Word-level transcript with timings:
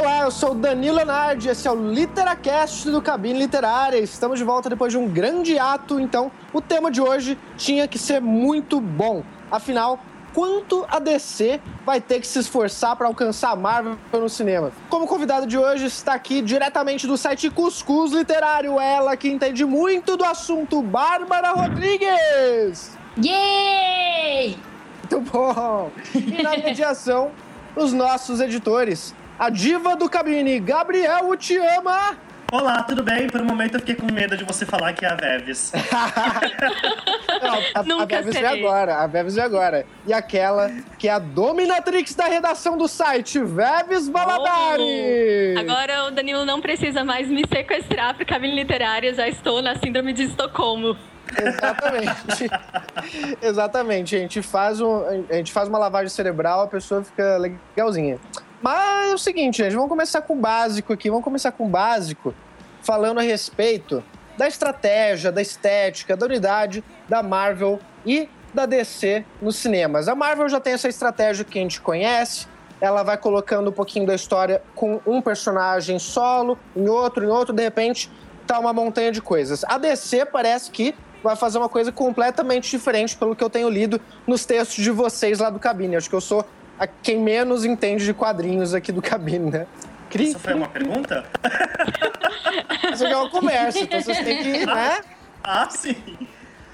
Olá, 0.00 0.20
eu 0.20 0.30
sou 0.30 0.52
o 0.52 0.54
Danilo 0.54 0.94
Leonardi, 0.94 1.48
esse 1.48 1.66
é 1.66 1.72
o 1.72 1.90
Literacast 1.90 2.88
do 2.88 3.02
Cabine 3.02 3.36
Literária. 3.36 3.98
Estamos 3.98 4.38
de 4.38 4.44
volta 4.44 4.70
depois 4.70 4.92
de 4.92 4.96
um 4.96 5.08
grande 5.08 5.58
ato, 5.58 5.98
então 5.98 6.30
o 6.52 6.60
tema 6.60 6.88
de 6.88 7.00
hoje 7.00 7.36
tinha 7.56 7.88
que 7.88 7.98
ser 7.98 8.20
muito 8.20 8.80
bom. 8.80 9.24
Afinal, 9.50 9.98
quanto 10.32 10.86
a 10.88 11.00
DC 11.00 11.60
vai 11.84 12.00
ter 12.00 12.20
que 12.20 12.28
se 12.28 12.38
esforçar 12.38 12.94
para 12.94 13.08
alcançar 13.08 13.50
a 13.50 13.56
Marvel 13.56 13.98
no 14.12 14.28
cinema? 14.28 14.70
Como 14.88 15.04
convidado 15.04 15.48
de 15.48 15.58
hoje 15.58 15.86
está 15.86 16.14
aqui 16.14 16.42
diretamente 16.42 17.04
do 17.04 17.16
site 17.16 17.50
Cuscuz 17.50 18.12
Literário, 18.12 18.78
ela 18.78 19.16
que 19.16 19.28
entende 19.28 19.64
muito 19.64 20.16
do 20.16 20.24
assunto, 20.24 20.80
Bárbara 20.80 21.50
Rodrigues! 21.50 22.96
Yay! 23.20 24.56
Muito 25.00 25.32
bom! 25.32 25.90
E 26.14 26.40
na 26.40 26.56
mediação, 26.56 27.32
os 27.74 27.92
nossos 27.92 28.40
editores, 28.40 29.12
a 29.38 29.50
diva 29.50 29.94
do 29.94 30.08
cabine, 30.08 30.58
Gabriel 30.58 31.36
Te 31.36 31.56
Ama. 31.56 32.16
Olá, 32.50 32.82
tudo 32.82 33.04
bem? 33.04 33.28
Por 33.28 33.42
um 33.42 33.44
momento 33.44 33.74
eu 33.74 33.80
fiquei 33.80 33.94
com 33.94 34.10
medo 34.10 34.36
de 34.36 34.42
você 34.42 34.64
falar 34.64 34.94
que 34.94 35.04
é 35.04 35.08
a 35.08 35.14
Veves. 35.14 35.70
Não, 37.42 37.58
a, 37.74 37.82
Nunca 37.84 38.02
a 38.04 38.20
Veves 38.20 38.34
serei. 38.34 38.50
vem 38.50 38.66
agora, 38.66 38.96
a 38.96 39.06
Veves 39.06 39.34
vem 39.34 39.44
agora. 39.44 39.86
E 40.06 40.12
aquela 40.14 40.70
que 40.98 41.06
é 41.08 41.12
a 41.12 41.18
dominatrix 41.18 42.14
da 42.14 42.24
redação 42.24 42.76
do 42.78 42.88
site, 42.88 43.38
Veves 43.38 44.08
Baladari. 44.08 45.56
Agora 45.58 46.06
o 46.06 46.10
Danilo 46.10 46.44
não 46.46 46.60
precisa 46.60 47.04
mais 47.04 47.28
me 47.28 47.44
sequestrar 47.46 48.16
pro 48.16 48.24
cabine 48.26 48.54
literária, 48.54 49.12
já 49.14 49.28
estou 49.28 49.60
na 49.60 49.76
síndrome 49.76 50.14
de 50.14 50.24
Estocolmo. 50.24 50.96
Exatamente. 51.36 52.50
Exatamente. 53.42 54.16
A 54.16 54.18
gente, 54.20 54.40
faz 54.40 54.80
um, 54.80 55.26
a 55.28 55.34
gente 55.34 55.52
faz 55.52 55.68
uma 55.68 55.78
lavagem 55.78 56.08
cerebral, 56.08 56.62
a 56.62 56.66
pessoa 56.66 57.04
fica 57.04 57.36
legalzinha. 57.36 58.18
Mas 58.60 59.10
é 59.10 59.14
o 59.14 59.18
seguinte, 59.18 59.58
gente, 59.58 59.74
vamos 59.74 59.88
começar 59.88 60.20
com 60.22 60.34
o 60.34 60.36
básico 60.36 60.92
aqui. 60.92 61.08
Vamos 61.08 61.24
começar 61.24 61.52
com 61.52 61.66
o 61.66 61.68
básico, 61.68 62.34
falando 62.82 63.18
a 63.18 63.22
respeito 63.22 64.02
da 64.36 64.46
estratégia, 64.48 65.30
da 65.30 65.40
estética, 65.40 66.16
da 66.16 66.26
unidade 66.26 66.82
da 67.08 67.22
Marvel 67.22 67.80
e 68.04 68.28
da 68.52 68.66
DC 68.66 69.24
nos 69.40 69.56
cinemas. 69.56 70.08
A 70.08 70.14
Marvel 70.14 70.48
já 70.48 70.60
tem 70.60 70.72
essa 70.72 70.88
estratégia 70.88 71.44
que 71.44 71.58
a 71.58 71.62
gente 71.62 71.80
conhece. 71.80 72.46
Ela 72.80 73.02
vai 73.02 73.16
colocando 73.16 73.70
um 73.70 73.72
pouquinho 73.72 74.06
da 74.06 74.14
história 74.14 74.62
com 74.74 75.00
um 75.06 75.20
personagem 75.20 75.98
solo, 75.98 76.58
em 76.76 76.88
outro, 76.88 77.24
em 77.24 77.28
outro, 77.28 77.52
de 77.52 77.62
repente 77.62 78.10
tá 78.46 78.58
uma 78.58 78.72
montanha 78.72 79.12
de 79.12 79.20
coisas. 79.20 79.64
A 79.64 79.76
DC 79.76 80.26
parece 80.26 80.70
que 80.70 80.94
vai 81.22 81.36
fazer 81.36 81.58
uma 81.58 81.68
coisa 81.68 81.90
completamente 81.90 82.70
diferente 82.70 83.16
pelo 83.16 83.34
que 83.34 83.42
eu 83.42 83.50
tenho 83.50 83.68
lido 83.68 84.00
nos 84.26 84.44
textos 84.46 84.82
de 84.82 84.90
vocês 84.90 85.40
lá 85.40 85.50
do 85.50 85.58
cabine. 85.58 85.96
Acho 85.96 86.08
que 86.08 86.14
eu 86.14 86.20
sou 86.20 86.44
a 86.78 86.86
quem 86.86 87.18
menos 87.18 87.64
entende 87.64 88.04
de 88.04 88.14
quadrinhos 88.14 88.74
aqui 88.74 88.92
do 88.92 89.02
cabine, 89.02 89.50
né? 89.50 89.66
Cri, 90.10 90.28
Isso 90.30 90.38
foi 90.38 90.54
uma 90.54 90.68
pergunta? 90.68 91.24
Isso 92.92 93.04
aqui 93.04 93.12
é 93.12 93.18
um 93.18 93.28
comércio, 93.28 93.82
então 93.82 94.00
vocês 94.00 94.18
têm 94.20 94.42
que, 94.42 94.66
né? 94.66 95.00
Ah, 95.44 95.68
sim. 95.70 95.96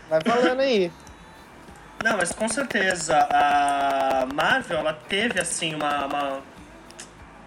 Vai 0.08 0.20
falando 0.20 0.60
aí. 0.60 0.91
Não, 2.02 2.16
mas 2.16 2.32
com 2.32 2.48
certeza 2.48 3.16
a 3.30 4.27
Marvel 4.32 4.78
ela 4.78 4.92
teve 5.08 5.41
assim 5.41 5.75
uma, 5.75 6.05
uma- 6.06 6.41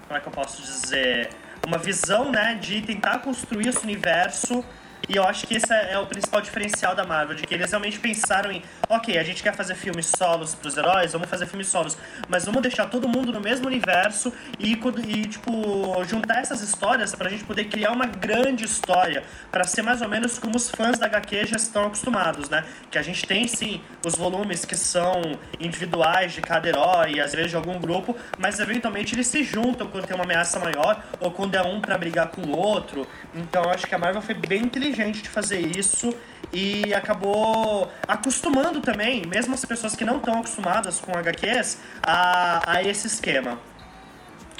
como 0.07 0.17
é 0.17 0.19
que 0.19 0.27
eu 0.27 0.31
posso 0.31 0.61
dizer 0.61 1.29
uma 1.65 1.77
visão 1.77 2.31
né 2.31 2.57
de 2.59 2.81
tentar 2.81 3.19
construir 3.19 3.67
esse 3.67 3.83
universo 3.83 4.63
e 5.09 5.15
eu 5.15 5.23
acho 5.23 5.47
que 5.47 5.55
esse 5.55 5.73
é 5.73 5.87
é 5.91 5.99
o 5.99 6.05
principal 6.05 6.41
diferencial 6.41 6.95
da 6.95 7.05
Marvel, 7.05 7.35
de 7.35 7.43
que 7.43 7.53
eles 7.53 7.69
realmente 7.69 7.99
pensaram 7.99 8.51
em, 8.51 8.61
ok, 8.89 9.17
a 9.17 9.23
gente 9.23 9.41
quer 9.41 9.55
fazer 9.55 9.75
filmes 9.75 10.07
solos 10.07 10.55
pros 10.55 10.75
heróis, 10.75 11.13
vamos 11.13 11.29
fazer 11.29 11.45
filmes 11.45 11.67
solos, 11.67 11.97
mas 12.27 12.45
vamos 12.45 12.61
deixar 12.61 12.87
todo 12.87 13.07
mundo 13.07 13.31
no 13.31 13.39
mesmo 13.39 13.67
universo 13.67 14.33
e, 14.59 14.73
e 14.73 15.27
tipo, 15.27 16.03
juntar 16.05 16.39
essas 16.39 16.61
histórias 16.61 17.15
pra 17.15 17.29
gente 17.29 17.43
poder 17.43 17.65
criar 17.65 17.91
uma 17.91 18.05
grande 18.05 18.65
história, 18.65 19.23
pra 19.51 19.63
ser 19.63 19.81
mais 19.81 20.01
ou 20.01 20.09
menos 20.09 20.39
como 20.39 20.57
os 20.57 20.69
fãs 20.69 20.97
da 20.97 21.05
HQ 21.05 21.45
já 21.45 21.55
estão 21.55 21.85
acostumados, 21.85 22.49
né? 22.49 22.65
Que 22.91 22.97
a 22.97 23.01
gente 23.01 23.25
tem 23.25 23.47
sim 23.47 23.81
os 24.05 24.15
volumes 24.15 24.65
que 24.65 24.75
são 24.75 25.21
individuais 25.59 26.33
de 26.33 26.41
cada 26.41 26.67
herói, 26.67 27.19
às 27.19 27.33
vezes 27.33 27.51
de 27.51 27.55
algum 27.55 27.79
grupo, 27.79 28.15
mas 28.37 28.59
eventualmente 28.59 29.15
eles 29.15 29.27
se 29.27 29.43
juntam 29.43 29.87
quando 29.87 30.05
tem 30.05 30.15
uma 30.15 30.25
ameaça 30.25 30.59
maior 30.59 31.03
ou 31.19 31.31
quando 31.31 31.55
é 31.55 31.61
um 31.61 31.79
pra 31.79 31.97
brigar 31.97 32.27
com 32.27 32.41
o 32.41 32.57
outro. 32.57 33.07
Então 33.33 33.63
eu 33.63 33.69
acho 33.69 33.87
que 33.87 33.95
a 33.95 33.97
Marvel 33.97 34.21
foi 34.21 34.35
bem 34.35 34.63
inteligente 34.63 34.86
de 34.91 35.29
fazer 35.29 35.77
isso 35.77 36.13
e 36.51 36.93
acabou 36.93 37.91
acostumando 38.07 38.79
também, 38.81 39.25
mesmo 39.25 39.53
as 39.53 39.65
pessoas 39.65 39.95
que 39.95 40.05
não 40.05 40.17
estão 40.17 40.39
acostumadas 40.39 40.99
com 40.99 41.11
HQs, 41.11 41.79
a, 42.01 42.71
a 42.71 42.83
esse 42.83 43.07
esquema. 43.07 43.59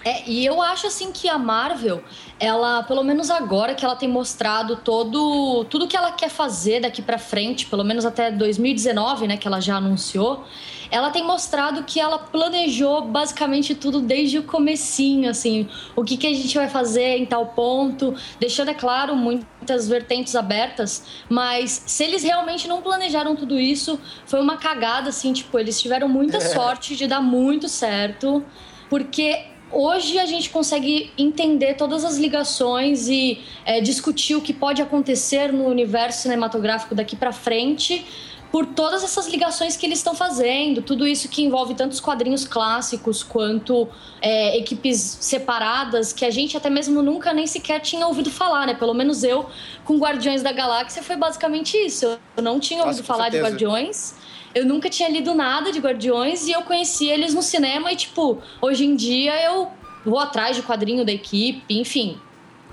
É, 0.06 0.24
e 0.30 0.46
eu 0.46 0.62
acho 0.62 0.88
assim 0.88 1.12
que 1.12 1.28
a 1.28 1.38
Marvel, 1.38 2.04
ela, 2.40 2.84
pelo 2.84 3.04
menos 3.04 3.30
agora 3.30 3.74
que 3.74 3.84
ela 3.84 3.96
tem 3.96 4.08
mostrado 4.08 4.78
todo 4.78 5.66
tudo 5.66 5.88
que 5.88 5.98
ela 5.98 6.12
quer 6.12 6.30
fazer 6.30 6.82
daqui 6.82 7.02
pra 7.02 7.18
frente, 7.18 7.66
pelo 7.66 7.84
menos 7.84 8.06
até 8.06 8.32
2019, 8.32 9.28
né, 9.28 9.38
que 9.38 9.48
ela 9.48 9.60
já 9.60 9.76
anunciou, 9.76 10.46
ela 10.92 11.10
tem 11.10 11.24
mostrado 11.24 11.84
que 11.84 12.00
ela 12.00 12.20
planejou 12.20 13.02
basicamente 13.02 13.76
tudo 13.76 14.02
desde 14.02 14.40
o 14.40 14.44
comecinho, 14.44 15.30
assim, 15.30 15.68
o 15.96 16.04
que, 16.04 16.18
que 16.18 16.28
a 16.28 16.34
gente 16.34 16.56
vai 16.56 16.70
fazer 16.70 17.18
em 17.18 17.26
tal 17.26 17.48
ponto, 17.48 18.16
deixando, 18.40 18.70
é 18.70 18.74
claro, 18.74 19.16
muitas 19.16 19.88
vertentes 19.88 20.36
abertas, 20.36 21.04
mas 21.30 21.84
se 21.86 22.04
eles 22.04 22.24
realmente 22.24 22.68
não 22.68 22.82
planejaram 22.82 23.36
tudo 23.36 23.60
isso, 23.60 24.00
foi 24.26 24.42
uma 24.42 24.58
cagada, 24.58 25.10
assim, 25.10 25.34
tipo, 25.34 25.58
eles 25.60 25.80
tiveram 25.82 26.08
muita 26.08 26.40
sorte 26.54 26.96
de 26.96 27.08
dar 27.08 27.22
muito 27.22 27.68
certo, 27.68 28.44
porque 28.90 29.46
hoje 29.72 30.18
a 30.18 30.26
gente 30.26 30.50
consegue 30.50 31.12
entender 31.18 31.76
todas 31.76 32.06
as 32.06 32.18
ligações 32.18 33.08
e 33.08 33.42
é, 33.66 33.82
discutir 33.82 34.36
o 34.36 34.42
que 34.42 34.54
pode 34.54 34.82
acontecer 34.82 35.52
no 35.52 35.66
universo 35.66 36.22
cinematográfico 36.22 36.96
daqui 36.96 37.16
pra 37.16 37.32
frente 37.32 38.06
por 38.52 38.66
todas 38.66 39.04
essas 39.04 39.28
ligações 39.28 39.76
que 39.76 39.86
eles 39.86 40.00
estão 40.00 40.16
fazendo, 40.16 40.82
tudo 40.82 41.06
isso 41.06 41.28
que 41.28 41.44
envolve 41.44 41.76
tanto 41.76 41.92
os 41.92 42.00
quadrinhos 42.00 42.46
clássicos 42.46 43.22
quanto 43.24 43.88
é, 44.22 44.58
equipes 44.58 45.18
separadas 45.20 46.14
que 46.14 46.26
a 46.26 46.30
gente 46.32 46.56
até 46.56 46.70
mesmo 46.70 47.02
nunca 47.02 47.34
nem 47.34 47.46
sequer 47.46 47.80
tinha 47.82 48.08
ouvido 48.08 48.32
falar, 48.32 48.68
né? 48.68 48.74
Pelo 48.74 48.94
menos 48.94 49.24
eu 49.24 49.46
com 49.84 49.98
Guardiões 49.98 50.42
da 50.42 50.52
Galáxia 50.52 51.04
foi 51.04 51.16
basicamente 51.16 51.78
isso. 51.78 52.18
Eu 52.36 52.44
não 52.44 52.60
tinha 52.60 52.80
Nossa, 52.80 52.90
ouvido 52.90 53.06
com 53.06 53.14
falar 53.14 53.30
de 53.30 53.38
certeza. 53.38 53.50
Guardiões. 53.52 54.16
Eu 54.56 54.66
nunca 54.66 54.90
tinha 54.90 55.10
lido 55.10 55.36
nada 55.36 55.72
de 55.72 55.80
Guardiões 55.80 56.48
e 56.48 56.52
eu 56.52 56.62
conheci 56.64 57.08
eles 57.08 57.34
no 57.34 57.44
cinema 57.44 57.92
e, 57.92 57.96
tipo, 57.96 58.42
hoje 58.62 58.86
em 58.86 58.96
dia 58.96 59.40
eu 59.44 59.70
vou 60.06 60.20
atrás 60.20 60.56
de 60.56 60.64
quadrinho 60.64 61.06
da 61.06 61.12
equipe, 61.12 61.64
enfim. 61.70 62.18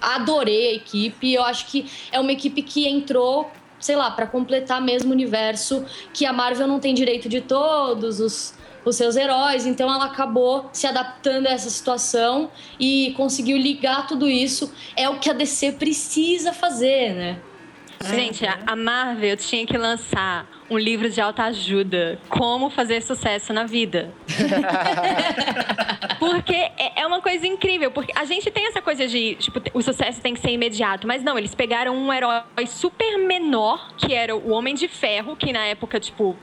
Adorei 0.00 0.68
a 0.68 0.74
equipe. 0.74 1.32
Eu 1.32 1.42
acho 1.42 1.66
que 1.66 1.84
é 2.12 2.18
uma 2.20 2.32
equipe 2.32 2.62
que 2.62 2.88
entrou, 2.88 3.50
sei 3.80 3.96
lá, 3.96 4.10
pra 4.10 4.26
completar 4.26 4.80
mesmo 4.80 5.10
o 5.10 5.12
universo 5.12 5.84
que 6.12 6.24
a 6.26 6.32
Marvel 6.32 6.66
não 6.66 6.80
tem 6.80 6.94
direito 6.94 7.28
de 7.28 7.40
todos 7.40 8.20
os, 8.20 8.54
os 8.84 8.96
seus 8.96 9.16
heróis, 9.16 9.66
então 9.66 9.92
ela 9.92 10.06
acabou 10.06 10.68
se 10.72 10.86
adaptando 10.86 11.46
a 11.46 11.50
essa 11.50 11.70
situação 11.70 12.50
e 12.78 13.12
conseguiu 13.16 13.56
ligar 13.56 14.06
tudo 14.06 14.28
isso. 14.28 14.72
É 14.96 15.08
o 15.08 15.18
que 15.18 15.30
a 15.30 15.32
DC 15.32 15.72
precisa 15.72 16.52
fazer, 16.52 17.14
né? 17.14 17.40
Gente, 18.10 18.46
a 18.46 18.58
a 18.66 18.76
Marvel 18.76 19.36
tinha 19.36 19.66
que 19.66 19.76
lançar 19.76 20.46
um 20.70 20.78
livro 20.78 21.08
de 21.10 21.20
autoajuda, 21.20 22.18
como 22.28 22.70
fazer 22.70 23.02
sucesso 23.02 23.52
na 23.52 23.64
vida. 23.64 24.10
Porque 26.18 26.54
é 26.54 26.94
é 27.04 27.06
uma 27.06 27.20
coisa 27.20 27.46
incrível, 27.46 27.90
porque 27.90 28.12
a 28.16 28.24
gente 28.24 28.50
tem 28.50 28.66
essa 28.66 28.80
coisa 28.80 29.06
de, 29.06 29.34
tipo, 29.34 29.60
o 29.74 29.82
sucesso 29.82 30.20
tem 30.22 30.32
que 30.32 30.40
ser 30.40 30.50
imediato, 30.50 31.06
mas 31.06 31.22
não, 31.22 31.38
eles 31.38 31.54
pegaram 31.54 31.94
um 31.94 32.12
herói 32.12 32.42
super 32.66 33.18
menor, 33.18 33.94
que 33.96 34.14
era 34.14 34.34
o 34.34 34.50
Homem 34.50 34.74
de 34.74 34.88
Ferro, 34.88 35.36
que 35.36 35.52
na 35.52 35.66
época, 35.66 36.00
tipo, 36.00 36.34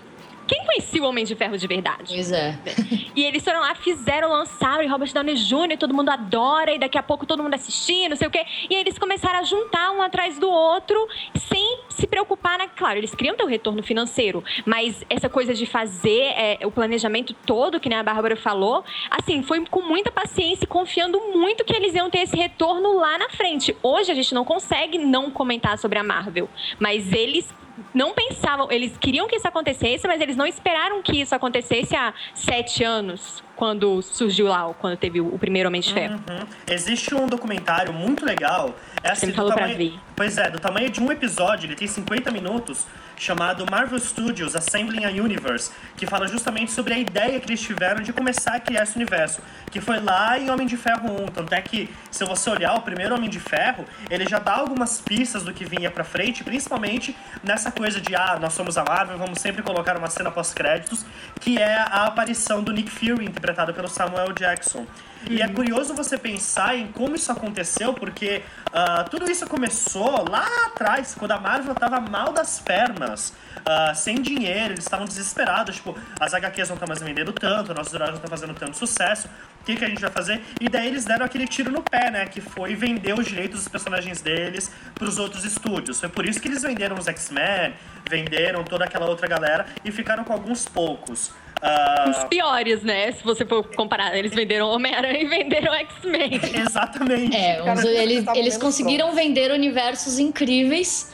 quem 0.51 0.65
conhecia 0.65 1.01
o 1.01 1.05
Homem 1.05 1.23
de 1.23 1.33
Ferro 1.33 1.57
de 1.57 1.65
verdade? 1.65 2.13
Pois 2.13 2.29
é. 2.29 2.57
E 3.13 3.25
eles 3.25 3.43
foram 3.43 3.59
lá, 3.59 3.75
fizeram, 3.75 4.29
lançaram, 4.29 4.81
e 4.83 4.87
Robert 4.87 5.13
Downey 5.13 5.35
Jr., 5.35 5.77
todo 5.77 5.93
mundo 5.93 6.09
adora, 6.09 6.73
e 6.73 6.79
daqui 6.79 6.97
a 6.97 7.03
pouco 7.03 7.25
todo 7.25 7.43
mundo 7.43 7.53
assistir, 7.53 8.07
não 8.07 8.15
sei 8.15 8.27
o 8.27 8.31
quê. 8.31 8.45
E 8.69 8.75
aí 8.75 8.81
eles 8.81 8.97
começaram 8.97 9.39
a 9.39 9.43
juntar 9.43 9.91
um 9.91 10.01
atrás 10.01 10.39
do 10.39 10.49
outro, 10.49 11.07
sem 11.49 11.79
se 11.89 12.07
preocupar, 12.07 12.57
né? 12.57 12.69
Claro, 12.75 12.97
eles 12.97 13.13
queriam 13.13 13.35
ter 13.35 13.43
o 13.43 13.47
retorno 13.47 13.83
financeiro, 13.83 14.41
mas 14.65 15.03
essa 15.09 15.29
coisa 15.29 15.53
de 15.53 15.65
fazer 15.65 16.33
é, 16.35 16.59
o 16.63 16.71
planejamento 16.71 17.33
todo, 17.45 17.81
que 17.81 17.89
nem 17.89 17.97
a 17.97 18.03
Bárbara 18.03 18.37
falou, 18.37 18.83
assim, 19.09 19.43
foi 19.43 19.65
com 19.65 19.81
muita 19.81 20.09
paciência 20.09 20.63
e 20.63 20.67
confiando 20.67 21.19
muito 21.33 21.65
que 21.65 21.75
eles 21.75 21.93
iam 21.93 22.09
ter 22.09 22.19
esse 22.19 22.35
retorno 22.35 22.95
lá 22.97 23.17
na 23.17 23.29
frente. 23.29 23.75
Hoje 23.83 24.09
a 24.09 24.15
gente 24.15 24.33
não 24.33 24.45
consegue 24.45 24.97
não 24.97 25.29
comentar 25.29 25.77
sobre 25.77 25.99
a 25.99 26.03
Marvel, 26.03 26.49
mas 26.79 27.11
eles 27.11 27.53
não 27.93 28.13
pensavam, 28.13 28.71
eles 28.71 28.97
queriam 28.97 29.27
que 29.27 29.35
isso 29.35 29.47
acontecesse, 29.47 30.07
mas 30.07 30.19
eles 30.21 30.35
não 30.35 30.45
esperaram 30.45 31.01
que 31.01 31.19
isso 31.21 31.33
acontecesse 31.35 31.95
há 31.95 32.13
sete 32.33 32.83
anos, 32.83 33.43
quando 33.55 34.01
surgiu 34.01 34.47
lá, 34.47 34.73
quando 34.79 34.97
teve 34.97 35.21
o 35.21 35.37
primeiro 35.37 35.69
Homem 35.69 35.81
de 35.81 35.93
Ferro. 35.93 36.15
Uhum. 36.29 36.47
Existe 36.69 37.13
um 37.13 37.27
documentário 37.27 37.93
muito 37.93 38.25
legal. 38.25 38.73
É 39.03 39.11
assim, 39.11 39.21
Você 39.21 39.25
me 39.27 39.33
falou 39.33 39.51
pra 39.51 39.61
tamanho- 39.67 39.77
ver. 39.77 39.99
Pois 40.15 40.37
é, 40.37 40.49
do 40.49 40.59
tamanho 40.59 40.89
de 40.89 41.01
um 41.01 41.11
episódio, 41.11 41.67
ele 41.67 41.75
tem 41.75 41.87
50 41.87 42.31
minutos, 42.31 42.85
chamado 43.21 43.67
Marvel 43.69 43.99
Studios 43.99 44.55
Assembling 44.55 45.05
a 45.05 45.09
Universe, 45.09 45.71
que 45.95 46.07
fala 46.07 46.27
justamente 46.27 46.71
sobre 46.71 46.95
a 46.95 46.97
ideia 46.97 47.39
que 47.39 47.47
eles 47.47 47.61
tiveram 47.61 48.01
de 48.01 48.11
começar 48.11 48.55
a 48.55 48.59
criar 48.59 48.81
esse 48.81 48.95
universo, 48.95 49.41
que 49.69 49.79
foi 49.79 49.99
lá 49.99 50.39
em 50.39 50.49
Homem 50.49 50.65
de 50.65 50.75
Ferro 50.75 51.25
1. 51.25 51.27
Tanto 51.27 51.53
é 51.53 51.61
que, 51.61 51.87
se 52.09 52.25
você 52.25 52.49
olhar 52.49 52.73
o 52.73 52.81
primeiro 52.81 53.13
Homem 53.13 53.29
de 53.29 53.39
Ferro, 53.39 53.85
ele 54.09 54.27
já 54.27 54.39
dá 54.39 54.53
algumas 54.55 54.99
pistas 54.99 55.43
do 55.43 55.53
que 55.53 55.63
vinha 55.63 55.91
pra 55.91 56.03
frente, 56.03 56.43
principalmente 56.43 57.15
nessa 57.43 57.71
coisa 57.71 58.01
de, 58.01 58.15
ah, 58.15 58.39
nós 58.41 58.53
somos 58.53 58.75
a 58.75 58.83
Marvel, 58.83 59.19
vamos 59.19 59.39
sempre 59.39 59.61
colocar 59.61 59.95
uma 59.97 60.09
cena 60.09 60.31
pós-créditos, 60.31 61.05
que 61.39 61.59
é 61.59 61.75
a 61.77 62.07
aparição 62.07 62.63
do 62.63 62.73
Nick 62.73 62.89
Fury, 62.89 63.25
interpretado 63.25 63.71
pelo 63.71 63.87
Samuel 63.87 64.33
Jackson. 64.33 64.87
E 65.29 65.41
é 65.41 65.47
curioso 65.47 65.93
você 65.93 66.17
pensar 66.17 66.75
em 66.75 66.91
como 66.91 67.15
isso 67.15 67.31
aconteceu, 67.31 67.93
porque 67.93 68.43
uh, 68.67 69.09
tudo 69.09 69.29
isso 69.29 69.45
começou 69.47 70.27
lá 70.29 70.47
atrás, 70.65 71.15
quando 71.17 71.31
a 71.31 71.39
Marvel 71.39 71.75
tava 71.75 71.99
mal 71.99 72.33
das 72.33 72.59
pernas. 72.59 73.33
Uh, 73.59 73.95
sem 73.95 74.21
dinheiro, 74.21 74.73
eles 74.73 74.83
estavam 74.83 75.05
desesperados. 75.05 75.75
Tipo, 75.75 75.95
as 76.19 76.33
HQs 76.33 76.69
não 76.69 76.75
estão 76.75 76.87
mais 76.87 77.01
vendendo 77.01 77.31
tanto, 77.31 77.73
nossos 77.73 77.93
heróis 77.93 78.11
não 78.11 78.17
estão 78.17 78.29
fazendo 78.29 78.53
tanto 78.53 78.77
sucesso. 78.77 79.29
O 79.61 79.63
que, 79.63 79.75
que 79.75 79.85
a 79.85 79.87
gente 79.87 80.01
vai 80.01 80.09
fazer? 80.09 80.41
E 80.59 80.67
daí 80.67 80.87
eles 80.87 81.05
deram 81.05 81.25
aquele 81.25 81.47
tiro 81.47 81.71
no 81.71 81.83
pé, 81.83 82.09
né? 82.09 82.25
Que 82.25 82.41
foi 82.41 82.73
vender 82.73 83.13
os 83.13 83.25
direitos 83.25 83.59
dos 83.59 83.67
personagens 83.67 84.21
deles 84.21 84.71
para 84.95 85.07
os 85.07 85.19
outros 85.19 85.45
estúdios. 85.45 85.99
Foi 85.99 86.09
por 86.09 86.25
isso 86.25 86.41
que 86.41 86.47
eles 86.47 86.63
venderam 86.63 86.97
os 86.97 87.07
X-Men, 87.07 87.75
venderam 88.09 88.63
toda 88.63 88.85
aquela 88.85 89.05
outra 89.05 89.27
galera 89.27 89.67
e 89.85 89.91
ficaram 89.91 90.23
com 90.23 90.33
alguns 90.33 90.67
poucos. 90.67 91.31
Uh... 91.61 92.09
Os 92.09 92.23
piores, 92.25 92.83
né? 92.83 93.11
Se 93.11 93.23
você 93.23 93.45
for 93.45 93.63
comparar, 93.75 94.17
eles 94.17 94.33
venderam 94.33 94.69
Homem-Aranha 94.69 95.21
e 95.21 95.25
venderam 95.25 95.73
X-Men. 95.73 96.39
Exatamente. 96.67 97.35
É, 97.35 97.61
Cara, 97.61 97.87
eles, 97.87 98.25
eles 98.35 98.57
conseguiram 98.57 99.07
pronto. 99.07 99.21
vender 99.21 99.51
universos 99.51 100.17
incríveis 100.17 101.11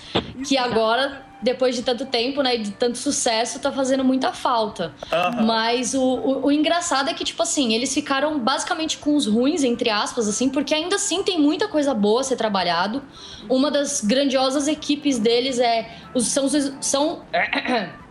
que 0.47 0.57
agora 0.57 1.27
depois 1.41 1.75
de 1.75 1.83
tanto 1.83 2.05
tempo, 2.05 2.41
né, 2.41 2.57
de 2.57 2.71
tanto 2.71 2.97
sucesso, 2.97 3.59
tá 3.59 3.71
fazendo 3.71 4.03
muita 4.03 4.33
falta. 4.33 4.93
Uhum. 5.11 5.45
Mas 5.45 5.93
o, 5.93 6.01
o, 6.01 6.45
o, 6.47 6.51
engraçado 6.51 7.09
é 7.09 7.13
que, 7.13 7.23
tipo 7.23 7.43
assim, 7.43 7.73
eles 7.73 7.93
ficaram 7.93 8.39
basicamente 8.39 8.97
com 8.97 9.15
os 9.15 9.27
ruins, 9.27 9.63
entre 9.63 9.89
aspas, 9.89 10.27
assim, 10.27 10.49
porque 10.49 10.73
ainda 10.73 10.95
assim 10.95 11.23
tem 11.23 11.39
muita 11.39 11.67
coisa 11.67 11.93
boa 11.93 12.21
a 12.21 12.23
ser 12.23 12.35
trabalhado. 12.35 13.03
Uma 13.49 13.69
das 13.69 14.01
grandiosas 14.01 14.67
equipes 14.67 15.19
deles 15.19 15.59
é. 15.59 15.89
Os, 16.13 16.27
são, 16.27 16.47
são 16.81 17.21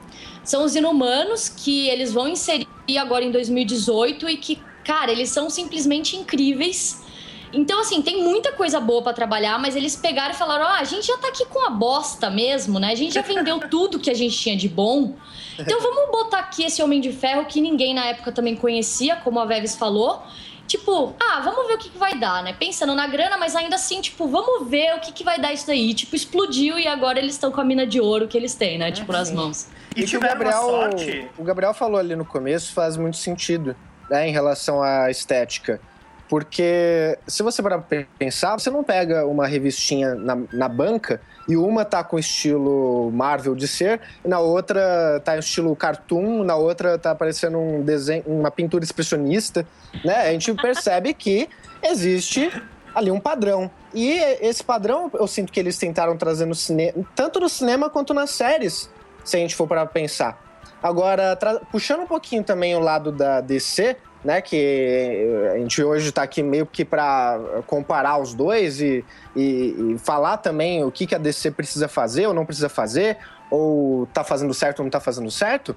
são 0.46 0.64
os 0.64 0.76
inumanos 0.76 1.48
que 1.48 1.88
eles 1.88 2.12
vão 2.12 2.28
inserir 2.28 2.66
agora 2.98 3.24
em 3.24 3.32
2018 3.32 4.30
e 4.30 4.36
que, 4.36 4.62
cara, 4.84 5.10
eles 5.10 5.28
são 5.28 5.50
simplesmente 5.50 6.16
incríveis. 6.16 7.04
Então, 7.52 7.80
assim, 7.80 8.00
tem 8.00 8.22
muita 8.22 8.52
coisa 8.52 8.78
boa 8.78 9.02
para 9.02 9.12
trabalhar, 9.12 9.58
mas 9.58 9.74
eles 9.74 9.96
pegaram 9.96 10.32
e 10.32 10.36
falaram: 10.36 10.66
ó, 10.66 10.68
oh, 10.68 10.80
a 10.80 10.84
gente 10.84 11.06
já 11.06 11.16
tá 11.18 11.28
aqui 11.28 11.44
com 11.46 11.66
a 11.66 11.70
bosta 11.70 12.30
mesmo, 12.30 12.78
né? 12.78 12.92
A 12.92 12.94
gente 12.94 13.14
já 13.14 13.22
vendeu 13.22 13.58
tudo 13.68 13.98
que 13.98 14.10
a 14.10 14.14
gente 14.14 14.36
tinha 14.36 14.56
de 14.56 14.68
bom. 14.68 15.14
Então 15.58 15.80
vamos 15.80 16.10
botar 16.10 16.38
aqui 16.38 16.64
esse 16.64 16.82
Homem 16.82 17.00
de 17.00 17.12
Ferro 17.12 17.46
que 17.46 17.60
ninguém 17.60 17.94
na 17.94 18.06
época 18.06 18.30
também 18.30 18.54
conhecia, 18.54 19.16
como 19.16 19.40
a 19.40 19.44
Veves 19.44 19.74
falou. 19.74 20.22
Tipo, 20.66 21.14
ah, 21.20 21.40
vamos 21.40 21.66
ver 21.68 21.74
o 21.74 21.78
que, 21.78 21.88
que 21.90 21.98
vai 21.98 22.18
dar, 22.18 22.42
né? 22.42 22.52
Pensando 22.52 22.94
na 22.94 23.06
grana, 23.06 23.38
mas 23.38 23.54
ainda 23.54 23.76
assim, 23.76 24.00
tipo, 24.00 24.26
vamos 24.26 24.68
ver 24.68 24.96
o 24.96 25.00
que, 25.00 25.12
que 25.12 25.24
vai 25.24 25.40
dar 25.40 25.52
isso 25.52 25.66
daí. 25.66 25.94
Tipo, 25.94 26.16
explodiu 26.16 26.78
e 26.78 26.86
agora 26.88 27.18
eles 27.18 27.34
estão 27.34 27.52
com 27.52 27.60
a 27.60 27.64
mina 27.64 27.86
de 27.86 28.00
ouro 28.00 28.26
que 28.26 28.36
eles 28.36 28.54
têm, 28.54 28.76
né? 28.76 28.90
Tipo, 28.90 29.12
nas 29.12 29.30
mãos. 29.30 29.68
E, 29.96 30.04
e 30.04 30.16
o 30.16 30.20
Gabriel, 30.20 30.90
o 31.38 31.42
Gabriel 31.42 31.72
falou 31.72 31.98
ali 31.98 32.14
no 32.14 32.24
começo 32.24 32.74
faz 32.74 32.98
muito 32.98 33.16
sentido, 33.16 33.74
né, 34.10 34.28
em 34.28 34.32
relação 34.32 34.82
à 34.82 35.10
estética. 35.10 35.80
Porque 36.28 37.16
se 37.26 37.42
você 37.42 37.62
para 37.62 37.78
pensar, 38.18 38.58
você 38.58 38.68
não 38.68 38.82
pega 38.82 39.24
uma 39.26 39.46
revistinha 39.46 40.14
na, 40.14 40.36
na 40.52 40.68
banca 40.68 41.20
e 41.48 41.56
uma 41.56 41.84
tá 41.84 42.02
com 42.02 42.18
estilo 42.18 43.10
Marvel 43.12 43.54
de 43.54 43.68
ser, 43.68 44.00
e 44.24 44.28
na 44.28 44.40
outra 44.40 45.20
tá 45.24 45.36
em 45.36 45.38
estilo 45.38 45.74
cartoon, 45.76 46.42
na 46.42 46.56
outra 46.56 46.98
tá 46.98 47.12
aparecendo 47.12 47.58
um 47.58 47.82
desenho, 47.82 48.24
uma 48.26 48.50
pintura 48.50 48.84
expressionista, 48.84 49.66
né? 50.04 50.28
A 50.28 50.32
gente 50.32 50.52
percebe 50.54 51.14
que 51.14 51.48
existe 51.80 52.50
ali 52.92 53.12
um 53.12 53.20
padrão. 53.20 53.70
E 53.94 54.18
esse 54.40 54.64
padrão 54.64 55.08
eu 55.14 55.28
sinto 55.28 55.52
que 55.52 55.60
eles 55.60 55.78
tentaram 55.78 56.16
trazer 56.16 56.44
no 56.44 56.56
cinema, 56.56 56.92
tanto 57.14 57.38
no 57.38 57.48
cinema 57.48 57.88
quanto 57.88 58.12
nas 58.12 58.30
séries 58.30 58.90
se 59.26 59.36
a 59.36 59.40
gente 59.40 59.54
for 59.54 59.66
para 59.66 59.84
pensar. 59.84 60.40
Agora, 60.82 61.36
puxando 61.72 62.02
um 62.02 62.06
pouquinho 62.06 62.44
também 62.44 62.74
o 62.76 62.78
lado 62.78 63.10
da 63.10 63.40
DC, 63.40 63.96
né, 64.24 64.40
que 64.40 65.26
a 65.52 65.58
gente 65.58 65.82
hoje 65.82 66.08
está 66.08 66.22
aqui 66.22 66.42
meio 66.42 66.64
que 66.64 66.84
para 66.84 67.38
comparar 67.66 68.18
os 68.18 68.34
dois 68.34 68.80
e, 68.80 69.04
e, 69.34 69.94
e, 69.94 69.98
falar 69.98 70.36
também 70.38 70.84
o 70.84 70.90
que, 70.90 71.06
que 71.06 71.14
a 71.14 71.18
DC 71.18 71.50
precisa 71.50 71.88
fazer 71.88 72.26
ou 72.26 72.34
não 72.34 72.46
precisa 72.46 72.68
fazer, 72.68 73.18
ou 73.50 74.06
tá 74.06 74.22
fazendo 74.22 74.54
certo 74.54 74.80
ou 74.80 74.84
não 74.84 74.90
tá 74.90 75.00
fazendo 75.00 75.30
certo, 75.30 75.76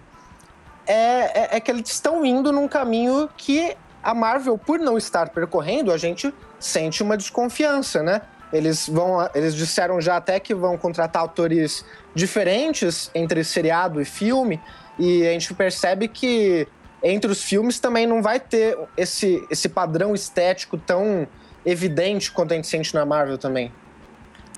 é, 0.86 0.94
é, 0.94 1.58
é 1.58 1.60
que 1.60 1.70
eles 1.72 1.90
estão 1.90 2.26
indo 2.26 2.52
num 2.52 2.68
caminho 2.68 3.30
que 3.36 3.76
a 4.02 4.14
Marvel, 4.14 4.58
por 4.58 4.80
não 4.80 4.98
estar 4.98 5.30
percorrendo, 5.30 5.92
a 5.92 5.98
gente 5.98 6.34
sente 6.60 7.04
uma 7.04 7.18
desconfiança, 7.18 8.02
né? 8.02 8.22
Eles 8.52 8.88
vão, 8.90 9.30
eles 9.36 9.56
disseram 9.56 10.02
já 10.02 10.18
até 10.18 10.40
que 10.40 10.56
vão 10.56 10.78
contratar 10.78 11.24
atores 11.24 11.86
diferentes 12.16 13.12
entre 13.14 13.44
seriado 13.44 14.02
e 14.02 14.06
filme, 14.06 14.60
e 14.98 15.28
a 15.28 15.32
gente 15.32 15.54
percebe 15.54 16.08
que 16.08 16.68
entre 17.02 17.32
os 17.32 17.44
filmes 17.44 17.80
também 17.80 18.06
não 18.06 18.22
vai 18.22 18.40
ter 18.40 18.78
esse, 18.98 19.46
esse 19.50 19.70
padrão 19.70 20.14
estético 20.14 20.78
tão 20.78 21.28
evidente 21.66 22.32
quanto 22.32 22.54
a 22.54 22.56
gente 22.56 22.68
sente 22.68 22.94
na 22.94 23.06
Marvel 23.06 23.38
também. 23.38 23.72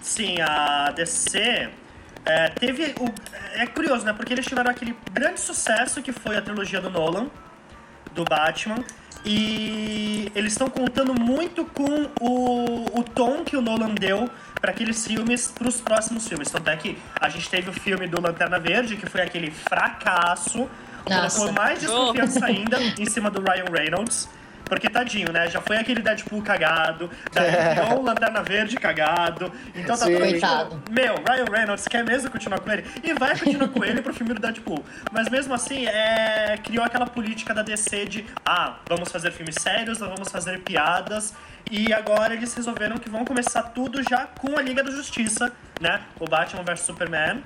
Sim, 0.01 0.41
a 0.41 0.91
DC 0.91 1.69
é, 2.25 2.49
teve. 2.49 2.95
O, 2.99 3.05
é 3.59 3.67
curioso, 3.67 4.05
né? 4.05 4.13
Porque 4.13 4.33
eles 4.33 4.45
tiveram 4.45 4.71
aquele 4.71 4.95
grande 5.11 5.39
sucesso 5.39 6.01
que 6.01 6.11
foi 6.11 6.37
a 6.37 6.41
trilogia 6.41 6.81
do 6.81 6.89
Nolan, 6.89 7.29
do 8.13 8.23
Batman. 8.23 8.83
E 9.23 10.31
eles 10.33 10.53
estão 10.53 10.69
contando 10.69 11.13
muito 11.13 11.63
com 11.65 12.09
o, 12.19 13.00
o 13.00 13.03
tom 13.03 13.44
que 13.44 13.56
o 13.56 13.62
Nolan 13.62 13.94
deu 13.94 14.29
para 14.59 14.71
aqueles 14.71 15.06
filmes, 15.06 15.51
para 15.51 15.68
os 15.68 15.79
próximos 15.79 16.27
filmes. 16.27 16.50
Tanto 16.50 16.69
é 16.69 16.77
que 16.77 16.97
a 17.19 17.29
gente 17.29 17.50
teve 17.50 17.69
o 17.69 17.73
filme 17.73 18.07
do 18.07 18.19
Lanterna 18.19 18.59
Verde, 18.59 18.97
que 18.97 19.07
foi 19.07 19.21
aquele 19.21 19.51
fracasso, 19.51 20.69
colocou 21.03 21.51
mais 21.51 21.79
desconfiança 21.79 22.45
ainda 22.45 22.79
em 22.97 23.06
cima 23.06 23.29
do 23.29 23.41
Ryan 23.41 23.65
Reynolds. 23.71 24.27
Porque, 24.71 24.89
tadinho, 24.89 25.33
né? 25.33 25.50
Já 25.50 25.59
foi 25.59 25.75
aquele 25.75 26.01
Deadpool 26.01 26.41
cagado, 26.41 27.12
daí 27.33 27.45
é. 27.45 27.94
o 27.94 28.01
Lanterna 28.01 28.41
Verde 28.41 28.77
cagado. 28.77 29.51
Então 29.75 29.97
tá 29.97 30.06
Sim. 30.06 30.13
todo 30.13 30.69
mundo. 30.69 30.83
Meu, 30.89 31.15
Ryan 31.15 31.45
Reynolds 31.51 31.85
quer 31.89 32.06
mesmo 32.06 32.31
continuar 32.31 32.62
com 32.62 32.71
ele? 32.71 32.85
E 33.03 33.13
vai 33.13 33.38
continuar 33.38 33.68
com 33.68 33.83
ele 33.83 34.01
pro 34.01 34.13
filme 34.13 34.33
do 34.33 34.39
Deadpool. 34.39 34.81
Mas 35.12 35.27
mesmo 35.27 35.53
assim, 35.53 35.88
é... 35.88 36.57
criou 36.63 36.85
aquela 36.85 37.06
política 37.06 37.53
da 37.53 37.62
DC 37.62 38.06
de 38.06 38.25
ah, 38.45 38.77
vamos 38.88 39.12
fazer 39.12 39.33
filmes 39.33 39.56
sérios, 39.59 39.99
não 39.99 40.07
vamos 40.07 40.31
fazer 40.31 40.61
piadas. 40.61 41.33
E 41.69 41.92
agora 41.92 42.33
eles 42.33 42.54
resolveram 42.54 42.97
que 42.97 43.09
vão 43.09 43.25
começar 43.25 43.63
tudo 43.63 44.01
já 44.09 44.25
com 44.25 44.57
a 44.57 44.61
Liga 44.61 44.81
da 44.81 44.92
Justiça, 44.92 45.51
né? 45.81 45.99
O 46.18 46.25
Batman 46.25 46.63
vs 46.63 46.80
Superman. 46.80 47.44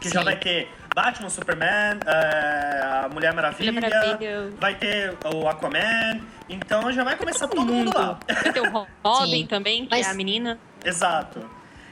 Que 0.00 0.10
Sim. 0.10 0.14
já 0.14 0.22
vai 0.22 0.36
ter 0.36 0.70
Batman, 0.96 1.28
Superman, 1.28 1.98
uh, 2.06 3.04
a 3.04 3.08
Mulher 3.12 3.34
Maravilha, 3.34 3.70
Maravilha, 3.70 4.50
vai 4.58 4.74
ter 4.76 5.14
o 5.26 5.46
Aquaman. 5.46 6.22
Então 6.48 6.90
já 6.90 7.04
vai 7.04 7.18
começar 7.18 7.46
todo, 7.46 7.58
todo 7.58 7.66
mundo. 7.66 7.84
mundo 7.84 7.98
lá. 7.98 8.18
Vai 8.26 8.50
ter 8.50 8.62
o 8.62 8.88
Robin 9.04 9.28
Sim. 9.44 9.46
também, 9.46 9.84
que 9.84 9.90
Mas... 9.90 10.06
é 10.06 10.10
a 10.10 10.14
menina. 10.14 10.58
Exato. 10.82 11.44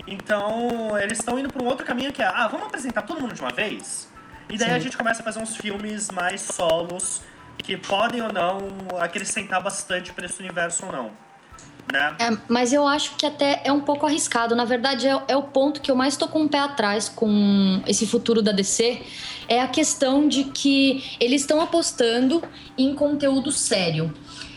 Então 0.06 0.98
eles 0.98 1.18
estão 1.18 1.38
indo 1.38 1.52
para 1.52 1.62
um 1.62 1.66
outro 1.66 1.84
caminho 1.84 2.14
que 2.14 2.22
é, 2.22 2.26
ah, 2.26 2.48
vamos 2.48 2.68
apresentar 2.68 3.02
todo 3.02 3.20
mundo 3.20 3.34
de 3.34 3.42
uma 3.42 3.52
vez? 3.52 4.10
E 4.48 4.56
daí 4.56 4.70
Sim. 4.70 4.74
a 4.74 4.78
gente 4.78 4.96
começa 4.96 5.20
a 5.20 5.24
fazer 5.24 5.38
uns 5.38 5.54
filmes 5.54 6.10
mais 6.10 6.40
solos 6.40 7.20
que 7.58 7.76
podem 7.76 8.22
ou 8.22 8.32
não 8.32 8.68
acrescentar 8.98 9.62
bastante 9.62 10.14
para 10.14 10.24
esse 10.24 10.40
universo 10.40 10.86
ou 10.86 10.92
não. 10.92 11.10
Né? 11.92 12.16
É, 12.18 12.36
mas 12.48 12.72
eu 12.72 12.86
acho 12.86 13.14
que 13.16 13.26
até 13.26 13.60
é 13.64 13.72
um 13.72 13.80
pouco 13.80 14.06
arriscado. 14.06 14.54
Na 14.54 14.64
verdade, 14.64 15.06
é, 15.06 15.22
é 15.28 15.36
o 15.36 15.42
ponto 15.42 15.80
que 15.80 15.90
eu 15.90 15.96
mais 15.96 16.14
estou 16.14 16.28
com 16.28 16.44
o 16.44 16.48
pé 16.48 16.58
atrás 16.58 17.08
com 17.08 17.82
esse 17.86 18.06
futuro 18.06 18.42
da 18.42 18.52
DC. 18.52 19.02
É 19.48 19.60
a 19.60 19.68
questão 19.68 20.26
de 20.26 20.44
que 20.44 21.16
eles 21.20 21.42
estão 21.42 21.60
apostando 21.60 22.42
em 22.78 22.94
conteúdo 22.94 23.52
sério. 23.52 24.12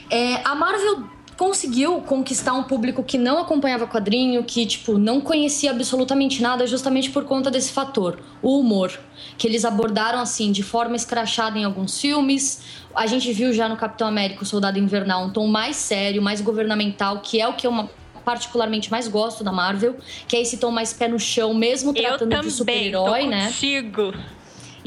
É, 0.09 0.41
a 0.45 0.55
Marvel 0.55 1.16
conseguiu 1.37 2.01
conquistar 2.01 2.53
um 2.53 2.63
público 2.63 3.03
que 3.03 3.17
não 3.17 3.37
acompanhava 3.37 3.85
quadrinho, 3.87 4.43
que 4.43 4.65
tipo 4.65 4.97
não 4.97 5.21
conhecia 5.21 5.71
absolutamente 5.71 6.41
nada, 6.41 6.65
justamente 6.65 7.11
por 7.11 7.25
conta 7.25 7.51
desse 7.51 7.71
fator, 7.71 8.19
o 8.41 8.59
humor, 8.59 8.91
que 9.37 9.47
eles 9.47 9.63
abordaram 9.63 10.19
assim 10.19 10.51
de 10.51 10.63
forma 10.63 10.95
escrachada 10.95 11.57
em 11.57 11.63
alguns 11.63 12.01
filmes. 12.01 12.61
A 12.95 13.05
gente 13.05 13.31
viu 13.31 13.53
já 13.53 13.69
no 13.69 13.77
Capitão 13.77 14.07
América, 14.07 14.43
o 14.43 14.45
Soldado 14.45 14.79
Invernal, 14.79 15.25
um 15.25 15.29
tom 15.29 15.47
mais 15.47 15.75
sério, 15.75 16.21
mais 16.21 16.41
governamental, 16.41 17.19
que 17.19 17.39
é 17.39 17.47
o 17.47 17.53
que 17.53 17.67
eu 17.67 17.89
particularmente 18.25 18.91
mais 18.91 19.07
gosto 19.07 19.41
da 19.41 19.53
Marvel, 19.53 19.95
que 20.27 20.35
é 20.35 20.41
esse 20.41 20.57
tom 20.57 20.71
mais 20.71 20.91
pé 20.91 21.07
no 21.07 21.17
chão, 21.17 21.53
mesmo 21.53 21.93
tratando 21.93 22.41
de 22.41 22.51
super-herói, 22.51 23.27
né? 23.27 23.45
Contigo. 23.45 24.13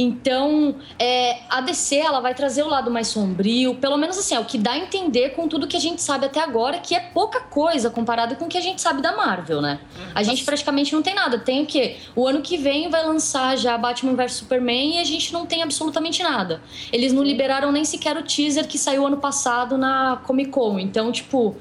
Então, 0.02 0.76
é, 0.98 1.40
a 1.50 1.60
DC 1.60 1.96
ela 1.96 2.20
vai 2.20 2.34
trazer 2.34 2.62
o 2.62 2.68
lado 2.68 2.90
mais 2.90 3.08
sombrio, 3.08 3.74
pelo 3.74 3.98
menos 3.98 4.16
assim, 4.16 4.34
é 4.34 4.40
o 4.40 4.46
que 4.46 4.56
dá 4.56 4.72
a 4.72 4.78
entender 4.78 5.30
com 5.30 5.46
tudo 5.46 5.66
que 5.66 5.76
a 5.76 5.80
gente 5.80 6.00
sabe 6.00 6.24
até 6.24 6.40
agora, 6.40 6.78
que 6.78 6.94
é 6.94 7.00
pouca 7.00 7.40
coisa 7.40 7.90
comparado 7.90 8.34
com 8.36 8.46
o 8.46 8.48
que 8.48 8.56
a 8.56 8.62
gente 8.62 8.80
sabe 8.80 9.02
da 9.02 9.14
Marvel, 9.14 9.60
né? 9.60 9.78
A 10.14 10.22
gente 10.22 10.42
praticamente 10.42 10.94
não 10.94 11.02
tem 11.02 11.14
nada. 11.14 11.38
Tem 11.38 11.62
o 11.62 11.66
quê? 11.66 11.98
O 12.16 12.26
ano 12.26 12.40
que 12.40 12.56
vem 12.56 12.88
vai 12.88 13.04
lançar 13.04 13.58
já 13.58 13.76
Batman 13.76 14.14
vs 14.14 14.32
Superman 14.32 14.96
e 14.96 15.00
a 15.00 15.04
gente 15.04 15.34
não 15.34 15.44
tem 15.44 15.62
absolutamente 15.62 16.22
nada. 16.22 16.62
Eles 16.90 17.12
não 17.12 17.22
liberaram 17.22 17.70
nem 17.70 17.84
sequer 17.84 18.16
o 18.16 18.22
teaser 18.22 18.66
que 18.66 18.78
saiu 18.78 19.06
ano 19.06 19.18
passado 19.18 19.76
na 19.76 20.16
Comic 20.24 20.50
Con. 20.50 20.78
Então, 20.78 21.12
tipo, 21.12 21.56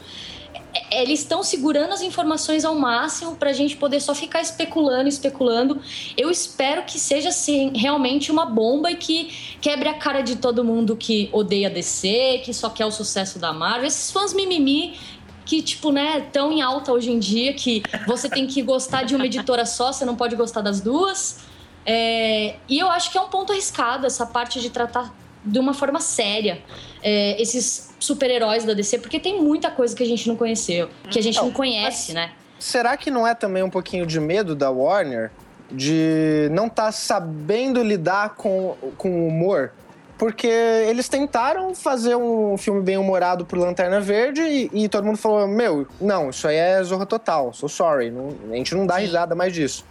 eles 0.91 1.19
estão 1.19 1.43
segurando 1.43 1.93
as 1.93 2.01
informações 2.01 2.63
ao 2.63 2.75
máximo 2.75 3.35
para 3.35 3.49
a 3.49 3.53
gente 3.53 3.75
poder 3.75 3.99
só 3.99 4.13
ficar 4.13 4.41
especulando, 4.41 5.07
especulando. 5.07 5.81
Eu 6.17 6.29
espero 6.29 6.83
que 6.83 6.99
seja 6.99 7.29
assim, 7.29 7.71
realmente 7.75 8.31
uma 8.31 8.45
bomba 8.45 8.91
e 8.91 8.95
que 8.95 9.57
quebre 9.61 9.89
a 9.89 9.93
cara 9.93 10.21
de 10.21 10.35
todo 10.35 10.63
mundo 10.63 10.95
que 10.95 11.29
odeia 11.31 11.69
DC, 11.69 12.41
que 12.43 12.53
só 12.53 12.69
quer 12.69 12.85
o 12.85 12.91
sucesso 12.91 13.39
da 13.39 13.51
Marvel. 13.51 13.87
Esses 13.87 14.11
fãs 14.11 14.33
mimimi 14.33 14.97
que, 15.45 15.63
tipo, 15.63 15.91
né, 15.91 16.27
tão 16.31 16.51
em 16.51 16.61
alta 16.61 16.91
hoje 16.91 17.11
em 17.11 17.17
dia 17.17 17.53
que 17.53 17.81
você 18.05 18.29
tem 18.29 18.45
que 18.45 18.61
gostar 18.61 19.03
de 19.03 19.15
uma 19.15 19.25
editora 19.25 19.65
só, 19.65 19.91
você 19.91 20.05
não 20.05 20.15
pode 20.15 20.35
gostar 20.35 20.61
das 20.61 20.79
duas. 20.79 21.39
É, 21.85 22.57
e 22.67 22.77
eu 22.77 22.87
acho 22.87 23.11
que 23.11 23.17
é 23.17 23.21
um 23.21 23.29
ponto 23.29 23.51
arriscado 23.51 24.05
essa 24.05 24.25
parte 24.25 24.59
de 24.59 24.69
tratar 24.69 25.11
de 25.43 25.59
uma 25.59 25.73
forma 25.73 25.99
séria 25.99 26.61
é, 27.01 27.41
esses 27.41 27.93
super-heróis 27.99 28.65
da 28.65 28.73
DC, 28.73 28.99
porque 28.99 29.19
tem 29.19 29.41
muita 29.41 29.71
coisa 29.71 29.95
que 29.95 30.03
a 30.03 30.05
gente 30.05 30.27
não 30.27 30.35
conheceu, 30.35 30.89
que 31.09 31.19
a 31.19 31.23
gente 31.23 31.37
não, 31.37 31.45
não 31.45 31.51
conhece, 31.51 32.13
né? 32.13 32.31
Será 32.59 32.97
que 32.97 33.09
não 33.09 33.25
é 33.25 33.33
também 33.33 33.63
um 33.63 33.69
pouquinho 33.69 34.05
de 34.05 34.19
medo 34.19 34.53
da 34.55 34.69
Warner 34.69 35.31
de 35.71 36.49
não 36.51 36.67
estar 36.67 36.85
tá 36.85 36.91
sabendo 36.91 37.81
lidar 37.81 38.35
com, 38.35 38.75
com 38.97 39.09
o 39.09 39.27
humor? 39.27 39.71
Porque 40.17 40.47
eles 40.47 41.07
tentaram 41.07 41.73
fazer 41.73 42.15
um 42.15 42.57
filme 42.57 42.81
bem 42.81 42.97
humorado 42.97 43.45
pro 43.45 43.57
Lanterna 43.57 44.01
Verde 44.01 44.41
e, 44.41 44.69
e, 44.73 44.89
todo 44.89 45.05
mundo 45.05 45.17
falou: 45.17 45.47
Meu, 45.47 45.87
não, 46.01 46.29
isso 46.29 46.45
aí 46.45 46.57
é 46.57 46.83
zorra 46.83 47.05
total, 47.05 47.53
so 47.53 47.69
sorry, 47.69 48.11
não, 48.11 48.35
a 48.51 48.55
gente 48.55 48.75
não 48.75 48.85
dá 48.85 48.95
Sim. 48.95 49.01
risada 49.03 49.33
mais 49.33 49.53
disso. 49.53 49.85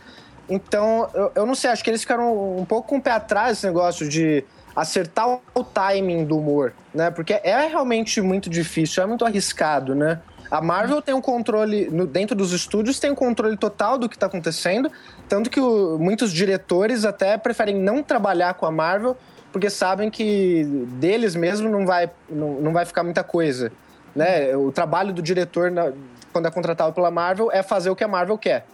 Então, 0.47 1.09
eu, 1.15 1.33
eu 1.35 1.47
não 1.47 1.55
sei, 1.55 1.71
acho 1.71 1.83
que 1.83 1.89
eles 1.89 2.03
ficaram 2.03 2.59
um 2.59 2.65
pouco 2.67 2.89
com 2.89 2.99
o 2.99 3.03
pé 3.03 3.13
atrás 3.13 3.57
esse 3.57 3.67
negócio 3.67 4.07
de 4.07 4.45
acertar 4.81 5.41
o 5.53 5.65
timing 5.65 6.25
do 6.25 6.39
humor, 6.39 6.73
né? 6.95 7.11
Porque 7.11 7.33
é 7.43 7.67
realmente 7.67 8.21
muito 8.21 8.49
difícil, 8.49 9.03
é 9.03 9.07
muito 9.07 9.25
arriscado, 9.25 9.93
né? 9.93 10.21
A 10.49 10.63
Marvel 10.63 11.03
tem 11.03 11.15
um 11.15 11.21
controle, 11.21 11.91
no, 11.91 12.07
dentro 12.07 12.37
dos 12.37 12.53
estúdios, 12.53 13.01
tem 13.01 13.11
um 13.11 13.15
controle 13.15 13.57
total 13.57 13.99
do 13.99 14.09
que 14.09 14.15
está 14.15 14.27
acontecendo, 14.27 14.91
tanto 15.29 15.51
que 15.51 15.61
o, 15.61 15.99
muitos 15.99 16.33
diretores 16.33 17.05
até 17.05 17.37
preferem 17.37 17.75
não 17.75 18.05
trabalhar 18.05 18.55
com 18.55 18.67
a 18.67 18.71
Marvel, 18.71 19.17
porque 19.53 19.69
sabem 19.69 20.11
que 20.11 20.63
deles 20.93 21.35
mesmo 21.35 21.69
não 21.69 21.85
vai, 21.85 22.09
não, 22.31 22.61
não 22.61 22.73
vai 22.73 22.87
ficar 22.87 23.03
muita 23.03 23.25
coisa. 23.25 23.73
Né? 24.15 24.57
O 24.57 24.71
trabalho 24.71 25.13
do 25.13 25.21
diretor, 25.21 25.73
na, 25.73 25.93
quando 26.33 26.47
é 26.47 26.51
contratado 26.53 26.93
pela 26.93 27.11
Marvel, 27.11 27.51
é 27.51 27.65
fazer 27.65 27.91
o 27.91 27.97
que 27.97 28.05
a 28.05 28.09
Marvel 28.09 28.39
quer. 28.39 28.65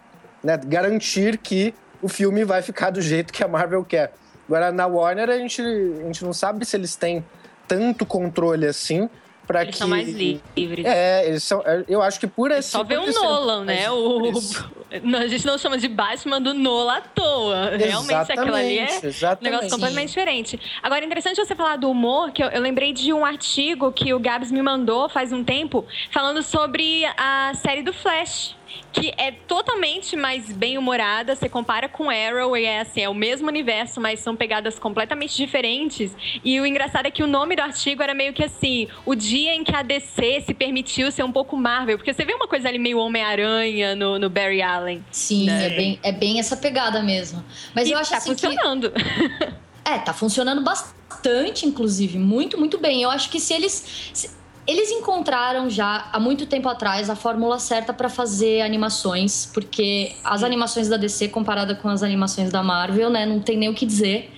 Né? 0.42 0.60
Garantir 0.66 1.38
que 1.38 1.74
o 2.02 2.08
filme 2.08 2.44
vai 2.44 2.60
ficar 2.60 2.90
do 2.90 3.00
jeito 3.00 3.32
que 3.32 3.42
a 3.42 3.48
Marvel 3.48 3.82
quer. 3.82 4.12
Agora, 4.48 4.70
na 4.70 4.86
Warner, 4.86 5.30
a 5.30 5.38
gente, 5.38 5.60
a 5.60 6.04
gente 6.04 6.24
não 6.24 6.32
sabe 6.32 6.64
se 6.64 6.76
eles 6.76 6.96
têm 6.96 7.24
tanto 7.66 8.04
controle 8.04 8.66
assim 8.66 9.08
para 9.46 9.60
que. 9.60 9.68
Eles 9.68 9.76
são 9.76 9.88
mais 9.88 10.08
livres. 10.08 10.84
É, 10.84 11.26
eles 11.26 11.42
são. 11.42 11.62
É, 11.64 11.84
eu 11.88 12.02
acho 12.02 12.18
que 12.18 12.26
por 12.26 12.50
esse. 12.50 12.70
Só 12.70 12.82
ver 12.82 12.98
o 12.98 13.12
Nolan, 13.12 13.64
né? 13.64 13.90
O, 13.90 14.30
a 15.16 15.26
gente 15.26 15.46
não 15.46 15.58
chama 15.58 15.78
de 15.78 15.88
Batman 15.88 16.40
do 16.40 16.54
Nolan 16.54 16.96
à 16.96 17.00
toa. 17.00 17.76
Realmente, 17.76 18.32
aquilo 18.32 18.54
ali 18.54 18.78
é 18.78 19.00
exatamente. 19.02 19.40
um 19.40 19.50
negócio 19.50 19.70
completamente 19.70 20.08
diferente. 20.08 20.60
Agora, 20.82 21.04
interessante 21.04 21.36
você 21.36 21.54
falar 21.54 21.76
do 21.76 21.90
humor, 21.90 22.32
que 22.32 22.42
eu, 22.42 22.48
eu, 22.48 22.60
lembrei 22.60 22.92
de 22.92 23.12
um 23.12 23.24
artigo 23.24 23.92
que 23.92 24.12
o 24.12 24.18
Gabs 24.18 24.50
me 24.50 24.62
mandou 24.62 25.08
faz 25.08 25.32
um 25.32 25.42
tempo, 25.42 25.84
falando 26.10 26.42
sobre 26.42 27.04
a 27.16 27.52
série 27.54 27.82
do 27.82 27.92
Flash 27.92 28.56
que 28.92 29.12
é 29.16 29.32
totalmente 29.32 30.16
mais 30.16 30.52
bem 30.52 30.78
humorada. 30.78 31.34
Você 31.34 31.48
compara 31.48 31.88
com 31.88 32.08
Arrow 32.08 32.56
e 32.56 32.64
é 32.64 32.80
assim, 32.80 33.00
é 33.00 33.08
o 33.08 33.14
mesmo 33.14 33.48
universo, 33.48 34.00
mas 34.00 34.20
são 34.20 34.36
pegadas 34.36 34.78
completamente 34.78 35.36
diferentes. 35.36 36.14
E 36.44 36.60
o 36.60 36.66
engraçado 36.66 37.06
é 37.06 37.10
que 37.10 37.22
o 37.22 37.26
nome 37.26 37.56
do 37.56 37.62
artigo 37.62 38.02
era 38.02 38.14
meio 38.14 38.32
que 38.32 38.44
assim, 38.44 38.88
o 39.04 39.14
dia 39.14 39.54
em 39.54 39.64
que 39.64 39.74
a 39.74 39.82
DC 39.82 40.44
se 40.46 40.54
permitiu 40.54 41.10
ser 41.10 41.24
um 41.24 41.32
pouco 41.32 41.56
Marvel, 41.56 41.98
porque 41.98 42.12
você 42.12 42.24
vê 42.24 42.34
uma 42.34 42.46
coisa 42.46 42.68
ali 42.68 42.78
meio 42.78 42.98
Homem-Aranha 42.98 43.96
no, 43.96 44.18
no, 44.18 44.30
Barry 44.30 44.62
Allen. 44.62 45.04
Sim, 45.10 45.46
né? 45.46 45.66
é, 45.66 45.70
bem, 45.70 45.98
é 46.02 46.12
bem 46.12 46.38
essa 46.38 46.56
pegada 46.56 47.02
mesmo. 47.02 47.44
Mas 47.74 47.88
e 47.88 47.92
eu 47.92 47.98
acho 47.98 48.10
tá 48.10 48.18
assim 48.18 48.30
funcionando. 48.30 48.90
Que... 48.90 49.64
É, 49.84 49.98
tá 49.98 50.14
funcionando 50.14 50.62
bastante, 50.62 51.66
inclusive, 51.66 52.18
muito, 52.18 52.58
muito 52.58 52.78
bem. 52.78 53.02
Eu 53.02 53.10
acho 53.10 53.28
que 53.28 53.38
se 53.38 53.52
eles 53.52 54.34
eles 54.66 54.90
encontraram 54.90 55.68
já 55.68 56.08
há 56.12 56.18
muito 56.18 56.46
tempo 56.46 56.68
atrás 56.68 57.10
a 57.10 57.16
fórmula 57.16 57.58
certa 57.58 57.92
para 57.92 58.08
fazer 58.08 58.62
animações, 58.62 59.46
porque 59.52 60.12
as 60.24 60.42
animações 60.42 60.88
da 60.88 60.96
DC 60.96 61.28
comparada 61.28 61.74
com 61.74 61.88
as 61.88 62.02
animações 62.02 62.50
da 62.50 62.62
Marvel, 62.62 63.10
né, 63.10 63.26
não 63.26 63.40
tem 63.40 63.56
nem 63.56 63.68
o 63.68 63.74
que 63.74 63.84
dizer. 63.84 64.30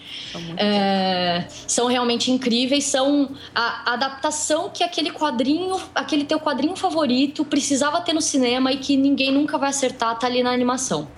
É, 0.57 1.47
são 1.67 1.87
realmente 1.87 2.31
incríveis, 2.31 2.85
são 2.85 3.31
a 3.55 3.95
adaptação 3.95 4.71
que 4.73 4.83
aquele 4.83 5.11
quadrinho, 5.11 5.81
aquele 5.95 6.25
teu 6.25 6.39
quadrinho 6.39 6.77
favorito 6.77 7.45
precisava 7.45 8.01
ter 8.01 8.13
no 8.13 8.21
cinema 8.21 8.73
e 8.73 8.77
que 8.77 8.97
ninguém 8.97 9.33
nunca 9.33 9.57
vai 9.57 9.71
acertar, 9.71 10.19
tá 10.19 10.27
ali 10.27 10.43
na 10.43 10.51
animação. 10.51 11.09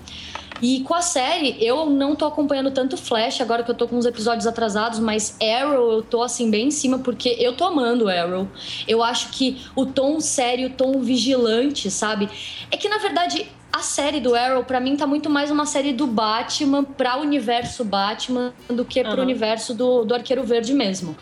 E 0.61 0.81
com 0.81 0.95
a 0.95 1.03
série, 1.03 1.57
eu 1.61 1.87
não 1.87 2.17
tô 2.17 2.27
acompanhando 2.27 2.71
tanto 2.71 2.97
Flash, 2.97 3.41
agora 3.41 3.63
que 3.63 3.71
eu 3.71 3.75
tô 3.75 3.87
com 3.87 3.97
uns 3.97 4.07
episódios 4.07 4.47
atrasados, 4.47 4.99
mas 4.99 5.37
Arrow 5.41 5.93
eu 5.93 6.03
tô 6.03 6.23
assim 6.23 6.51
bem 6.51 6.69
em 6.69 6.71
cima, 6.71 6.99
porque 6.99 7.37
eu 7.39 7.55
tô 7.55 7.65
amando 7.65 8.09
Arrow. 8.09 8.49
Eu 8.87 9.03
acho 9.03 9.31
que 9.31 9.61
o 9.77 9.87
tom 9.87 10.21
sério, 10.21 10.69
o 10.69 10.71
tom 10.71 11.01
vigilante, 11.01 11.91
sabe? 11.91 12.29
É 12.71 12.77
que 12.77 12.89
na 12.89 12.99
verdade 12.99 13.47
a 13.73 13.81
série 13.81 14.19
do 14.19 14.35
Arrow, 14.35 14.65
para 14.65 14.81
mim, 14.81 14.97
tá 14.97 15.07
muito 15.07 15.29
mais 15.29 15.51
uma 15.51 15.67
série 15.67 15.93
do 15.93 16.07
Batman 16.07 16.83
pra 16.83 17.19
universo 17.19 17.85
Batman 17.85 18.53
do 18.69 18.85
que 18.85 19.03
pro 19.03 19.17
uhum. 19.17 19.23
universo 19.23 19.75
do, 19.75 20.05
do 20.05 20.15
Arqueiro 20.15 20.43
Verde 20.43 20.73
mesmo. 20.73 21.17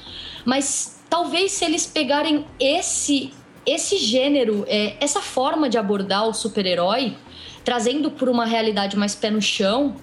Mas 0.44 1.02
talvez 1.10 1.52
se 1.52 1.64
eles 1.64 1.86
pegarem 1.86 2.46
esse, 2.58 3.32
esse 3.66 3.98
gênero, 3.98 4.64
é, 4.68 4.96
essa 5.00 5.20
forma 5.20 5.68
de 5.68 5.76
abordar 5.76 6.26
o 6.28 6.32
super-herói 6.32 7.16
trazendo 7.66 8.12
por 8.12 8.28
uma 8.28 8.46
realidade 8.46 8.96
mais 8.96 9.16
pé 9.16 9.28
no 9.28 9.42
chão, 9.42 9.96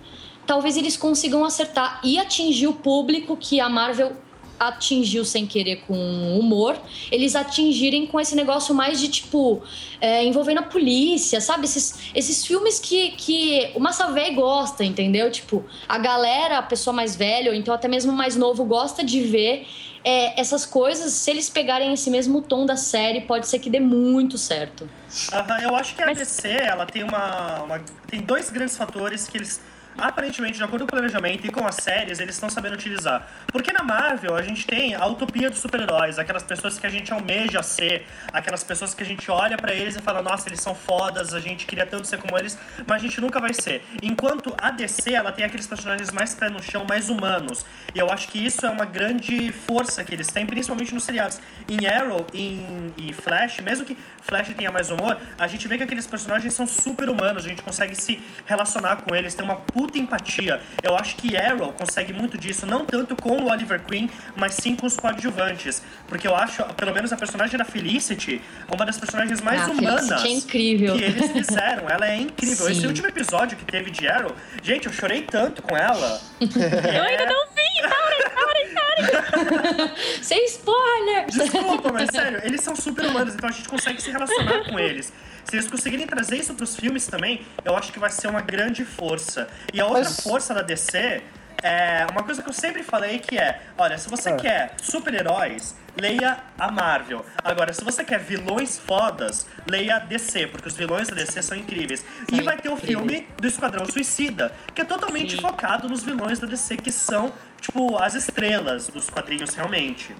talvez 0.45 0.75
eles 0.75 0.97
consigam 0.97 1.45
acertar 1.45 2.01
e 2.03 2.19
atingir 2.19 2.67
o 2.67 2.73
público 2.73 3.37
que 3.37 3.61
a 3.61 3.69
Marvel 3.69 4.11
atingiu 4.59 5.23
sem 5.23 5.47
querer 5.47 5.77
com 5.87 6.37
humor, 6.37 6.77
eles 7.09 7.35
atingirem 7.37 8.05
com 8.05 8.19
esse 8.19 8.35
negócio 8.35 8.75
mais 8.75 8.99
de 8.99 9.07
tipo 9.07 9.61
é, 10.01 10.25
envolvendo 10.25 10.59
a 10.59 10.63
polícia, 10.63 11.39
sabe? 11.39 11.63
Esses, 11.63 12.11
esses 12.13 12.45
filmes 12.45 12.79
que, 12.79 13.11
que 13.11 13.71
o 13.75 13.79
massa 13.79 14.11
velho 14.11 14.35
gosta, 14.35 14.83
entendeu? 14.83 15.31
Tipo, 15.31 15.63
a 15.87 15.97
galera, 15.97 16.57
a 16.57 16.63
pessoa 16.63 16.93
mais 16.93 17.15
velha, 17.15 17.49
ou 17.49 17.55
então 17.55 17.73
até 17.73 17.87
mesmo 17.87 18.11
mais 18.11 18.35
novo, 18.35 18.65
gosta 18.65 19.05
de 19.05 19.21
ver 19.21 19.65
é, 20.03 20.39
essas 20.39 20.65
coisas, 20.65 21.13
se 21.13 21.31
eles 21.31 21.49
pegarem 21.49 21.93
esse 21.93 22.09
mesmo 22.09 22.41
tom 22.41 22.65
da 22.65 22.75
série, 22.75 23.21
pode 23.21 23.47
ser 23.47 23.59
que 23.59 23.69
dê 23.69 23.79
muito 23.79 24.37
certo. 24.37 24.89
Uhum, 25.31 25.59
eu 25.61 25.75
acho 25.75 25.95
que 25.95 26.01
a 26.01 26.07
Mas... 26.07 26.17
DC, 26.17 26.47
ela 26.49 26.85
tem 26.85 27.03
uma, 27.03 27.63
uma, 27.63 27.81
Tem 28.07 28.21
dois 28.21 28.49
grandes 28.49 28.75
fatores 28.75 29.27
que 29.27 29.37
eles 29.37 29.61
aparentemente, 29.97 30.57
de 30.57 30.63
acordo 30.63 30.85
com 30.85 30.95
o 30.95 30.99
planejamento 30.99 31.45
e 31.45 31.51
com 31.51 31.65
as 31.65 31.75
séries, 31.75 32.19
eles 32.19 32.35
estão 32.35 32.49
sabendo 32.49 32.73
utilizar. 32.73 33.27
Porque 33.47 33.71
na 33.71 33.83
Marvel 33.83 34.35
a 34.35 34.41
gente 34.41 34.65
tem 34.65 34.95
a 34.95 35.05
utopia 35.05 35.49
dos 35.49 35.59
super-heróis, 35.59 36.17
aquelas 36.19 36.43
pessoas 36.43 36.79
que 36.79 36.85
a 36.85 36.89
gente 36.89 37.11
almeja 37.13 37.61
ser, 37.63 38.05
aquelas 38.31 38.63
pessoas 38.63 38.93
que 38.93 39.03
a 39.03 39.05
gente 39.05 39.29
olha 39.29 39.57
para 39.57 39.73
eles 39.73 39.95
e 39.95 40.01
fala, 40.01 40.21
nossa, 40.21 40.49
eles 40.49 40.61
são 40.61 40.73
fodas, 40.73 41.33
a 41.33 41.39
gente 41.39 41.65
queria 41.65 41.85
tanto 41.85 42.07
ser 42.07 42.17
como 42.17 42.37
eles, 42.37 42.57
mas 42.87 42.97
a 42.97 43.05
gente 43.05 43.19
nunca 43.21 43.39
vai 43.39 43.53
ser. 43.53 43.85
Enquanto 44.01 44.53
a 44.57 44.71
DC, 44.71 45.13
ela 45.13 45.31
tem 45.31 45.45
aqueles 45.45 45.67
personagens 45.67 46.11
mais 46.11 46.33
pé 46.33 46.49
no 46.49 46.61
chão, 46.61 46.85
mais 46.87 47.09
humanos. 47.09 47.65
E 47.93 47.99
eu 47.99 48.09
acho 48.09 48.27
que 48.27 48.43
isso 48.43 48.65
é 48.65 48.69
uma 48.69 48.85
grande 48.85 49.51
força 49.51 50.03
que 50.03 50.13
eles 50.13 50.27
têm, 50.27 50.45
principalmente 50.45 50.93
nos 50.93 51.03
seriados. 51.03 51.39
Em 51.67 51.85
Arrow 51.87 52.25
em, 52.33 52.93
e 52.97 53.13
Flash, 53.13 53.59
mesmo 53.59 53.85
que 53.85 53.97
Flash 54.21 54.53
tenha 54.55 54.71
mais 54.71 54.89
humor, 54.89 55.17
a 55.37 55.47
gente 55.47 55.67
vê 55.67 55.77
que 55.77 55.83
aqueles 55.83 56.07
personagens 56.07 56.53
são 56.53 56.65
super 56.65 57.09
humanos, 57.09 57.45
a 57.45 57.49
gente 57.49 57.61
consegue 57.61 57.95
se 57.95 58.21
relacionar 58.45 58.97
com 58.97 59.15
eles, 59.15 59.33
tem 59.33 59.45
uma 59.45 59.57
puta 59.57 59.82
empatia. 59.95 60.61
Eu 60.81 60.95
acho 60.95 61.15
que 61.15 61.35
Arrow 61.35 61.73
consegue 61.73 62.13
muito 62.13 62.37
disso, 62.37 62.65
não 62.65 62.85
tanto 62.85 63.15
com 63.15 63.31
o 63.41 63.51
Oliver 63.51 63.81
Queen, 63.81 64.09
mas 64.35 64.55
sim 64.55 64.75
com 64.75 64.85
os 64.85 64.95
coadjuvantes. 64.95 65.81
Porque 66.07 66.27
eu 66.27 66.35
acho, 66.35 66.63
pelo 66.75 66.93
menos 66.93 67.11
a 67.11 67.17
personagem 67.17 67.57
da 67.57 67.65
Felicity, 67.65 68.41
uma 68.73 68.85
das 68.85 68.97
personagens 68.97 69.41
mais 69.41 69.61
ah, 69.61 69.71
humanas 69.71 70.23
é 70.23 70.29
incrível. 70.29 70.95
que 70.95 71.03
eles 71.03 71.31
fizeram. 71.31 71.89
Ela 71.89 72.09
é 72.09 72.17
incrível. 72.17 72.67
Sim. 72.67 72.71
Esse 72.71 72.87
último 72.87 73.07
episódio 73.07 73.57
que 73.57 73.65
teve 73.65 73.91
de 73.91 74.07
Arrow, 74.07 74.35
gente, 74.61 74.87
eu 74.87 74.93
chorei 74.93 75.21
tanto 75.23 75.61
com 75.61 75.75
ela. 75.75 76.19
é... 76.41 76.93
Eu 76.97 77.03
ainda 77.03 77.25
não 77.25 77.45
vi, 77.47 77.81
parem, 77.81 78.29
parem, 78.35 78.73
parem. 78.73 79.93
Sem 80.21 80.45
spoiler! 80.45 81.25
Desculpa, 81.27 81.91
mas 81.91 82.09
sério, 82.09 82.41
eles 82.43 82.61
são 82.61 82.75
super 82.75 83.05
humanos, 83.05 83.33
então 83.33 83.49
a 83.49 83.51
gente 83.51 83.67
consegue 83.67 84.01
se 84.01 84.11
relacionar 84.11 84.65
com 84.65 84.79
eles. 84.79 85.11
Se 85.45 85.55
eles 85.57 85.69
conseguirem 85.69 86.07
trazer 86.07 86.37
isso 86.37 86.53
para 86.53 86.63
os 86.63 86.75
filmes 86.75 87.05
também, 87.07 87.45
eu 87.63 87.75
acho 87.75 87.91
que 87.91 87.99
vai 87.99 88.09
ser 88.09 88.27
uma 88.27 88.41
grande 88.41 88.83
força. 88.85 89.47
E 89.73 89.79
a 89.79 89.85
outra 89.85 90.03
Mas... 90.03 90.19
força 90.21 90.53
da 90.53 90.61
DC 90.61 91.21
é, 91.61 92.05
uma 92.11 92.23
coisa 92.23 92.41
que 92.43 92.49
eu 92.49 92.53
sempre 92.53 92.83
falei 92.83 93.19
que 93.19 93.37
é, 93.37 93.61
olha, 93.77 93.97
se 93.97 94.09
você 94.09 94.29
Ah. 94.29 94.35
quer 94.35 94.73
super-heróis, 94.81 95.73
leia 95.95 96.39
a 96.59 96.69
Marvel. 96.69 97.25
Agora, 97.41 97.71
se 97.71 97.81
você 97.85 98.03
quer 98.03 98.19
vilões 98.19 98.77
fodas, 98.79 99.45
leia 99.65 99.95
a 99.95 99.99
DC, 99.99 100.47
porque 100.47 100.67
os 100.67 100.75
vilões 100.75 101.07
da 101.07 101.15
DC 101.15 101.41
são 101.41 101.57
incríveis. 101.57 102.03
e 102.29 102.35
São 102.35 102.43
vai 102.43 102.57
ter 102.57 102.67
o 102.67 102.73
incríveis. 102.73 102.97
filme 102.99 103.27
do 103.37 103.47
Esquadrão 103.47 103.85
Suicida, 103.85 104.51
que 104.75 104.81
é 104.81 104.83
totalmente 104.85 105.35
Sim. 105.35 105.41
focado 105.41 105.87
nos 105.87 106.03
vilões 106.03 106.37
da 106.39 106.47
DC, 106.47 106.75
que 106.77 106.91
são, 106.91 107.31
tipo, 107.61 107.97
as 107.97 108.13
estrelas 108.15 108.87
dos 108.87 109.09
quadrinhos 109.09 109.53
realmente. 109.53 110.13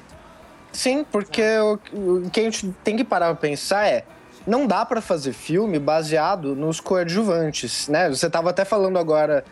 Sim, 0.72 1.04
porque 1.04 1.44
o, 1.60 1.80
o 2.26 2.30
que 2.30 2.40
a 2.40 2.44
gente 2.44 2.74
tem 2.86 2.96
que 2.96 3.04
parar 3.04 3.28
pra 3.28 3.36
pensar 3.36 3.86
é. 3.86 4.06
Não 4.46 4.68
dá 4.68 4.86
pra 4.86 5.02
fazer 5.02 5.34
filme 5.34 5.80
baseado 5.80 6.56
nos 6.56 6.80
coadjuvantes, 6.80 7.88
né? 7.88 8.10
Você 8.10 8.30
tava 8.30 8.50
até 8.50 8.66
falando 8.66 8.98
agora 9.00 9.44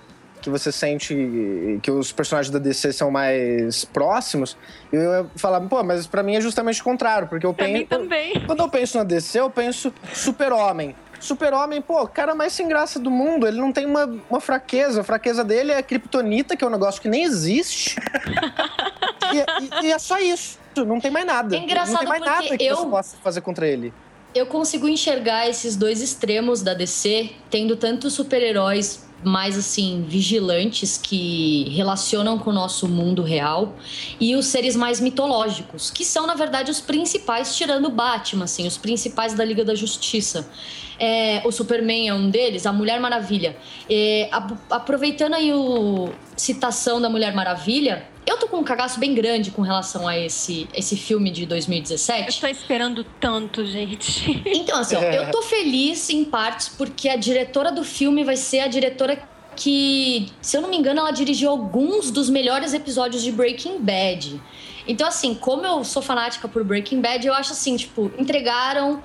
que 0.41 0.49
você 0.49 0.71
sente 0.71 1.79
que 1.83 1.91
os 1.91 2.11
personagens 2.11 2.51
da 2.51 2.57
DC 2.59 2.91
são 2.93 3.11
mais 3.11 3.85
próximos. 3.85 4.57
E 4.91 4.95
eu 4.95 5.01
ia 5.23 5.25
falar, 5.35 5.61
pô, 5.61 5.83
mas 5.83 6.07
pra 6.07 6.23
mim 6.23 6.35
é 6.35 6.41
justamente 6.41 6.81
o 6.81 6.83
contrário, 6.83 7.27
porque 7.27 7.45
eu 7.45 7.53
Pra 7.53 7.67
mim 7.67 7.85
penso. 7.85 8.01
também. 8.01 8.33
Quando 8.45 8.59
eu 8.61 8.67
penso 8.69 8.97
na 8.97 9.03
DC, 9.03 9.39
eu 9.39 9.49
penso 9.49 9.93
Super-Homem. 10.13 10.95
Super-Homem, 11.19 11.79
pô, 11.83 12.07
cara 12.07 12.33
mais 12.33 12.51
sem 12.53 12.67
graça 12.67 12.99
do 12.99 13.11
mundo. 13.11 13.47
Ele 13.47 13.61
não 13.61 13.71
tem 13.71 13.85
uma, 13.85 14.11
uma 14.27 14.41
fraqueza. 14.41 15.01
A 15.01 15.03
fraqueza 15.03 15.43
dele 15.43 15.71
é 15.71 15.77
a 15.77 15.83
Kryptonita, 15.83 16.57
que 16.57 16.63
é 16.63 16.67
um 16.67 16.71
negócio 16.71 16.99
que 16.99 17.07
nem 17.07 17.23
existe. 17.23 17.95
e, 19.31 19.83
e- 19.83 19.87
e 19.87 19.91
é 19.91 19.99
só 19.99 20.17
isso. 20.19 20.59
Não 20.75 20.99
tem 20.99 21.11
mais 21.11 21.25
nada. 21.25 21.55
É 21.55 21.59
engraçado 21.59 21.93
não 21.93 21.99
tem 21.99 22.09
mais 22.09 22.21
nada 22.25 22.57
que 22.57 22.65
eu- 22.65 22.75
você 22.77 22.87
possa 22.87 23.17
fazer 23.23 23.41
contra 23.41 23.67
ele. 23.67 23.93
Eu 24.33 24.45
consigo 24.45 24.87
enxergar 24.87 25.49
esses 25.49 25.75
dois 25.75 26.01
extremos 26.01 26.61
da 26.61 26.73
DC, 26.73 27.31
tendo 27.49 27.75
tanto 27.75 28.09
super-heróis 28.09 29.05
mais 29.23 29.55
assim 29.55 30.03
vigilantes 30.07 30.97
que 30.97 31.69
relacionam 31.69 32.39
com 32.39 32.49
o 32.49 32.53
nosso 32.53 32.87
mundo 32.87 33.21
real 33.21 33.75
e 34.19 34.35
os 34.35 34.47
seres 34.47 34.75
mais 34.75 34.99
mitológicos, 34.99 35.91
que 35.91 36.03
são 36.03 36.25
na 36.25 36.33
verdade 36.33 36.71
os 36.71 36.81
principais 36.81 37.55
tirando 37.55 37.87
Batman, 37.91 38.45
assim, 38.45 38.65
os 38.65 38.77
principais 38.79 39.35
da 39.35 39.45
Liga 39.45 39.63
da 39.63 39.75
Justiça. 39.75 40.49
É, 40.97 41.41
o 41.45 41.51
Superman 41.51 42.07
é 42.09 42.13
um 42.13 42.29
deles, 42.31 42.65
a 42.65 42.73
Mulher 42.73 42.99
Maravilha. 42.99 43.55
É, 43.89 44.27
a- 44.31 44.47
aproveitando 44.71 45.33
aí 45.35 45.51
o 45.53 46.09
citação 46.35 46.99
da 46.99 47.09
Mulher 47.09 47.35
Maravilha, 47.35 48.07
eu 48.25 48.37
tô 48.37 48.47
com 48.47 48.57
um 48.57 48.63
cagaço 48.63 48.99
bem 48.99 49.13
grande 49.13 49.51
com 49.51 49.61
relação 49.61 50.07
a 50.07 50.17
esse, 50.17 50.67
esse 50.73 50.95
filme 50.95 51.31
de 51.31 51.43
Eu 51.43 51.47
2017. 51.49 52.39
tô 52.39 52.47
esperando 52.47 53.03
tanto, 53.19 53.65
gente. 53.65 54.41
Então, 54.45 54.79
assim, 54.79 54.95
ó, 54.95 55.01
É. 55.01 55.17
eu 55.27 55.31
tô 55.31 55.41
feliz 55.41 56.09
em 56.09 56.23
partes 56.23 56.69
porque 56.69 57.09
a 57.09 57.15
diretora 57.15 57.71
do 57.71 57.83
filme 57.83 58.23
vai 58.23 58.35
ser 58.37 58.59
a 58.61 58.67
diretora 58.67 59.21
que, 59.55 60.31
se 60.41 60.55
eu 60.55 60.61
não 60.61 60.69
me 60.69 60.77
engano, 60.77 61.01
ela 61.01 61.11
dirigiu 61.11 61.49
alguns 61.49 62.09
dos 62.09 62.29
melhores 62.29 62.73
episódios 62.73 63.21
de 63.21 63.31
Breaking 63.31 63.79
Bad. 63.79 64.41
Então, 64.87 65.07
assim, 65.07 65.35
como 65.35 65.65
eu 65.65 65.83
sou 65.83 66.01
fanática 66.01 66.47
por 66.47 66.63
Breaking 66.63 67.01
Bad, 67.01 67.25
eu 67.27 67.33
acho 67.33 67.51
assim, 67.51 67.75
tipo, 67.75 68.11
entregaram 68.17 69.01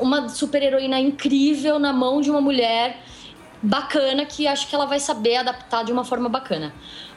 uma 0.00 0.28
super-heroína 0.28 0.98
incrível 0.98 1.78
na 1.78 1.92
mão 1.92 2.20
de 2.20 2.30
uma 2.30 2.40
mulher 2.40 3.00
bacana 3.62 4.26
que 4.26 4.46
acho 4.46 4.68
que 4.68 4.74
ela 4.74 4.84
vai 4.84 5.00
saber 5.00 5.36
adaptar 5.36 5.84
de 5.84 5.92
uma 5.92 6.04
forma 6.04 6.28
bacana. 6.28 6.74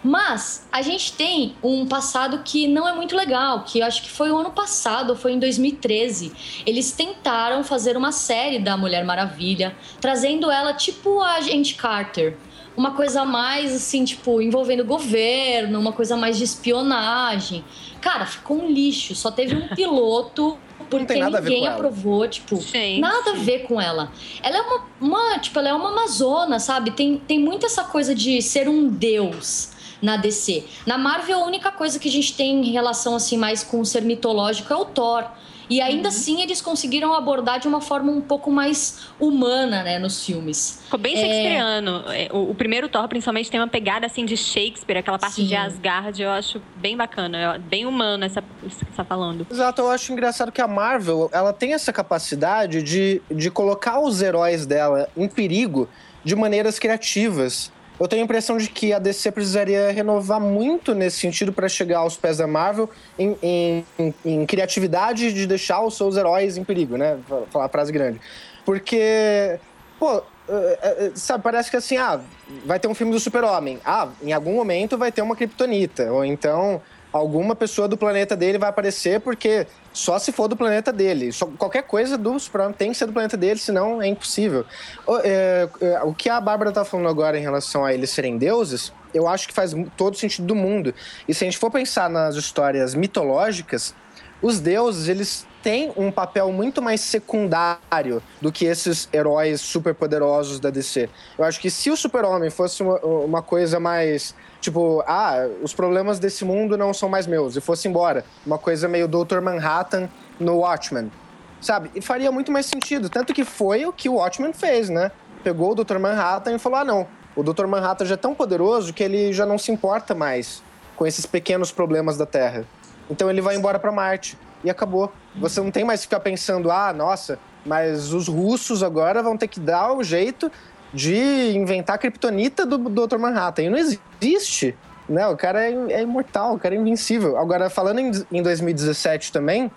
Mas 0.08 0.66
a 0.72 0.82
gente 0.82 1.12
tem 1.12 1.54
um 1.62 1.86
passado 1.86 2.40
que 2.42 2.66
não 2.66 2.88
é 2.88 2.96
muito 2.96 3.14
legal, 3.14 3.66
que 3.66 3.80
eu 3.80 3.86
acho 3.86 4.02
que 4.02 4.10
foi 4.10 4.32
o 4.32 4.38
ano 4.38 4.52
passado, 4.52 5.18
foi 5.18 5.34
em 5.34 5.40
2013. 5.40 6.32
Eles 6.66 6.94
tentaram 6.94 7.62
fazer 7.62 7.98
uma 7.98 8.14
série 8.14 8.58
da 8.58 8.78
Mulher 8.78 9.04
Maravilha, 9.04 9.76
trazendo 10.00 10.50
ela 10.50 10.74
tipo 10.74 11.20
a 11.20 11.34
Agente 11.34 11.76
Carter. 11.76 12.38
Uma 12.78 12.92
coisa 12.92 13.26
mais 13.26 13.76
assim, 13.76 14.06
tipo, 14.06 14.42
envolvendo 14.42 14.86
governo, 14.86 15.78
uma 15.78 15.92
coisa 15.92 16.16
mais 16.16 16.38
de 16.38 16.46
espionagem. 16.46 17.66
Cara, 18.00 18.26
ficou 18.26 18.64
um 18.64 18.72
lixo. 18.72 19.14
Só 19.14 19.30
teve 19.30 19.56
um 19.56 19.68
piloto, 19.76 20.58
porque 20.90 21.16
ninguém 21.16 21.68
aprovou, 21.68 22.26
tipo, 22.30 22.62
Gente. 22.62 23.02
nada 23.02 23.32
a 23.32 23.34
ver 23.34 23.64
com 23.64 23.82
ela. 23.82 24.10
Ela 24.42 24.58
é 24.58 24.62
uma, 24.62 24.86
uma, 25.02 25.40
tipo, 25.40 25.60
ela 25.60 25.68
é 25.68 25.74
uma 25.74 25.90
amazona, 25.90 26.60
sabe? 26.60 26.92
Tem, 26.92 27.18
tem 27.18 27.40
muito 27.40 27.66
essa 27.66 27.84
coisa 27.84 28.16
de 28.16 28.42
ser 28.42 28.70
um 28.70 28.88
deus 28.88 29.76
na 30.02 30.18
DC. 30.18 30.64
Na 30.86 30.98
Marvel, 30.98 31.40
a 31.40 31.46
única 31.46 31.72
coisa 31.72 31.98
que 32.00 32.08
a 32.08 32.12
gente 32.12 32.34
tem 32.36 32.68
em 32.68 32.72
relação 32.72 33.16
assim 33.16 33.38
mais 33.38 33.64
com 33.64 33.80
o 33.80 33.86
ser 33.86 34.02
mitológico 34.02 34.72
é 34.72 34.76
o 34.76 34.86
Thor. 34.86 35.26
E 35.70 35.82
ainda 35.82 36.08
assim 36.08 36.42
eles 36.42 36.62
conseguiram 36.62 37.14
abordar 37.14 37.60
de 37.60 37.68
uma 37.68 37.82
forma 37.82 38.10
um 38.10 38.22
pouco 38.22 38.50
mais 38.50 39.00
humana, 39.20 39.84
né, 39.84 40.00
nos 40.00 40.26
filmes. 40.26 40.80
Ficou 40.86 40.98
bem 40.98 41.14
É. 41.14 41.18
shakespeariano. 41.18 42.04
É, 42.08 42.30
O, 42.32 42.52
o 42.52 42.56
primeiro 42.56 42.88
Thor, 42.88 43.06
principalmente, 43.10 43.52
tem 43.52 43.60
uma 43.60 43.68
pegada 43.68 44.06
assim 44.06 44.24
de 44.24 44.38
Shakespeare, 44.38 45.00
aquela 45.00 45.20
parte 45.20 45.36
Sim. 45.42 45.46
de 45.48 45.56
Asgard, 45.58 46.22
eu 46.22 46.30
acho 46.30 46.62
bem 46.78 46.96
bacana, 46.96 47.56
eu- 47.56 47.60
bem 47.60 47.86
humano 47.86 48.24
essa 48.24 48.42
isso 48.66 48.78
que 48.80 48.86
você 48.92 48.96
tá 48.96 49.04
falando. 49.04 49.46
Exato, 49.52 49.82
eu 49.82 49.92
acho 49.92 50.14
engraçado 50.14 50.54
que 50.54 50.62
a 50.62 50.68
Marvel, 50.70 51.30
ela 51.34 51.52
tem 51.52 51.74
essa 51.74 51.92
capacidade 51.92 52.82
de, 52.82 53.22
de 53.30 53.52
colocar 53.52 54.00
os 54.00 54.22
heróis 54.22 54.66
dela 54.66 55.10
em 55.18 55.28
perigo 55.28 55.90
de 56.24 56.34
maneiras 56.34 56.80
criativas. 56.80 57.74
Eu 58.00 58.08
tenho 58.08 58.22
a 58.22 58.26
impressão 58.26 58.58
de 58.58 58.70
que 58.70 58.94
a 58.94 59.00
DC 59.00 59.32
precisaria 59.32 59.92
renovar 59.92 60.40
muito 60.40 60.94
nesse 60.94 61.18
sentido 61.18 61.52
para 61.52 61.68
chegar 61.68 62.00
aos 62.00 62.16
pés 62.16 62.38
da 62.38 62.46
Marvel 62.46 62.90
em, 63.18 63.36
em- 63.42 63.86
em- 63.98 64.14
em 64.24 64.46
criatividade 64.46 65.34
de 65.34 65.48
deixar 65.48 65.82
os 65.82 65.98
seus 65.98 66.16
heróis 66.16 66.58
em 66.58 66.64
perigo, 66.64 66.96
né? 66.96 67.18
Fa- 67.28 67.42
Falar 67.50 67.66
a 67.66 67.70
frase 67.70 67.92
grande. 67.92 68.22
Porque, 68.64 69.60
pô, 70.00 70.22
é, 70.48 70.80
é, 71.08 71.12
sabe, 71.16 71.44
parece 71.44 71.72
que 71.72 71.78
assim, 71.78 71.98
ah, 71.98 72.20
vai 72.66 72.80
ter 72.80 72.88
um 72.88 72.94
filme 72.94 73.12
do 73.12 73.20
Super-Homem. 73.20 73.80
Ah, 73.84 74.10
em 74.22 74.32
algum 74.32 74.54
momento 74.54 74.98
vai 74.98 75.12
ter 75.12 75.22
uma 75.24 75.36
Kryptonita. 75.36 76.12
Ou 76.12 76.24
então 76.24 76.82
alguma 77.12 77.56
pessoa 77.56 77.88
do 77.88 77.98
planeta 77.98 78.36
dele 78.36 78.58
vai 78.58 78.70
aparecer 78.70 79.20
porque 79.22 79.66
só 79.94 80.20
se 80.20 80.32
for 80.32 80.48
do 80.48 80.56
planeta 80.56 80.92
dele. 80.92 81.32
Só- 81.32 81.48
qualquer 81.58 81.84
coisa 81.84 82.18
do 82.18 82.40
Super-Homem 82.40 82.74
tem 82.74 82.92
que 82.92 82.98
ser 82.98 83.06
do 83.08 83.14
planeta 83.14 83.38
dele, 83.38 83.60
senão 83.60 84.02
é 84.02 84.08
impossível. 84.08 84.66
O, 85.06 85.18
é, 85.24 85.70
é, 85.82 86.04
o 86.04 86.14
que 86.14 86.30
a 86.30 86.40
Bárbara 86.40 86.72
tá 86.72 86.86
falando 86.86 87.10
agora 87.10 87.38
em 87.38 87.42
relação 87.42 87.84
a 87.84 87.94
eles 87.94 88.10
serem 88.10 88.38
deuses, 88.38 88.94
eu 89.14 89.28
acho 89.28 89.48
que 89.48 89.54
faz 89.54 89.74
todo 89.96 90.18
sentido 90.18 90.46
do 90.46 90.56
mundo. 90.56 90.94
E 91.28 91.34
se 91.34 91.44
a 91.44 91.48
gente 91.48 91.58
for 91.58 91.72
pensar 91.72 92.10
nas 92.10 92.36
histórias 92.36 92.94
mitológicas, 92.94 93.96
os 94.42 94.60
deuses, 94.60 95.08
eles 95.08 95.47
têm 95.68 95.92
um 95.98 96.10
papel 96.10 96.50
muito 96.54 96.82
mais 96.82 97.02
secundário 97.02 98.24
do 98.40 98.54
que 98.54 98.64
esses 98.64 99.10
heróis 99.12 99.60
superpoderosos 99.60 100.62
da 100.62 100.70
DC. 100.70 101.10
Eu 101.38 101.44
acho 101.44 101.60
que 101.60 101.70
se 101.70 101.92
o 101.92 101.98
Super-Homem 101.98 102.50
fosse 102.50 102.82
uma, 102.82 102.98
uma 103.00 103.42
coisa 103.42 103.78
mais, 103.78 104.34
tipo, 104.62 105.04
ah, 105.06 105.46
os 105.62 105.74
problemas 105.74 106.20
desse 106.20 106.46
mundo 106.46 106.78
não 106.78 106.94
são 106.94 107.10
mais 107.10 107.28
meus, 107.28 107.58
e 107.58 107.60
fosse 107.60 107.86
embora, 107.86 108.24
uma 108.46 108.58
coisa 108.58 108.88
meio 108.88 109.10
Dr. 109.10 109.42
Manhattan 109.42 110.08
no 110.40 110.60
Watchmen, 110.60 111.12
sabe? 111.60 111.92
E 111.94 112.00
faria 112.00 112.32
muito 112.32 112.50
mais 112.50 112.66
sentido, 112.66 113.10
tanto 113.10 113.34
que 113.34 113.44
foi 113.44 113.86
o 113.86 113.92
que 113.92 114.08
o 114.08 114.14
Watchmen 114.14 114.54
fez, 114.54 114.88
né? 114.88 115.12
Pegou 115.44 115.74
o 115.74 115.76
Dr. 115.76 116.00
Manhattan 116.00 116.56
e 116.56 116.60
falou, 116.60 116.80
ah, 116.80 116.86
não, 116.86 117.06
o 117.36 117.44
Dr. 117.44 117.68
Manhattan 117.68 118.06
já 118.06 118.14
é 118.14 118.18
tão 118.18 118.34
poderoso 118.34 118.94
que 118.94 119.04
ele 119.04 119.34
já 119.34 119.46
não 119.46 119.58
se 119.58 119.70
importa 119.70 120.16
mais 120.16 120.64
com 120.96 121.06
esses 121.06 121.26
pequenos 121.26 121.74
problemas 121.74 122.16
da 122.16 122.26
Terra. 122.26 122.64
Então 123.10 123.30
ele 123.30 123.42
vai 123.42 123.58
embora 123.58 123.78
para 123.78 123.92
Marte 123.92 124.38
e 124.64 124.70
acabou. 124.70 125.12
Você 125.36 125.60
não 125.62 125.72
tem 125.72 125.84
mais 125.84 126.02
que 126.02 126.08
ficar 126.08 126.20
pensando, 126.20 126.72
ah, 126.72 126.92
nossa, 126.94 127.38
mas 127.66 128.12
os 128.14 128.28
russos 128.28 128.82
agora 128.84 129.22
vão 129.22 129.38
ter 129.38 129.48
que 129.48 129.60
dar 129.60 129.94
o 129.94 130.04
jeito 130.04 130.52
de 130.94 131.52
inventar 131.56 131.96
a 131.96 132.00
kriptonita 132.00 132.66
do 132.66 132.78
Dr. 132.78 133.18
Manhattan. 133.18 133.64
E 133.64 133.70
não 133.70 133.78
existe. 133.78 134.76
Né? 135.08 135.26
O 135.28 135.38
cara 135.38 135.62
é, 135.64 135.72
é 135.94 136.02
imortal, 136.02 136.56
o 136.56 136.60
cara 136.60 136.76
é 136.76 136.78
invencível. 136.78 137.38
Agora, 137.38 137.70
falando 137.70 138.00
em, 138.00 138.12
em 138.32 138.42
2017 138.42 139.32
também, 139.32 139.72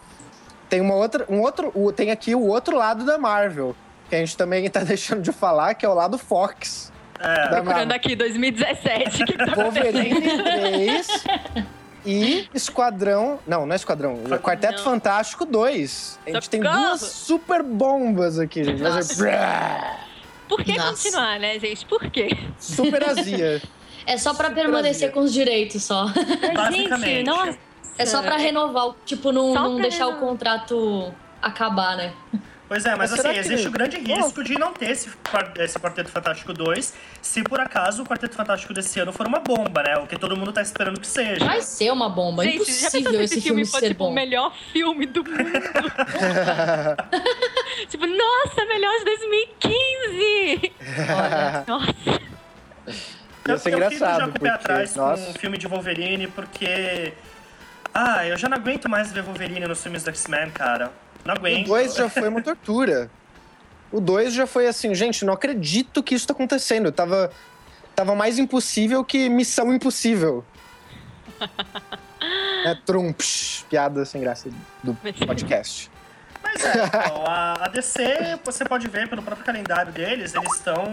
tem 0.69 0.81
uma 0.81 0.95
outra, 0.95 1.25
um 1.29 1.40
outro, 1.40 1.71
o- 1.75 1.93
tem 1.93 2.11
aqui 2.11 2.35
o 2.35 2.47
outro 2.47 2.77
lado 2.77 3.05
da 3.05 3.19
Marvel, 3.19 3.75
que 4.09 4.16
a 4.16 4.19
gente 4.19 4.37
também 4.37 4.69
tá 4.71 4.81
deixando 4.85 5.21
de 5.23 5.31
falar, 5.33 5.75
que 5.75 5.85
é 5.85 5.88
o 5.88 5.95
lado 5.95 6.16
Fox. 6.19 6.93
É, 7.19 7.49
Procurando 7.49 7.66
Marvel. 7.66 7.97
aqui 7.97 8.16
2017, 8.16 9.23
o 9.23 9.27
que, 9.27 9.33
que 9.37 9.45
tá 9.47 9.55
Wolverine 9.55 10.11
acontecendo? 10.11 10.43
3 10.43 11.25
e 12.07 12.49
Esquadrão. 12.55 13.39
Não, 13.47 13.67
não 13.67 13.73
é 13.73 13.77
Esquadrão. 13.77 14.21
é 14.31 14.39
Quarteto 14.39 14.79
Não. 14.79 14.85
Fantástico 14.85 15.45
2. 15.45 16.19
A 16.27 16.31
gente 16.31 16.51
tem 16.51 16.61
duas 16.61 17.01
super 17.01 17.63
bombas 17.63 18.39
aqui, 18.39 18.65
gente. 18.65 18.83
Vai 18.83 19.03
ser 19.03 19.17
brá, 19.17 20.01
Por 20.49 20.63
que 20.65 20.77
Nossa. 20.77 20.91
continuar, 20.91 21.39
né, 21.39 21.59
gente? 21.59 21.85
Por 21.87 22.11
quê? 22.11 22.31
super 22.59 23.09
azia. 23.09 23.63
É 24.07 24.17
só 24.17 24.33
pra 24.35 24.49
Super 24.49 24.63
permanecer 24.63 25.09
azia. 25.09 25.11
com 25.13 25.21
os 25.21 25.33
direitos 25.33 25.83
só. 25.85 26.07
Basicamente. 26.55 27.05
Gente, 27.11 27.27
nossa. 27.27 27.59
É 27.99 28.07
só 28.07 28.23
pra 28.23 28.37
renovar, 28.39 28.89
o- 28.89 28.97
tipo, 29.05 29.31
não, 29.31 29.53
não 29.53 29.77
deixar 29.81 30.07
o 30.07 30.11
renovar. 30.11 30.29
contrato 30.29 31.15
acabar, 31.43 31.97
né? 31.97 32.13
Pois 32.71 32.87
é, 32.87 32.95
mas 32.95 33.11
Mas 33.11 33.19
assim, 33.19 33.33
que- 33.33 33.39
existe 33.41 33.67
o 33.67 33.71
grande 33.73 33.99
risco 33.99 34.45
de 34.45 34.57
não 34.57 34.73
ter 34.73 34.91
esse, 34.93 35.11
esse 35.59 35.77
Quarteto 35.77 36.09
Fantástico 36.09 36.53
2 36.53 36.95
se 37.21 37.43
por 37.43 37.59
acaso 37.59 38.05
o 38.05 38.07
Quarteto 38.07 38.37
Fantástico 38.37 38.73
desse 38.73 39.01
ano 39.01 39.13
for 39.13 39.27
uma 39.27 39.41
bomba, 39.41 39.83
né? 39.83 39.97
O 39.97 40.07
que 40.07 40.17
todo 40.17 40.37
mundo 40.37 40.53
tá 40.53 40.63
esperando 40.63 41.01
que 41.01 41.07
seja. 41.09 41.45
Vai 41.45 41.63
ser 41.63 41.91
uma 41.91 42.09
bomba. 42.09 42.45
Gente, 42.45 42.73
já 42.73 42.89
pensou 42.89 43.01
Impossível 43.01 43.27
se 43.27 43.35
esse 43.35 43.41
filme 43.41 43.67
for 43.67 43.81
ser 43.81 43.89
tipo 43.89 44.05
o 44.05 44.07
bom. 44.07 44.13
melhor 44.15 44.55
filme 44.73 45.05
do 45.05 45.25
mundo? 45.25 45.35
tipo, 47.91 48.07
nossa, 48.07 48.65
melhor 48.67 48.97
de 48.99 49.05
2015! 49.05 50.73
Olha, 51.13 51.65
Nossa. 51.67 52.21
Ia 53.49 53.59
ser 53.59 53.71
engraçado. 53.71 53.83
Eu 53.83 53.91
fico 53.91 53.99
já 53.99 54.21
com 54.29 54.39
o 54.39 54.41
pé 54.41 54.49
atrás 54.51 54.95
nossa. 54.95 55.25
com 55.25 55.31
o 55.33 55.35
filme 55.35 55.59
de 55.59 55.67
Wolverine, 55.67 56.29
porque. 56.29 57.15
Ah, 57.93 58.25
eu 58.29 58.37
já 58.37 58.49
não 58.49 58.59
aguento 58.59 58.89
mais 58.89 59.11
ver 59.11 59.25
Wolverine 59.25 59.67
nos 59.67 59.83
filmes 59.83 60.05
do 60.05 60.11
X-Men, 60.11 60.53
cara. 60.53 60.93
Não 61.25 61.35
O 61.35 61.39
aguento. 61.39 61.67
2 61.67 61.95
já 61.95 62.09
foi 62.09 62.29
uma 62.29 62.43
tortura. 62.43 63.11
O 63.93 64.01
2 64.01 64.33
já 64.33 64.47
foi 64.47 64.67
assim, 64.67 64.95
gente, 64.95 65.25
não 65.25 65.35
acredito 65.35 66.03
que 66.03 66.15
isso 66.15 66.27
tá 66.27 66.33
acontecendo. 66.33 66.93
Tava, 66.93 67.31
tava 67.95 68.15
mais 68.15 68.39
impossível 68.39 69.05
que 69.05 69.29
Missão 69.29 69.73
Impossível. 69.73 70.45
é, 72.65 72.75
trumps, 72.87 73.65
piada 73.69 74.05
sem 74.05 74.21
graça 74.21 74.49
do 74.83 74.95
podcast. 75.27 75.91
Mas 76.43 76.65
é, 76.65 76.85
então, 76.85 77.25
a, 77.27 77.65
a 77.65 77.69
DC, 77.69 78.39
você 78.45 78.65
pode 78.65 78.89
ver 78.89 79.09
pelo 79.09 79.23
próprio 79.23 79.45
calendário 79.45 79.93
deles, 79.93 80.35
eles 80.35 80.55
estão 80.55 80.85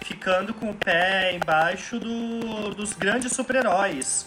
ficando 0.00 0.52
com 0.54 0.70
o 0.70 0.74
pé 0.74 1.34
embaixo 1.34 1.98
do, 1.98 2.74
dos 2.74 2.92
grandes 2.92 3.32
super-heróis 3.32 4.26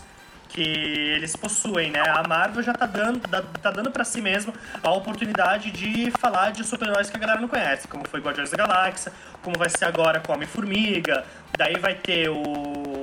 que 0.60 1.16
eles 1.16 1.38
possuem, 1.38 1.90
né? 1.90 2.02
A 2.06 2.28
Marvel 2.28 2.62
já 2.62 2.74
tá 2.74 2.86
dando, 2.86 3.22
tá 3.62 3.72
dando 3.72 3.92
para 3.92 4.04
si 4.04 4.20
mesmo 4.20 4.54
a 4.84 4.92
oportunidade 4.92 5.72
de 5.72 6.12
falar 6.20 6.52
de 6.52 6.66
super-heróis 6.66 7.10
que 7.10 7.16
a 7.16 7.20
galera 7.20 7.40
não 7.40 7.48
conhece, 7.48 7.88
como 7.88 8.06
foi 8.06 8.20
Guardiões 8.20 8.52
da 8.52 8.58
Galáxia, 8.58 9.14
como 9.42 9.58
vai 9.58 9.70
ser 9.70 9.86
agora 9.86 10.20
com 10.20 10.34
Homem-Formiga, 10.34 11.24
daí 11.58 11.78
vai 11.78 11.96
ter 11.96 12.30
o, 12.30 12.99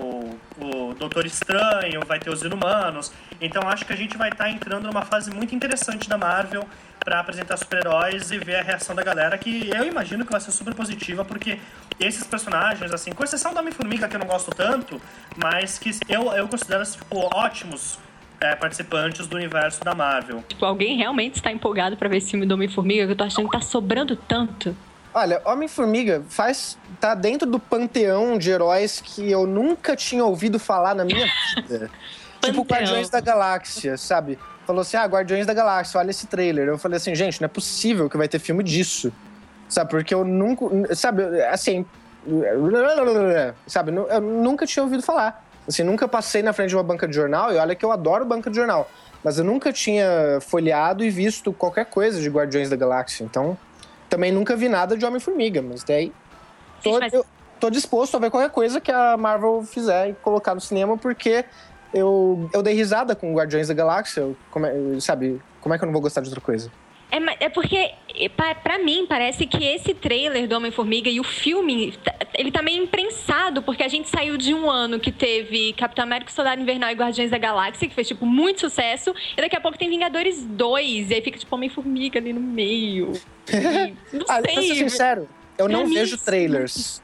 o 0.59 0.95
Doutor 0.95 1.27
Estranho, 1.27 2.01
vai 2.07 2.19
ter 2.19 2.31
os 2.31 2.43
Inumanos. 2.43 3.13
Então 3.41 3.63
acho 3.69 3.85
que 3.85 3.93
a 3.93 3.97
gente 3.97 4.17
vai 4.17 4.31
estar 4.31 4.51
entrando 4.51 4.87
numa 4.87 5.03
fase 5.03 5.31
muito 5.31 5.55
interessante 5.55 6.09
da 6.09 6.17
Marvel 6.19 6.65
para 7.01 7.21
apresentar 7.21 7.57
super-heróis 7.57 8.33
e 8.33 8.39
ver 8.39 8.57
a 8.57 8.63
reação 8.63 8.95
da 8.95 9.03
galera, 9.03 9.39
que 9.39 9.71
eu 9.73 9.85
imagino 9.85 10.25
que 10.25 10.33
vai 10.33 10.41
ser 10.41 10.51
super 10.51 10.75
positiva, 10.75 11.25
porque 11.25 11.59
esses 12.01 12.27
personagens, 12.27 12.93
assim, 12.93 13.13
com 13.13 13.23
exceção 13.23 13.55
do 13.55 13.61
Homem-Formiga, 13.61 14.09
que 14.09 14.17
eu 14.17 14.21
não 14.21 14.27
gosto 14.27 14.51
tanto, 14.51 15.01
mas 15.41 15.79
que 15.79 15.91
eu, 16.09 16.33
eu 16.33 16.49
considero 16.49 16.85
tipo, 16.85 17.29
ótimos 17.33 17.99
é, 18.41 18.55
participantes 18.57 19.27
do 19.27 19.37
universo 19.37 19.85
da 19.85 19.95
Marvel. 19.95 20.43
Tipo, 20.49 20.65
alguém 20.65 20.97
realmente 20.97 21.37
está 21.37 21.53
empolgado 21.53 21.97
pra 21.97 22.09
ver 22.09 22.19
esse 22.19 22.31
filme 22.31 22.45
do 22.45 22.55
Homem-Formiga, 22.55 23.07
que 23.07 23.13
eu 23.13 23.17
tô 23.17 23.25
achando 23.25 23.49
que 23.49 23.57
tá 23.57 23.63
sobrando 23.63 24.17
tanto. 24.17 24.77
Olha, 25.17 25.41
Homem-Formiga 25.47 26.23
faz. 26.29 26.77
tá 27.01 27.15
dentro 27.15 27.51
do 27.51 27.59
panteão 27.59 28.37
de 28.37 28.51
heróis 28.51 29.01
que 29.01 29.31
eu 29.31 29.47
nunca 29.47 29.97
tinha 29.97 30.23
ouvido 30.23 30.59
falar 30.59 30.95
na 30.95 31.07
minha 31.07 31.27
vida. 31.55 31.91
tipo. 32.45 32.61
Guardiões 32.65 33.09
da 33.09 33.19
Galáxia, 33.19 33.97
sabe? 33.97 34.39
Falou 34.67 34.83
assim: 34.83 34.99
ah, 34.99 35.07
Guardiões 35.07 35.47
da 35.47 35.55
Galáxia, 35.55 35.99
olha 35.99 36.11
esse 36.11 36.27
trailer. 36.27 36.69
Eu 36.69 36.77
falei 36.77 36.99
assim, 36.99 37.15
gente, 37.15 37.41
não 37.41 37.47
é 37.47 37.49
possível 37.49 38.11
que 38.11 38.19
vai 38.19 38.29
ter 38.29 38.39
filme 38.39 38.63
disso. 38.63 39.11
Sabe? 39.71 39.89
Porque 39.89 40.13
eu 40.13 40.23
nunca. 40.23 40.95
Sabe, 40.95 41.23
assim. 41.45 41.87
Sabe, 43.67 43.93
eu 43.95 44.21
nunca 44.21 44.67
tinha 44.67 44.83
ouvido 44.83 45.03
falar. 45.03 45.43
Assim, 45.67 45.83
nunca 45.83 46.07
passei 46.07 46.43
na 46.43 46.53
frente 46.53 46.69
de 46.69 46.77
uma 46.77 46.85
banca 46.85 47.09
de 47.09 47.15
jornal, 47.15 47.55
e 47.55 47.57
olha 47.57 47.75
que 47.75 47.87
eu 47.87 47.91
adoro 47.91 48.27
banca 48.27 48.51
de 48.51 48.57
jornal. 48.57 48.87
Mas 49.25 49.39
eu 49.39 49.45
nunca 49.45 49.73
tinha 49.73 50.39
folheado 50.43 51.03
e 51.03 51.09
visto 51.09 51.55
qualquer 51.55 51.87
coisa 51.87 52.21
de 52.21 52.29
Guardiões 52.29 52.69
da 52.69 52.77
Galáxia. 52.77 53.25
Então, 53.25 53.57
também 54.09 54.33
nunca 54.33 54.57
vi 54.57 54.69
nada 54.69 54.97
de 54.97 55.05
Homem-Formiga, 55.05 55.63
mas 55.63 55.83
daí. 55.85 56.13
Tô, 56.83 56.91
Gente, 56.91 57.01
mas- 57.01 57.13
eu 57.13 57.25
tô 57.61 57.71
disposto 57.71 58.17
a 58.17 58.21
ver 58.21 58.31
qualquer 58.31 58.51
coisa 58.51 58.81
que 58.81 58.91
a 58.93 59.17
Marvel 59.17 59.63
fizer 59.65 60.11
e 60.11 60.15
colocar 60.15 60.55
no 60.55 60.61
cinema, 60.61 60.97
porque 60.97 61.45
eu, 61.95 62.49
eu 62.53 62.63
dei 62.63 62.75
risada 62.75 63.15
com 63.17 63.33
Guardiões 63.35 63.69
da 63.69 63.75
Galáxia. 63.75 64.21
eu- 64.21 64.37
como 64.51 64.67
é- 64.67 64.75
sabe, 65.01 65.41
como 65.61 65.75
é 65.75 65.79
que 65.79 65.85
eu 65.85 65.87
não 65.87 65.93
vou 65.93 66.03
gostar 66.03 66.21
de 66.21 66.29
outra 66.29 66.41
coisa? 66.41 66.71
É, 67.11 67.45
é 67.47 67.49
porque, 67.49 67.77
é, 68.15 68.29
pa- 68.29 68.55
pra 68.57 68.79
mim, 68.79 69.07
parece 69.09 69.47
que 69.47 69.63
esse 69.65 69.95
trailer 69.95 70.49
do 70.49 70.57
Homem-Formiga 70.57 71.09
e 71.09 71.21
o 71.21 71.25
filme, 71.25 71.93
tá- 72.05 72.15
ele 72.37 72.51
tá 72.51 72.61
meio 72.63 72.83
imprensado, 72.83 73.63
porque 73.63 73.83
a 73.83 73.89
gente 73.89 74.09
saiu 74.09 74.37
de 74.37 74.53
um 74.53 74.69
ano 74.71 74.99
que 74.99 75.13
teve 75.13 75.73
Capitão 75.75 76.03
América, 76.05 76.33
Soldado 76.33 76.61
Invernal 76.61 76.91
e 76.91 76.95
Guardiões 76.95 77.31
da 77.31 77.39
Galáxia, 77.39 77.89
que 77.89 77.95
fez, 77.95 78.09
tipo, 78.09 78.27
muito 78.27 78.61
sucesso, 78.61 79.15
e 79.37 79.41
daqui 79.41 79.55
a 79.57 79.61
pouco 79.61 79.79
tem 79.79 79.89
Vingadores 79.89 80.45
2, 80.45 81.11
e 81.11 81.15
aí 81.15 81.23
fica, 81.23 81.39
tipo, 81.39 81.55
Homem-Formiga 81.55 82.19
ali 82.19 82.33
no 82.33 82.41
meio. 82.41 83.13
E, 83.49 83.95
não 84.17 84.27
Ah, 84.29 84.43
pra 84.43 84.53
ser 84.55 84.63
sei. 84.63 84.75
sincero, 84.75 85.29
eu 85.57 85.69
não 85.69 85.87
vejo 85.87 86.17
é 86.17 86.19
trailers. 86.19 87.01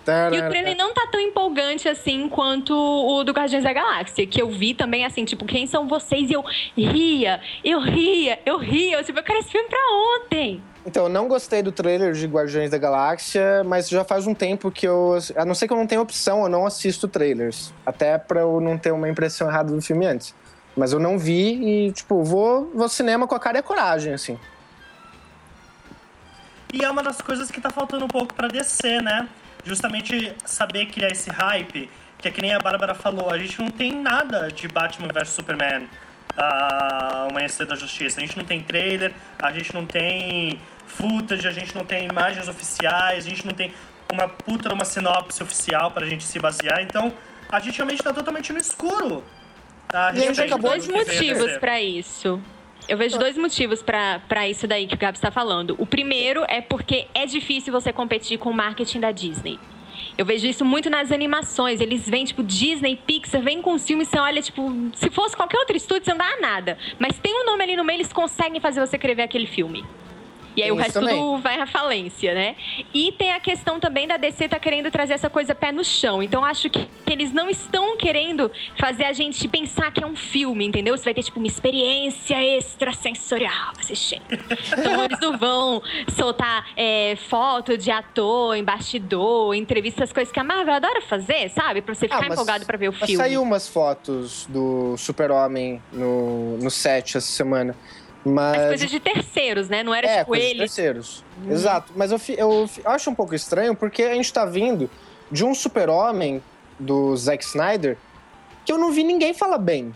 Estranho. 0.00 0.34
E 0.34 0.40
o 0.40 0.48
trailer 0.48 0.76
não 0.76 0.92
tá 0.92 1.06
tão 1.10 1.20
empolgante 1.20 1.88
assim 1.88 2.28
quanto 2.28 2.74
o 2.74 3.22
do 3.22 3.32
Guardiões 3.32 3.64
da 3.64 3.72
Galáxia, 3.72 4.26
que 4.26 4.40
eu 4.40 4.50
vi 4.50 4.74
também 4.74 5.04
assim, 5.04 5.24
tipo, 5.24 5.44
quem 5.44 5.66
são 5.66 5.86
vocês? 5.86 6.30
E 6.30 6.32
eu 6.32 6.44
ria, 6.76 7.40
eu 7.62 7.80
ria, 7.80 8.38
eu 8.44 8.58
ria. 8.58 8.98
Eu, 8.98 9.04
tipo, 9.04 9.18
eu 9.18 9.22
quero 9.22 9.38
esse 9.38 9.50
filme 9.50 9.68
pra 9.68 9.78
ontem. 10.16 10.62
Então, 10.84 11.04
eu 11.04 11.08
não 11.10 11.28
gostei 11.28 11.62
do 11.62 11.70
trailer 11.70 12.14
de 12.14 12.26
Guardiões 12.26 12.70
da 12.70 12.78
Galáxia, 12.78 13.62
mas 13.64 13.88
já 13.88 14.02
faz 14.02 14.26
um 14.26 14.34
tempo 14.34 14.70
que 14.70 14.88
eu. 14.88 15.18
A 15.36 15.44
não 15.44 15.54
ser 15.54 15.66
que 15.66 15.74
eu 15.74 15.76
não 15.76 15.86
tenha 15.86 16.00
opção, 16.00 16.42
eu 16.42 16.48
não 16.48 16.66
assisto 16.66 17.06
trailers. 17.06 17.72
Até 17.84 18.16
pra 18.16 18.40
eu 18.40 18.60
não 18.60 18.78
ter 18.78 18.90
uma 18.90 19.08
impressão 19.08 19.48
errada 19.48 19.72
do 19.72 19.82
filme 19.82 20.06
antes. 20.06 20.34
Mas 20.74 20.92
eu 20.92 20.98
não 20.98 21.18
vi 21.18 21.88
e, 21.88 21.92
tipo, 21.92 22.22
vou, 22.24 22.70
vou 22.72 22.84
ao 22.84 22.88
cinema 22.88 23.26
com 23.26 23.34
a 23.34 23.40
cara 23.40 23.58
e 23.58 23.60
a 23.60 23.62
coragem, 23.62 24.14
assim. 24.14 24.38
E 26.72 26.84
é 26.84 26.90
uma 26.90 27.02
das 27.02 27.20
coisas 27.20 27.50
que 27.50 27.60
tá 27.60 27.68
faltando 27.68 28.04
um 28.04 28.08
pouco 28.08 28.32
pra 28.32 28.48
descer, 28.48 29.02
né? 29.02 29.28
Justamente 29.64 30.34
saber 30.44 30.86
criar 30.86 31.08
esse 31.08 31.30
hype, 31.30 31.90
que 32.18 32.28
é 32.28 32.30
que 32.30 32.40
nem 32.40 32.54
a 32.54 32.58
Bárbara 32.58 32.94
falou, 32.94 33.30
a 33.30 33.38
gente 33.38 33.60
não 33.60 33.70
tem 33.70 33.92
nada 33.92 34.48
de 34.48 34.68
Batman 34.68 35.08
vs 35.08 35.28
Superman, 35.30 35.88
a 36.36 37.26
Amanhecer 37.28 37.66
da 37.66 37.74
Justiça. 37.74 38.20
A 38.20 38.20
gente 38.20 38.36
não 38.36 38.44
tem 38.44 38.62
trailer, 38.62 39.12
a 39.38 39.52
gente 39.52 39.74
não 39.74 39.84
tem 39.86 40.58
footage, 40.86 41.46
a 41.46 41.50
gente 41.50 41.74
não 41.74 41.84
tem 41.84 42.06
imagens 42.06 42.48
oficiais, 42.48 43.26
a 43.26 43.28
gente 43.28 43.46
não 43.46 43.54
tem 43.54 43.72
uma 44.12 44.28
puta 44.28 44.72
uma 44.72 44.84
sinopse 44.84 45.42
oficial 45.42 45.90
pra 45.90 46.06
gente 46.06 46.24
se 46.24 46.38
basear. 46.38 46.80
Então, 46.82 47.12
a 47.48 47.60
gente 47.60 47.76
realmente 47.76 48.02
tá 48.02 48.12
totalmente 48.12 48.52
no 48.52 48.58
escuro. 48.58 49.24
A 49.92 50.12
E 50.14 50.22
a 50.22 50.26
gente 50.26 50.40
acabou 50.42 50.70
motivos 50.70 51.58
pra 51.58 51.80
isso. 51.80 52.40
Eu 52.90 52.96
vejo 52.96 53.16
dois 53.20 53.38
motivos 53.38 53.84
pra 53.84 54.48
isso 54.48 54.66
daí 54.66 54.84
que 54.84 54.96
o 54.96 54.98
Gabs 54.98 55.20
está 55.20 55.30
falando. 55.30 55.76
O 55.78 55.86
primeiro 55.86 56.44
é 56.48 56.60
porque 56.60 57.06
é 57.14 57.24
difícil 57.24 57.72
você 57.72 57.92
competir 57.92 58.36
com 58.36 58.50
o 58.50 58.52
marketing 58.52 58.98
da 58.98 59.12
Disney. 59.12 59.60
Eu 60.18 60.26
vejo 60.26 60.44
isso 60.44 60.64
muito 60.64 60.90
nas 60.90 61.12
animações. 61.12 61.80
Eles 61.80 62.08
vêm, 62.08 62.24
tipo, 62.24 62.42
Disney, 62.42 62.96
Pixar, 62.96 63.42
vem 63.42 63.62
com 63.62 63.74
os 63.74 63.86
filmes, 63.86 64.08
você 64.08 64.18
olha, 64.18 64.42
tipo, 64.42 64.90
se 64.96 65.08
fosse 65.08 65.36
qualquer 65.36 65.58
outro 65.58 65.76
estúdio, 65.76 66.06
você 66.06 66.10
não 66.10 66.18
dá 66.18 66.40
nada. 66.40 66.76
Mas 66.98 67.16
tem 67.16 67.32
um 67.32 67.46
nome 67.46 67.62
ali 67.62 67.76
no 67.76 67.84
meio, 67.84 67.98
eles 67.98 68.12
conseguem 68.12 68.60
fazer 68.60 68.84
você 68.84 68.98
querer 68.98 69.14
ver 69.14 69.22
aquele 69.22 69.46
filme. 69.46 69.84
E 70.56 70.62
aí 70.62 70.68
Tem 70.68 70.72
o 70.72 70.74
resto 70.76 70.94
também. 70.94 71.16
tudo 71.16 71.38
vai 71.42 71.60
à 71.60 71.66
falência, 71.66 72.34
né? 72.34 72.56
E 72.92 73.12
tem 73.12 73.32
a 73.32 73.40
questão 73.40 73.78
também 73.78 74.06
da 74.06 74.16
DC 74.16 74.48
tá 74.48 74.58
querendo 74.58 74.90
trazer 74.90 75.14
essa 75.14 75.30
coisa 75.30 75.54
pé 75.54 75.70
no 75.72 75.84
chão. 75.84 76.22
Então 76.22 76.44
acho 76.44 76.68
que, 76.68 76.88
eles 77.10 77.32
não 77.32 77.48
estão 77.50 77.96
querendo 77.96 78.50
fazer 78.78 79.04
a 79.04 79.12
gente 79.12 79.46
pensar 79.48 79.90
que 79.92 80.02
é 80.02 80.06
um 80.06 80.14
filme, 80.16 80.64
entendeu? 80.66 80.96
Você 80.96 81.04
vai 81.04 81.14
ter 81.14 81.22
tipo 81.24 81.38
uma 81.38 81.46
experiência 81.46 82.36
extrasensorial 82.56 83.72
assistindo. 83.78 84.22
Então 84.30 85.04
eles 85.04 85.18
não 85.20 85.36
vão 85.38 85.82
soltar 86.14 86.66
é, 86.76 87.16
foto 87.28 87.76
de 87.76 87.90
ator 87.90 88.56
em 88.56 88.64
bastidor, 88.64 89.54
entrevistas, 89.54 90.12
coisas 90.12 90.32
que 90.32 90.40
a 90.40 90.44
Marvel 90.44 90.74
adora 90.74 91.00
fazer, 91.02 91.48
sabe? 91.50 91.82
Pra 91.82 91.94
você 91.94 92.06
ficar 92.06 92.18
Ah, 92.18 92.22
mas- 92.22 92.32
empolgado 92.32 92.64
pra 92.66 92.76
ver 92.78 92.88
o 92.88 92.92
filme. 92.92 93.16
saiu 93.16 93.42
umas 93.42 93.68
fotos 93.68 94.46
do 94.48 94.96
Super-Homem 94.96 95.80
no, 95.92 96.56
no 96.58 96.70
set 96.70 97.16
essa 97.16 97.26
semana. 97.26 97.74
Mas. 98.24 98.58
As 98.60 98.68
coisas 98.68 98.90
de 98.90 99.00
terceiros, 99.00 99.68
né? 99.68 99.82
Não 99.82 99.94
era 99.94 100.06
é, 100.06 100.18
tipo 100.20 100.34
de 100.36 100.42
ele. 100.42 100.58
terceiros. 100.60 101.24
Exato. 101.48 101.92
Mas 101.96 102.10
eu, 102.12 102.20
eu 102.36 102.68
fi- 102.68 102.82
acho 102.84 103.10
um 103.10 103.14
pouco 103.14 103.34
estranho 103.34 103.74
porque 103.74 104.02
a 104.02 104.14
gente 104.14 104.32
tá 104.32 104.44
vindo 104.44 104.90
de 105.30 105.44
um 105.44 105.54
super-homem 105.54 106.42
do 106.78 107.16
Zack 107.16 107.44
Snyder 107.44 107.96
que 108.64 108.72
eu 108.72 108.78
não 108.78 108.92
vi 108.92 109.04
ninguém 109.04 109.32
falar 109.32 109.58
bem. 109.58 109.94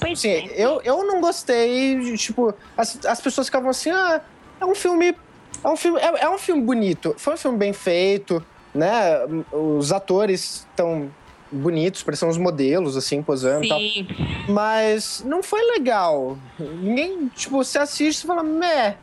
Pois 0.00 0.18
Assim, 0.18 0.28
é. 0.30 0.52
eu, 0.56 0.80
eu 0.82 1.04
não 1.06 1.20
gostei, 1.20 2.16
tipo, 2.16 2.54
as, 2.76 3.04
as 3.04 3.20
pessoas 3.20 3.46
ficavam 3.46 3.68
assim, 3.70 3.90
ah, 3.90 4.20
é 4.60 4.64
um 4.64 4.74
filme. 4.74 5.14
É 5.62 5.68
um 5.68 5.76
filme, 5.76 6.00
é, 6.00 6.24
é 6.24 6.28
um 6.30 6.38
filme 6.38 6.62
bonito. 6.62 7.14
Foi 7.18 7.34
um 7.34 7.36
filme 7.36 7.58
bem 7.58 7.72
feito, 7.72 8.44
né? 8.74 9.20
Os 9.52 9.92
atores 9.92 10.66
estão 10.70 11.10
bonitos, 11.50 12.02
parecem 12.02 12.28
uns 12.28 12.38
modelos, 12.38 12.96
assim, 12.96 13.22
posando 13.22 13.64
e 13.64 13.68
tal. 13.68 13.78
Sim. 13.78 14.06
Mas 14.48 15.24
não 15.26 15.42
foi 15.42 15.62
legal. 15.72 16.38
Ninguém, 16.58 17.28
tipo, 17.34 17.56
você 17.56 17.78
assiste 17.78 18.22
e 18.22 18.26
fala, 18.26 18.42
meh. 18.42 18.96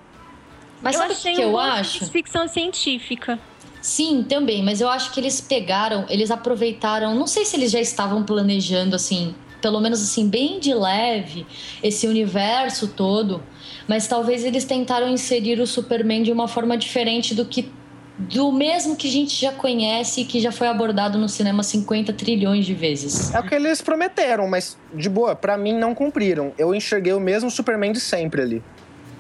Mas 0.82 0.96
eu 0.96 1.02
sabe 1.02 1.14
o 1.14 1.18
que 1.18 1.30
um 1.30 1.50
eu 1.52 1.60
acho? 1.60 2.06
de 2.06 2.12
ficção 2.12 2.48
científica. 2.48 3.40
Sim, 3.82 4.24
também, 4.28 4.64
mas 4.64 4.82
eu 4.82 4.90
acho 4.90 5.12
que 5.14 5.20
eles 5.20 5.40
pegaram, 5.40 6.06
eles 6.10 6.30
aproveitaram, 6.30 7.16
não 7.16 7.28
sei 7.28 7.46
se 7.46 7.56
eles 7.56 7.72
já 7.72 7.80
estavam 7.80 8.24
planejando 8.24 8.96
assim, 8.96 9.34
pelo 9.62 9.80
menos 9.80 10.02
assim, 10.02 10.28
bem 10.28 10.60
de 10.60 10.74
leve, 10.74 11.46
esse 11.82 12.08
universo 12.08 12.90
todo, 12.90 13.42
mas 13.88 14.08
talvez 14.08 14.44
eles 14.44 14.66
tentaram 14.66 15.08
inserir 15.08 15.60
o 15.62 15.68
Superman 15.68 16.22
de 16.24 16.32
uma 16.32 16.48
forma 16.48 16.78
diferente 16.78 17.34
do 17.34 17.46
que 17.46 17.72
do 18.18 18.52
mesmo 18.52 18.96
que 18.96 19.08
a 19.08 19.12
gente 19.12 19.40
já 19.40 19.52
conhece 19.52 20.22
e 20.22 20.26
que 20.26 20.40
já 20.40 20.52
foi 20.52 20.68
abordado 20.68 21.18
no 21.18 21.30
cinema 21.30 21.62
50 21.64 22.14
trilhões 22.14 22.66
de 22.66 22.74
vezes. 22.74 23.34
É 23.34 23.40
o 23.40 23.44
que 23.44 23.54
eles 23.54 23.82
prometeram, 23.82 24.48
mas, 24.48 24.78
de 24.94 25.10
boa, 25.10 25.36
pra 25.36 25.58
mim 25.58 25.74
não 25.74 25.94
cumpriram. 25.94 26.52
Eu 26.58 26.74
enxerguei 26.74 27.14
o 27.14 27.20
mesmo 27.20 27.52
Superman 27.52 27.92
de 27.92 28.00
sempre 28.00 28.42
ali. 28.42 28.64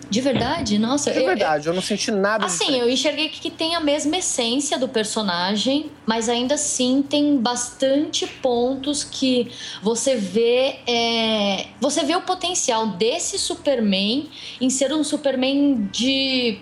De 0.10 0.22
verdade? 0.22 0.80
Nossa, 0.80 1.12
De 1.12 1.20
verdade, 1.20 1.68
eu, 1.68 1.72
eu 1.72 1.76
não 1.76 1.82
senti 1.82 2.12
nada 2.12 2.46
Assim, 2.46 2.60
diferente. 2.60 2.82
eu 2.82 2.90
enxerguei 2.90 3.28
que 3.28 3.52
tem 3.52 3.76
a 3.76 3.80
mesma 3.82 4.16
essência 4.16 4.80
do 4.80 4.88
personagem, 4.88 5.92
mas 6.06 6.30
ainda 6.30 6.56
assim 6.56 7.04
tem 7.08 7.36
bastante 7.38 8.26
pontos 8.26 9.04
que 9.04 9.52
você 9.84 10.16
vê. 10.16 10.78
É, 10.88 11.66
você 11.82 12.04
vê 12.06 12.16
o 12.16 12.22
potencial 12.22 12.88
desse 12.88 13.38
Superman 13.38 14.30
em 14.62 14.70
ser 14.70 14.94
um 14.94 15.04
Superman 15.04 15.90
de. 15.92 16.60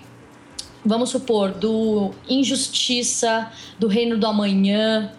Vamos 0.85 1.09
supor, 1.09 1.51
do 1.51 2.11
Injustiça, 2.29 3.51
do 3.79 3.87
Reino 3.87 4.17
do 4.17 4.27
Amanhã, 4.27 5.11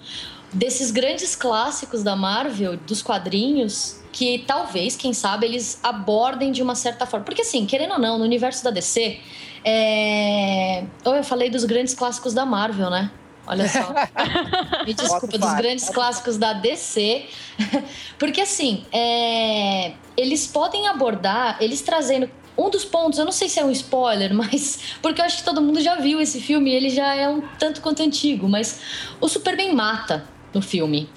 desses 0.52 0.92
grandes 0.92 1.34
clássicos 1.34 2.04
da 2.04 2.14
Marvel, 2.14 2.76
dos 2.76 3.02
quadrinhos, 3.02 4.00
que 4.12 4.44
talvez, 4.46 4.94
quem 4.96 5.12
sabe, 5.12 5.44
eles 5.44 5.80
abordem 5.82 6.52
de 6.52 6.62
uma 6.62 6.74
certa 6.74 7.04
forma. 7.04 7.26
Porque, 7.26 7.42
assim, 7.42 7.66
querendo 7.66 7.94
ou 7.94 7.98
não, 7.98 8.16
no 8.16 8.24
universo 8.24 8.62
da 8.62 8.70
DC, 8.70 9.18
é... 9.64 10.84
eu 11.04 11.24
falei 11.24 11.50
dos 11.50 11.64
grandes 11.64 11.94
clássicos 11.94 12.32
da 12.32 12.46
Marvel, 12.46 12.88
né? 12.88 13.10
Olha 13.46 13.68
só. 13.68 13.92
Me 14.86 14.94
desculpa, 14.94 15.36
dos 15.36 15.54
grandes 15.54 15.90
clássicos 15.90 16.38
da 16.38 16.52
DC. 16.52 17.26
Porque, 18.18 18.40
assim, 18.40 18.84
é... 18.92 19.94
eles 20.16 20.46
podem 20.46 20.86
abordar, 20.86 21.56
eles 21.60 21.82
trazendo 21.82 22.30
um 22.56 22.70
dos 22.70 22.84
pontos, 22.84 23.18
eu 23.18 23.24
não 23.24 23.32
sei 23.32 23.48
se 23.48 23.60
é 23.60 23.64
um 23.64 23.70
spoiler, 23.70 24.32
mas. 24.34 24.96
Porque 25.02 25.20
eu 25.20 25.24
acho 25.24 25.38
que 25.38 25.44
todo 25.44 25.60
mundo 25.60 25.80
já 25.80 25.96
viu 25.96 26.20
esse 26.20 26.40
filme, 26.40 26.70
ele 26.70 26.90
já 26.90 27.14
é 27.14 27.28
um 27.28 27.42
tanto 27.58 27.80
quanto 27.80 28.02
antigo, 28.02 28.48
mas 28.48 28.80
o 29.20 29.28
Superman 29.28 29.74
mata 29.74 30.24
no 30.56 30.62
filme. 30.62 31.08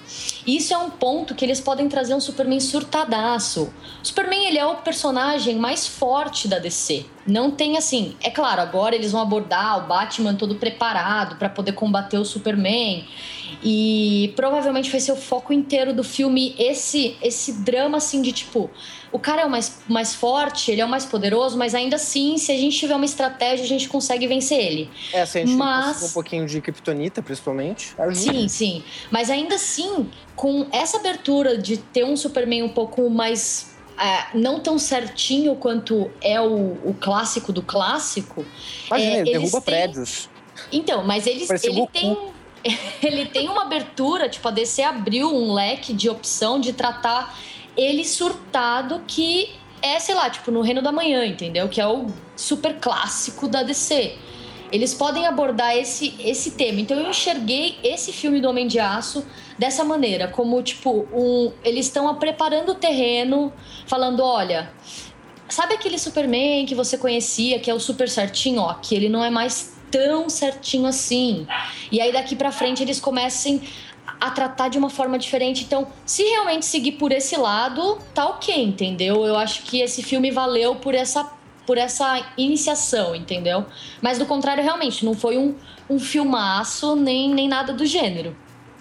E 0.46 0.56
isso 0.56 0.74
é 0.74 0.78
um 0.78 0.90
ponto 0.90 1.34
que 1.34 1.44
eles 1.44 1.60
podem 1.60 1.88
trazer 1.88 2.14
um 2.14 2.20
Superman 2.20 2.60
surtadaço. 2.60 3.72
O 4.02 4.06
Superman, 4.06 4.46
ele 4.46 4.58
é 4.58 4.66
o 4.66 4.76
personagem 4.76 5.56
mais 5.56 5.86
forte 5.86 6.46
da 6.46 6.58
DC. 6.58 7.06
Não 7.26 7.50
tem 7.50 7.78
assim, 7.78 8.16
é 8.22 8.30
claro, 8.30 8.60
agora 8.60 8.94
eles 8.94 9.12
vão 9.12 9.22
abordar 9.22 9.78
o 9.78 9.88
Batman 9.88 10.34
todo 10.34 10.56
preparado 10.56 11.36
para 11.36 11.48
poder 11.48 11.72
combater 11.72 12.18
o 12.18 12.24
Superman. 12.24 13.06
E 13.62 14.32
provavelmente 14.36 14.90
vai 14.90 15.00
ser 15.00 15.12
o 15.12 15.16
foco 15.16 15.52
inteiro 15.52 15.92
do 15.92 16.04
filme 16.04 16.54
esse 16.58 17.16
esse 17.22 17.52
drama 17.52 17.98
assim 17.98 18.22
de 18.22 18.32
tipo, 18.32 18.70
o 19.12 19.18
cara 19.18 19.42
é 19.42 19.44
o 19.44 19.50
mais, 19.50 19.80
mais 19.88 20.14
forte, 20.14 20.70
ele 20.70 20.80
é 20.80 20.84
o 20.84 20.88
mais 20.88 21.04
poderoso, 21.04 21.58
mas 21.58 21.74
ainda 21.74 21.96
assim, 21.96 22.38
se 22.38 22.52
a 22.52 22.56
gente 22.56 22.78
tiver 22.78 22.94
uma 22.94 23.04
estratégia, 23.04 23.64
a 23.64 23.68
gente 23.68 23.88
consegue 23.88 24.26
vencer 24.26 24.58
ele. 24.58 24.90
É, 25.12 25.26
se 25.26 25.38
a 25.38 25.40
gente 25.44 25.56
mas... 25.56 26.02
um 26.02 26.12
pouquinho 26.12 26.46
de 26.46 26.60
kryptonita, 26.60 27.20
principalmente. 27.22 27.94
Ajuda. 27.98 28.14
Sim, 28.14 28.48
sim. 28.48 28.84
Mas 29.10 29.28
ainda 29.28 29.56
assim, 29.56 30.08
com 30.36 30.66
essa 30.70 30.98
abertura 30.98 31.58
de 31.58 31.76
ter 31.76 32.04
um 32.04 32.16
Superman 32.16 32.62
um 32.62 32.68
pouco 32.68 33.10
mais 33.10 33.70
é, 33.98 34.36
não 34.38 34.60
tão 34.60 34.78
certinho 34.78 35.56
quanto 35.56 36.10
é 36.22 36.40
o, 36.40 36.78
o 36.84 36.96
clássico 36.98 37.52
do 37.52 37.62
clássico. 37.62 38.46
Imagina, 38.86 39.10
é, 39.10 39.20
ele 39.20 39.32
derruba 39.32 39.60
têm... 39.60 39.74
prédios. 39.74 40.30
Então, 40.72 41.04
mas 41.04 41.26
eles, 41.26 41.50
ele 41.64 41.86
tem 41.88 42.16
ele 43.02 43.26
tem 43.26 43.48
uma 43.48 43.62
abertura, 43.62 44.28
tipo, 44.28 44.46
a 44.48 44.50
DC 44.50 44.82
abriu 44.82 45.34
um 45.34 45.52
leque 45.52 45.92
de 45.92 46.08
opção 46.08 46.60
de 46.60 46.72
tratar 46.72 47.38
ele 47.76 48.04
surtado 48.04 49.02
que 49.06 49.50
é, 49.82 49.98
sei 49.98 50.14
lá, 50.14 50.28
tipo, 50.28 50.50
no 50.50 50.60
Reino 50.60 50.82
da 50.82 50.92
Manhã, 50.92 51.24
entendeu? 51.24 51.68
Que 51.68 51.80
é 51.80 51.86
o 51.86 52.06
super 52.36 52.78
clássico 52.78 53.48
da 53.48 53.62
DC. 53.62 54.14
Eles 54.70 54.94
podem 54.94 55.26
abordar 55.26 55.74
esse, 55.76 56.14
esse 56.20 56.52
tema. 56.52 56.80
Então 56.80 56.98
eu 56.98 57.08
enxerguei 57.08 57.78
esse 57.82 58.12
filme 58.12 58.40
do 58.40 58.48
Homem 58.48 58.66
de 58.66 58.78
Aço 58.78 59.24
dessa 59.58 59.82
maneira, 59.84 60.28
como 60.28 60.62
tipo, 60.62 61.08
um, 61.12 61.52
eles 61.64 61.86
estão 61.86 62.14
preparando 62.14 62.72
o 62.72 62.74
terreno, 62.74 63.52
falando, 63.86 64.20
olha, 64.20 64.70
sabe 65.48 65.74
aquele 65.74 65.98
Superman 65.98 66.64
que 66.66 66.74
você 66.74 66.96
conhecia, 66.96 67.58
que 67.58 67.70
é 67.70 67.74
o 67.74 67.80
super 67.80 68.08
certinho, 68.08 68.60
ó, 68.60 68.74
que 68.74 68.94
ele 68.94 69.08
não 69.08 69.24
é 69.24 69.30
mais 69.30 69.79
tão 69.90 70.28
certinho 70.28 70.86
assim. 70.86 71.46
E 71.90 72.00
aí 72.00 72.12
daqui 72.12 72.36
para 72.36 72.52
frente 72.52 72.82
eles 72.82 73.00
comecem 73.00 73.62
a 74.20 74.30
tratar 74.30 74.68
de 74.68 74.78
uma 74.78 74.90
forma 74.90 75.18
diferente. 75.18 75.64
Então, 75.64 75.86
se 76.04 76.22
realmente 76.22 76.66
seguir 76.66 76.92
por 76.92 77.10
esse 77.10 77.36
lado, 77.36 77.98
tá 78.14 78.26
ok, 78.26 78.62
entendeu? 78.62 79.24
Eu 79.24 79.36
acho 79.36 79.62
que 79.62 79.80
esse 79.80 80.02
filme 80.02 80.30
valeu 80.30 80.76
por 80.76 80.94
essa 80.94 81.30
por 81.66 81.78
essa 81.78 82.20
iniciação, 82.36 83.14
entendeu? 83.14 83.64
Mas 84.02 84.18
do 84.18 84.26
contrário, 84.26 84.60
realmente, 84.60 85.04
não 85.04 85.14
foi 85.14 85.38
um, 85.38 85.54
um 85.88 86.00
filmaço 86.00 86.96
nem, 86.96 87.32
nem 87.32 87.46
nada 87.46 87.72
do 87.72 87.86
gênero. 87.86 88.34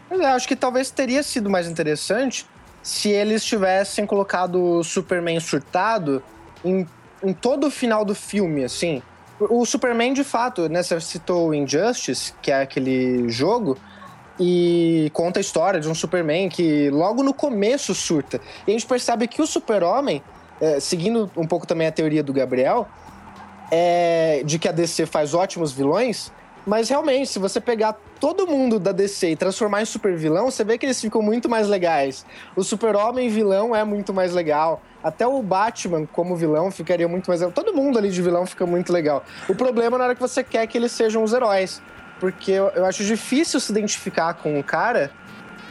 Eu 0.10 0.26
acho 0.26 0.48
que 0.48 0.56
talvez 0.56 0.90
teria 0.90 1.22
sido 1.22 1.52
mais 1.52 1.68
interessante 1.68 2.48
se 2.82 3.10
eles 3.10 3.46
tivessem 3.46 4.08
colocado 4.08 4.80
o 4.80 4.84
Superman 4.84 5.40
surtado 5.40 6.24
em, 6.66 6.88
em 7.24 7.32
todo 7.32 7.68
o 7.68 7.72
final 7.72 8.04
do 8.04 8.16
filme, 8.16 8.64
assim. 8.64 9.04
O 9.40 9.66
Superman, 9.66 10.14
de 10.14 10.24
fato, 10.24 10.68
né? 10.68 10.84
Você 10.84 11.00
citou 11.00 11.54
Injustice, 11.54 12.34
que 12.42 12.52
é 12.52 12.62
aquele 12.62 13.30
jogo, 13.30 13.78
e 14.40 15.10
conta 15.14 15.40
a 15.40 15.42
história 15.42 15.80
de 15.80 15.88
um 15.88 15.96
Superman 15.96 16.50
que 16.50 16.90
logo 16.90 17.24
no 17.24 17.34
começo 17.34 17.94
surta. 17.96 18.40
E 18.68 18.72
a 18.72 18.74
gente 18.74 18.86
percebe 18.86 19.28
que 19.28 19.42
o 19.42 19.48
Super-Homem, 19.48 20.22
é, 20.60 20.80
seguindo 20.80 21.30
um 21.38 21.46
pouco 21.46 21.66
também 21.66 21.88
a 21.88 21.92
teoria 21.92 22.24
do 22.24 22.34
Gabriel, 22.34 22.88
é, 23.72 24.42
de 24.46 24.58
que 24.58 24.68
a 24.68 24.72
DC 24.72 25.06
faz 25.06 25.34
ótimos 25.34 25.72
vilões, 25.72 26.32
mas 26.70 26.88
realmente, 26.88 27.32
se 27.32 27.40
você 27.40 27.60
pegar 27.60 27.94
todo 28.20 28.46
mundo 28.46 28.80
da 28.80 28.92
DC 28.92 29.32
e 29.32 29.36
transformar 29.36 29.82
em 29.82 29.86
super 29.86 30.16
vilão, 30.16 30.52
você 30.52 30.64
vê 30.64 30.78
que 30.78 30.86
eles 30.86 31.02
ficam 31.02 31.20
muito 31.20 31.50
mais 31.50 31.68
legais. 31.68 32.24
O 32.56 32.64
Super-Homem 32.64 33.28
vilão 33.28 33.76
é 33.76 33.84
muito 33.84 34.14
mais 34.14 34.36
legal. 34.36 34.80
Até 35.04 35.26
o 35.26 35.42
Batman 35.42 36.06
como 36.06 36.36
vilão 36.36 36.70
ficaria 36.70 37.08
muito 37.08 37.28
mais 37.28 37.42
legal. 37.42 37.52
Todo 37.52 37.74
mundo 37.74 37.98
ali 37.98 38.12
de 38.12 38.22
vilão 38.22 38.46
fica 38.46 38.68
muito 38.68 38.94
legal. 38.94 39.26
O 39.48 39.56
problema 39.56 39.96
é 39.96 39.98
na 39.98 40.04
hora 40.06 40.14
que 40.14 40.22
você 40.22 40.44
quer 40.44 40.68
que 40.68 40.78
eles 40.78 40.92
sejam 40.92 41.24
os 41.24 41.34
heróis. 41.34 41.82
Porque 42.20 42.52
eu, 42.52 42.68
eu 42.76 42.86
acho 42.86 43.04
difícil 43.04 43.60
se 43.60 43.72
identificar 43.72 44.36
com 44.36 44.60
um 44.60 44.62
cara 44.62 45.10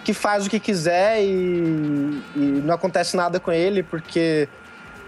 que 0.04 0.12
faz 0.12 0.48
o 0.48 0.50
que 0.50 0.58
quiser 0.58 1.22
e, 1.22 2.22
e 2.34 2.62
não 2.64 2.74
acontece 2.74 3.16
nada 3.16 3.38
com 3.38 3.52
ele, 3.52 3.84
porque 3.84 4.48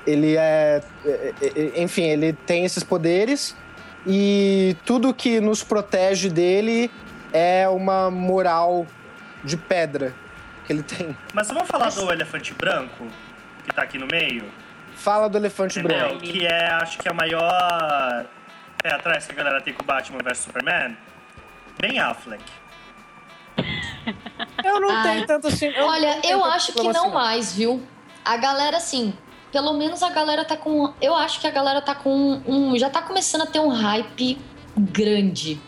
ele 0.06 0.36
é, 0.36 0.82
é, 1.04 1.34
é. 1.42 1.82
Enfim, 1.82 2.04
ele 2.04 2.32
tem 2.32 2.64
esses 2.64 2.84
poderes 2.84 3.56
e 4.06 4.76
tudo 4.84 5.12
que 5.12 5.40
nos 5.40 5.62
protege 5.62 6.28
dele 6.28 6.90
é 7.32 7.68
uma 7.68 8.10
moral 8.10 8.86
de 9.44 9.56
pedra 9.56 10.14
que 10.66 10.72
ele 10.72 10.82
tem. 10.82 11.16
Mas 11.32 11.48
vamos 11.48 11.68
falar 11.68 11.90
do 11.90 12.10
elefante 12.10 12.52
branco? 12.54 13.06
que 13.70 13.74
tá 13.74 13.82
aqui 13.82 13.98
no 13.98 14.06
meio. 14.06 14.44
Fala 14.94 15.28
do 15.28 15.38
elefante 15.38 15.78
Entendeu? 15.78 15.98
branco. 15.98 16.22
Que 16.22 16.46
é, 16.46 16.70
acho 16.72 16.98
que 16.98 17.08
é 17.08 17.12
o 17.12 17.14
maior 17.14 18.26
pé 18.82 18.92
atrás 18.92 19.26
que 19.26 19.32
a 19.32 19.34
galera 19.34 19.60
tem 19.60 19.72
com 19.72 19.84
Batman 19.84 20.18
vs 20.22 20.38
Superman. 20.38 20.96
Ben 21.78 21.98
Affleck. 21.98 22.42
Eu 24.64 24.80
não 24.80 25.02
tenho 25.02 25.26
tanto 25.26 25.48
assim. 25.48 25.66
Eu 25.66 25.86
olha, 25.86 26.20
eu 26.24 26.44
acho 26.44 26.72
que 26.72 26.82
não 26.82 27.06
assim, 27.06 27.14
mais, 27.14 27.54
viu? 27.54 27.86
A 28.24 28.36
galera, 28.36 28.76
assim, 28.76 29.14
pelo 29.52 29.72
menos 29.74 30.02
a 30.02 30.10
galera 30.10 30.44
tá 30.44 30.56
com. 30.56 30.92
Eu 31.00 31.14
acho 31.14 31.40
que 31.40 31.46
a 31.46 31.50
galera 31.50 31.80
tá 31.80 31.94
com 31.94 32.40
um. 32.46 32.78
Já 32.78 32.90
tá 32.90 33.02
começando 33.02 33.42
a 33.42 33.46
ter 33.46 33.60
um 33.60 33.68
hype 33.68 34.38
grande 34.76 35.60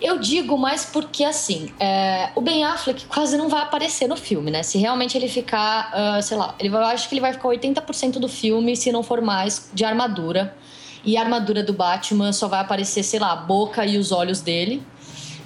eu 0.00 0.18
digo 0.18 0.56
mais 0.56 0.84
porque, 0.84 1.22
assim, 1.22 1.70
é, 1.78 2.30
o 2.34 2.40
Ben 2.40 2.64
Affleck 2.64 3.04
quase 3.06 3.36
não 3.36 3.48
vai 3.48 3.62
aparecer 3.62 4.08
no 4.08 4.16
filme, 4.16 4.50
né? 4.50 4.62
Se 4.62 4.78
realmente 4.78 5.16
ele 5.16 5.28
ficar, 5.28 5.92
uh, 5.92 6.22
sei 6.22 6.38
lá, 6.38 6.54
ele, 6.58 6.68
eu 6.68 6.78
acho 6.78 7.08
que 7.08 7.14
ele 7.14 7.20
vai 7.20 7.32
ficar 7.32 7.48
80% 7.48 8.12
do 8.12 8.28
filme, 8.28 8.74
se 8.76 8.90
não 8.90 9.02
for 9.02 9.20
mais, 9.20 9.70
de 9.74 9.84
armadura. 9.84 10.56
E 11.04 11.16
a 11.16 11.20
armadura 11.20 11.62
do 11.62 11.72
Batman 11.72 12.32
só 12.32 12.48
vai 12.48 12.60
aparecer, 12.60 13.02
sei 13.02 13.20
lá, 13.20 13.32
a 13.32 13.36
boca 13.36 13.84
e 13.84 13.98
os 13.98 14.10
olhos 14.10 14.40
dele. 14.40 14.82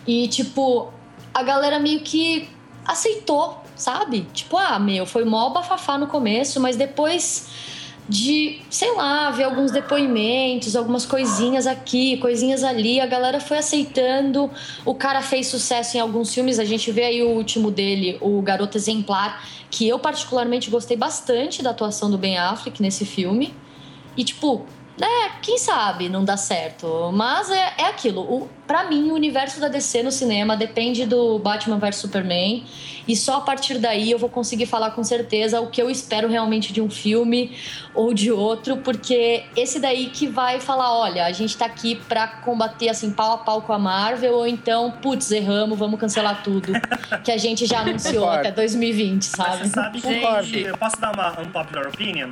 E, 0.07 0.29
tipo, 0.29 0.93
a 1.33 1.43
galera 1.43 1.81
meio 1.81 2.01
que 2.01 2.49
aceitou, 2.87 3.61
sabe? 3.77 4.27
Tipo, 4.33 4.57
ah, 4.57 4.79
meu, 4.79 5.07
foi 5.07 5.25
mó 5.25 5.51
bafafá 5.51 5.99
no 5.99 6.07
começo, 6.07 6.61
mas 6.61 6.77
depois 6.77 7.49
de, 8.09 8.61
sei 8.69 8.95
lá, 8.95 9.31
ver 9.31 9.45
alguns 9.45 9.71
depoimentos, 9.71 10.77
algumas 10.77 11.07
coisinhas 11.07 11.67
aqui, 11.67 12.19
coisinhas 12.19 12.63
ali. 12.63 13.01
A 13.01 13.07
galera 13.07 13.41
foi 13.41 13.59
aceitando. 13.59 14.51
O 14.85 14.95
cara 14.95 15.23
fez 15.23 15.47
sucesso 15.47 15.97
em 15.97 16.01
alguns 16.01 16.33
filmes. 16.33 16.59
A 16.59 16.65
gente 16.65 16.91
vê 16.93 17.05
aí 17.05 17.23
o 17.23 17.31
último 17.31 17.71
dele, 17.71 18.19
o 18.21 18.43
Garoto 18.43 18.77
Exemplar, 18.77 19.43
que 19.71 19.89
eu 19.89 19.99
particularmente 19.99 20.71
gostei 20.71 20.97
bastante 20.97 21.63
da 21.63 21.71
atuação 21.71 22.11
do 22.11 22.19
Ben 22.19 22.37
Affleck 22.37 22.83
nesse 22.83 23.07
filme. 23.07 23.55
E, 24.17 24.23
tipo, 24.23 24.67
é, 25.01 25.31
quem 25.43 25.59
sabe 25.59 26.09
não 26.09 26.25
dá 26.25 26.37
certo. 26.37 27.11
Mas 27.13 27.51
é, 27.51 27.75
é 27.79 27.87
aquilo. 27.87 28.21
O, 28.23 28.49
pra 28.67 28.85
mim, 28.85 29.11
o 29.11 29.15
universo 29.15 29.61
da 29.61 29.67
DC 29.69 30.03
no 30.05 30.13
cinema 30.13 30.57
depende 30.57 31.05
do 31.05 31.39
Batman 31.39 31.79
vs 31.79 31.97
Superman. 31.97 32.65
E 33.07 33.17
só 33.17 33.39
a 33.39 33.41
partir 33.41 33.79
daí 33.79 34.11
eu 34.11 34.19
vou 34.19 34.29
conseguir 34.29 34.67
falar 34.67 34.93
com 34.93 35.03
certeza 35.03 35.61
o 35.61 35.67
que 35.67 35.83
eu 35.83 35.91
espero 35.91 36.29
realmente 36.29 36.73
de 36.73 36.81
um 36.81 36.89
filme 36.89 37.57
ou 37.93 38.15
de 38.15 38.31
outro. 38.31 38.77
Porque 38.79 39.45
esse 39.57 39.81
daí 39.81 40.07
que 40.07 40.29
vai 40.29 40.61
falar: 40.61 40.97
olha, 40.97 41.27
a 41.27 41.33
gente 41.33 41.57
tá 41.57 41.67
aqui 41.67 41.97
pra 42.09 42.29
combater 42.29 42.89
assim, 42.89 43.11
pau 43.11 43.33
a 43.33 43.39
pau 43.39 43.63
com 43.63 43.73
a 43.73 43.79
Marvel. 43.79 44.35
Ou 44.35 44.47
então, 44.47 44.93
putz, 45.03 45.33
erramos, 45.33 45.77
vamos 45.77 45.99
cancelar 45.99 46.43
tudo. 46.45 46.73
que 47.25 47.33
a 47.33 47.37
gente 47.37 47.67
já 47.67 47.81
anunciou 47.83 48.31
até 48.31 48.53
2020, 48.53 49.25
sabe? 49.25 49.49
Mas 49.49 49.59
você 49.59 49.69
sabe, 49.69 49.99
gente, 49.99 50.69
eu 50.69 50.79
posso 50.79 51.01
dar 51.01 51.13
uma 51.13 51.41
unpopular 51.41 51.89
opinion? 51.89 52.31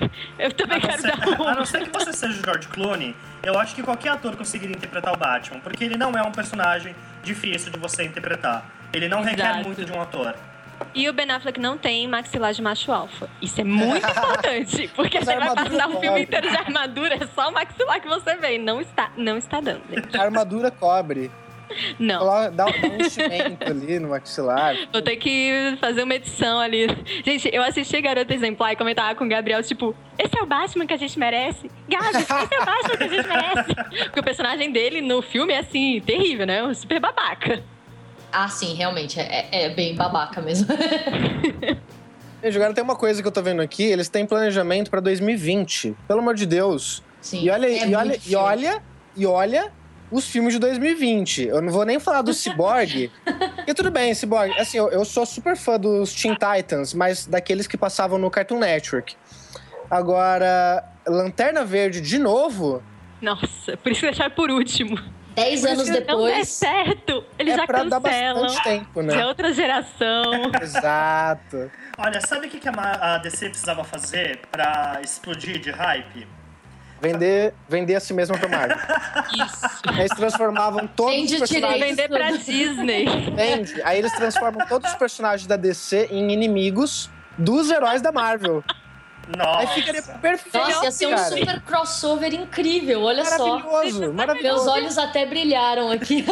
Eu 0.38 0.52
também 0.52 0.80
quero 0.80 1.00
ser, 1.00 1.16
dar 1.16 1.40
um. 1.40 1.42
A 1.48 1.54
não 1.54 1.66
ser 1.66 1.88
que 1.88 1.90
você 1.90 2.12
seja 2.12 2.40
o 2.40 2.44
George 2.44 2.68
Clooney, 2.68 3.14
eu 3.42 3.58
acho 3.58 3.74
que 3.74 3.82
qualquer 3.82 4.10
ator 4.10 4.36
conseguiria 4.36 4.76
interpretar 4.76 5.12
o 5.12 5.16
Batman, 5.16 5.60
porque 5.60 5.84
ele 5.84 5.96
não 5.96 6.12
é 6.12 6.22
um 6.22 6.32
personagem 6.32 6.94
difícil 7.22 7.70
de 7.70 7.78
você 7.78 8.04
interpretar. 8.04 8.64
Ele 8.92 9.08
não 9.08 9.20
Exato. 9.20 9.36
requer 9.36 9.64
muito 9.64 9.84
de 9.84 9.92
um 9.92 10.00
ator. 10.00 10.34
E 10.94 11.08
o 11.08 11.12
Ben 11.12 11.30
Affleck 11.30 11.60
não 11.60 11.76
tem 11.78 12.06
maxilar 12.08 12.52
de 12.52 12.62
macho 12.62 12.92
alfa. 12.92 13.28
Isso 13.40 13.60
é 13.60 13.64
muito 13.64 14.06
importante, 14.08 14.90
porque 14.94 15.18
você 15.18 15.36
vai 15.36 15.54
passar 15.54 15.88
o 15.88 16.00
filme 16.00 16.22
inteiro 16.22 16.48
de 16.48 16.56
armadura, 16.56 17.14
é 17.14 17.26
só 17.34 17.48
o 17.48 17.52
maxilar 17.52 18.00
que 18.00 18.08
você 18.08 18.36
vê. 18.36 18.58
Não 18.58 18.80
está, 18.80 19.10
não 19.16 19.36
está 19.36 19.60
dando, 19.60 19.82
gente. 19.88 20.16
A 20.16 20.22
armadura 20.22 20.70
cobre. 20.70 21.30
Não. 21.98 22.24
Dá, 22.24 22.50
dá 22.50 22.66
um 22.66 23.00
enchimento 23.00 23.64
ali 23.64 23.98
no 23.98 24.10
maxilar. 24.10 24.76
Vou 24.92 25.02
ter 25.02 25.16
que 25.16 25.76
fazer 25.80 26.02
uma 26.02 26.14
edição 26.14 26.58
ali. 26.58 26.86
Gente, 27.24 27.50
eu 27.52 27.62
assisti 27.62 28.00
Garota 28.00 28.32
Exemplar 28.32 28.72
e 28.72 28.76
comentava 28.76 29.14
com 29.14 29.24
o 29.24 29.28
Gabriel, 29.28 29.62
tipo, 29.62 29.94
esse 30.18 30.38
é 30.38 30.42
o 30.42 30.46
Batman 30.46 30.86
que 30.86 30.94
a 30.94 30.96
gente 30.96 31.18
merece? 31.18 31.70
Gabi, 31.88 32.18
esse 32.18 32.32
é 32.32 32.60
o 32.60 32.64
Batman 32.64 32.96
que 32.96 33.04
a 33.04 33.08
gente 33.08 33.28
merece? 33.28 33.74
Porque 34.04 34.20
o 34.20 34.24
personagem 34.24 34.72
dele 34.72 35.00
no 35.00 35.22
filme 35.22 35.52
é, 35.52 35.58
assim, 35.58 36.00
terrível, 36.04 36.46
né? 36.46 36.62
Um 36.62 36.74
super 36.74 37.00
babaca. 37.00 37.62
Ah, 38.32 38.48
sim, 38.48 38.74
realmente. 38.74 39.20
É, 39.20 39.48
é 39.50 39.68
bem 39.70 39.94
babaca 39.94 40.42
mesmo. 40.42 40.66
Gente, 42.42 42.56
agora 42.56 42.74
tem 42.74 42.84
uma 42.84 42.96
coisa 42.96 43.22
que 43.22 43.28
eu 43.28 43.32
tô 43.32 43.40
vendo 43.40 43.62
aqui. 43.62 43.84
Eles 43.84 44.08
têm 44.08 44.26
planejamento 44.26 44.90
pra 44.90 45.00
2020. 45.00 45.96
Pelo 46.06 46.20
amor 46.20 46.34
de 46.34 46.44
Deus. 46.44 47.02
Sim, 47.20 47.42
e 47.42 47.50
olha, 47.50 47.66
é 47.66 47.88
e, 47.88 47.94
olha 47.94 48.20
e 48.26 48.36
olha, 48.36 48.82
e 49.16 49.26
olha 49.26 49.72
os 50.10 50.26
filmes 50.26 50.54
de 50.54 50.58
2020. 50.58 51.46
Eu 51.46 51.60
não 51.60 51.72
vou 51.72 51.84
nem 51.84 51.98
falar 51.98 52.22
do 52.22 52.32
Cyborg. 52.32 53.10
e 53.66 53.74
tudo 53.74 53.90
bem, 53.90 54.14
Cyborg. 54.14 54.52
Assim, 54.58 54.78
eu, 54.78 54.90
eu, 54.90 55.04
sou 55.04 55.26
super 55.26 55.56
fã 55.56 55.78
dos 55.78 56.14
Teen 56.14 56.34
Titans, 56.34 56.94
mas 56.94 57.26
daqueles 57.26 57.66
que 57.66 57.76
passavam 57.76 58.18
no 58.18 58.30
Cartoon 58.30 58.58
Network. 58.58 59.16
Agora, 59.90 60.84
Lanterna 61.06 61.64
Verde 61.64 62.00
de 62.00 62.18
novo. 62.18 62.82
Nossa, 63.20 63.76
por 63.76 63.92
isso 63.92 64.00
que 64.00 64.06
deixaram 64.06 64.34
por 64.34 64.50
último. 64.50 64.98
Dez 65.34 65.64
anos 65.64 65.88
depois. 65.88 66.06
Não 66.06 66.28
é 66.28 66.44
certo. 66.44 67.24
Eles 67.38 67.54
é 67.54 67.56
já 67.56 67.66
pra 67.66 67.80
cancelam. 67.80 68.00
Dar 68.00 68.00
bastante 68.00 68.62
tempo, 68.62 69.02
né? 69.02 69.20
É 69.20 69.26
outra 69.26 69.52
geração. 69.52 70.52
Exato. 70.62 71.70
Olha, 71.98 72.20
sabe 72.20 72.46
o 72.46 72.50
que 72.50 72.60
a 72.68 73.18
DC 73.18 73.48
precisava 73.48 73.82
fazer 73.82 74.40
pra 74.50 75.00
explodir 75.02 75.58
de 75.58 75.70
hype? 75.70 76.26
Vender, 77.04 77.54
vender 77.68 77.94
a 77.94 78.00
si 78.00 78.14
mesma 78.14 78.38
pra 78.38 78.48
Marvel. 78.48 78.76
Isso. 78.76 80.00
Eles 80.00 80.10
transformavam 80.12 80.86
todos 80.86 81.14
Vende 81.14 81.34
os 81.34 81.40
personagens... 81.40 81.84
Vender 81.84 82.08
pra 82.08 82.30
Disney. 82.30 83.06
Vende. 83.34 83.82
Aí 83.82 83.98
eles 83.98 84.12
transformam 84.12 84.66
todos 84.66 84.90
os 84.90 84.96
personagens 84.96 85.46
da 85.46 85.56
DC 85.56 86.08
em 86.10 86.32
inimigos 86.32 87.10
dos 87.36 87.70
heróis 87.70 88.00
da 88.00 88.10
Marvel. 88.10 88.64
Nossa. 89.36 89.58
Aí 89.58 89.66
ficaria 89.68 90.02
perfeito. 90.02 90.58
Nossa, 90.58 90.84
ia 90.84 90.90
ser 90.90 91.06
um 91.06 91.18
super 91.18 91.60
crossover 91.62 92.34
incrível, 92.34 93.02
olha 93.02 93.24
maravilhoso, 93.24 93.58
só. 93.58 93.72
Maravilhoso, 93.72 94.12
maravilhoso. 94.12 94.64
Meus 94.64 94.66
olhos 94.66 94.98
até 94.98 95.24
brilharam 95.26 95.90
aqui. 95.90 96.24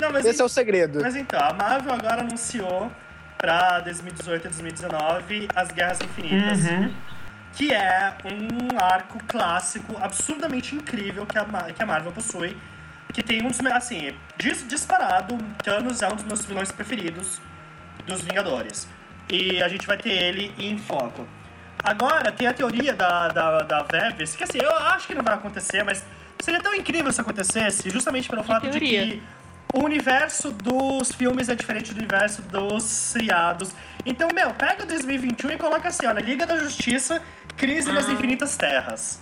Não, 0.00 0.16
Esse 0.18 0.40
é 0.40 0.44
o 0.44 0.48
segredo. 0.48 1.00
Mas 1.02 1.14
então, 1.14 1.38
a 1.40 1.52
Marvel 1.52 1.92
agora 1.92 2.22
anunciou 2.22 2.90
pra 3.38 3.80
2018 3.80 4.40
e 4.40 4.48
2019 4.48 5.48
as 5.54 5.70
Guerras 5.70 6.00
Infinitas. 6.00 6.64
Uhum. 6.64 6.92
Que 7.54 7.72
é 7.72 8.14
um 8.24 8.78
arco 8.78 9.18
clássico 9.26 9.96
absurdamente 10.00 10.74
incrível 10.74 11.26
que 11.26 11.38
a, 11.38 11.44
que 11.44 11.82
a 11.82 11.86
Marvel 11.86 12.12
possui. 12.12 12.56
Que 13.12 13.22
tem 13.22 13.44
um 13.44 13.48
dos. 13.48 13.60
Assim, 13.66 14.14
disparado, 14.68 15.36
Thanos 15.62 16.00
é 16.02 16.08
um 16.08 16.14
dos 16.14 16.24
meus 16.24 16.44
vilões 16.44 16.70
preferidos 16.70 17.40
dos 18.06 18.22
Vingadores. 18.22 18.88
E 19.28 19.62
a 19.62 19.68
gente 19.68 19.86
vai 19.86 19.96
ter 19.96 20.10
ele 20.10 20.54
em 20.58 20.78
foco. 20.78 21.26
Agora, 21.82 22.30
tem 22.30 22.46
a 22.46 22.52
teoria 22.52 22.94
da, 22.94 23.28
da, 23.28 23.62
da 23.62 23.82
Veves, 23.82 24.36
que 24.36 24.44
assim, 24.44 24.58
eu 24.58 24.70
acho 24.70 25.06
que 25.06 25.14
não 25.14 25.22
vai 25.22 25.34
acontecer, 25.34 25.82
mas 25.82 26.04
seria 26.40 26.60
tão 26.60 26.74
incrível 26.74 27.10
se 27.10 27.20
acontecesse, 27.20 27.88
justamente 27.88 28.28
pelo 28.28 28.44
fato 28.44 28.68
de 28.68 28.78
que 28.78 29.22
o 29.72 29.84
universo 29.84 30.50
dos 30.50 31.12
filmes 31.12 31.48
é 31.48 31.54
diferente 31.54 31.94
do 31.94 31.98
universo 31.98 32.42
dos 32.42 32.82
seriados. 32.82 33.72
Então, 34.04 34.28
meu, 34.34 34.52
pega 34.54 34.84
2021 34.84 35.52
e 35.52 35.56
coloca 35.56 35.88
assim, 35.88 36.06
olha, 36.06 36.20
Liga 36.20 36.46
da 36.46 36.56
Justiça, 36.58 37.22
Crise 37.60 37.92
nas 37.92 38.08
ah. 38.08 38.12
Infinitas 38.12 38.56
Terras. 38.56 39.20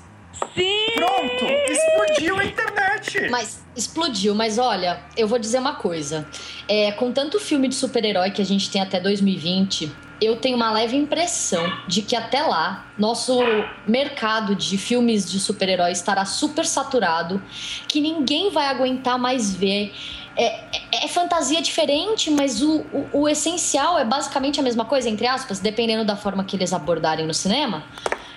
Sim! 0.55 0.92
Pronto! 0.94 1.44
Explodiu 1.68 2.38
a 2.38 2.44
internet! 2.44 3.29
Mas 3.29 3.61
explodiu, 3.74 4.33
mas 4.33 4.59
olha, 4.59 5.01
eu 5.16 5.27
vou 5.27 5.40
dizer 5.40 5.59
uma 5.59 5.74
coisa. 5.74 6.24
É, 6.68 6.92
com 6.92 7.11
tanto 7.11 7.40
filme 7.40 7.66
de 7.66 7.74
super-herói 7.74 8.31
que 8.31 8.40
a 8.40 8.44
gente 8.44 8.70
tem 8.70 8.81
até 8.81 9.01
2020, 9.01 9.92
eu 10.22 10.37
tenho 10.37 10.55
uma 10.55 10.70
leve 10.70 10.96
impressão 10.96 11.64
de 11.88 12.01
que 12.01 12.14
até 12.14 12.40
lá 12.42 12.87
nosso 12.96 13.40
mercado 13.88 14.55
de 14.55 14.79
filmes 14.79 15.29
de 15.29 15.40
super-herói 15.40 15.90
estará 15.90 16.24
super 16.24 16.64
saturado, 16.64 17.42
que 17.88 18.01
ninguém 18.01 18.53
vai 18.53 18.66
aguentar 18.66 19.18
mais 19.18 19.53
ver. 19.53 19.92
É, 20.37 20.44
é, 20.44 21.05
é 21.07 21.09
fantasia 21.09 21.61
diferente, 21.61 22.31
mas 22.31 22.62
o, 22.62 22.87
o, 22.92 23.22
o, 23.22 23.29
essencial 23.29 23.98
é 23.98 24.05
basicamente 24.05 24.61
a 24.61 24.62
mesma 24.62 24.85
coisa, 24.85 25.09
entre 25.09 25.27
aspas, 25.27 25.59
dependendo 25.59 26.05
da 26.05 26.14
forma 26.14 26.44
que 26.44 26.55
eles 26.55 26.72
abordarem 26.72 27.27
no 27.27 27.35
cinema. 27.35 27.83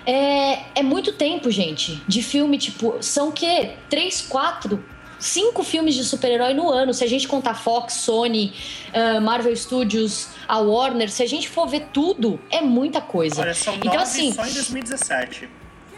É, 0.04 0.80
é 0.80 0.82
muito 0.82 1.12
tempo, 1.12 1.50
gente, 1.50 2.02
de 2.08 2.22
filme, 2.22 2.58
tipo, 2.58 2.96
são 3.00 3.28
o 3.28 3.32
quê? 3.32 3.72
Três, 3.88 4.20
quatro 4.20 4.82
cinco 5.22 5.62
filmes 5.62 5.94
de 5.94 6.04
super-herói 6.04 6.52
no 6.52 6.68
ano. 6.68 6.92
Se 6.92 7.04
a 7.04 7.06
gente 7.06 7.28
contar 7.28 7.54
Fox, 7.54 7.94
Sony, 7.94 8.52
uh, 8.92 9.20
Marvel 9.20 9.54
Studios, 9.54 10.28
a 10.48 10.58
Warner, 10.58 11.10
se 11.10 11.22
a 11.22 11.28
gente 11.28 11.48
for 11.48 11.66
ver 11.66 11.88
tudo, 11.92 12.40
é 12.50 12.60
muita 12.60 13.00
coisa. 13.00 13.40
Olha, 13.40 13.54
são 13.54 13.74
então, 13.76 14.00
assim, 14.00 14.32
só 14.32 14.44
em 14.44 14.52
2017. 14.52 15.48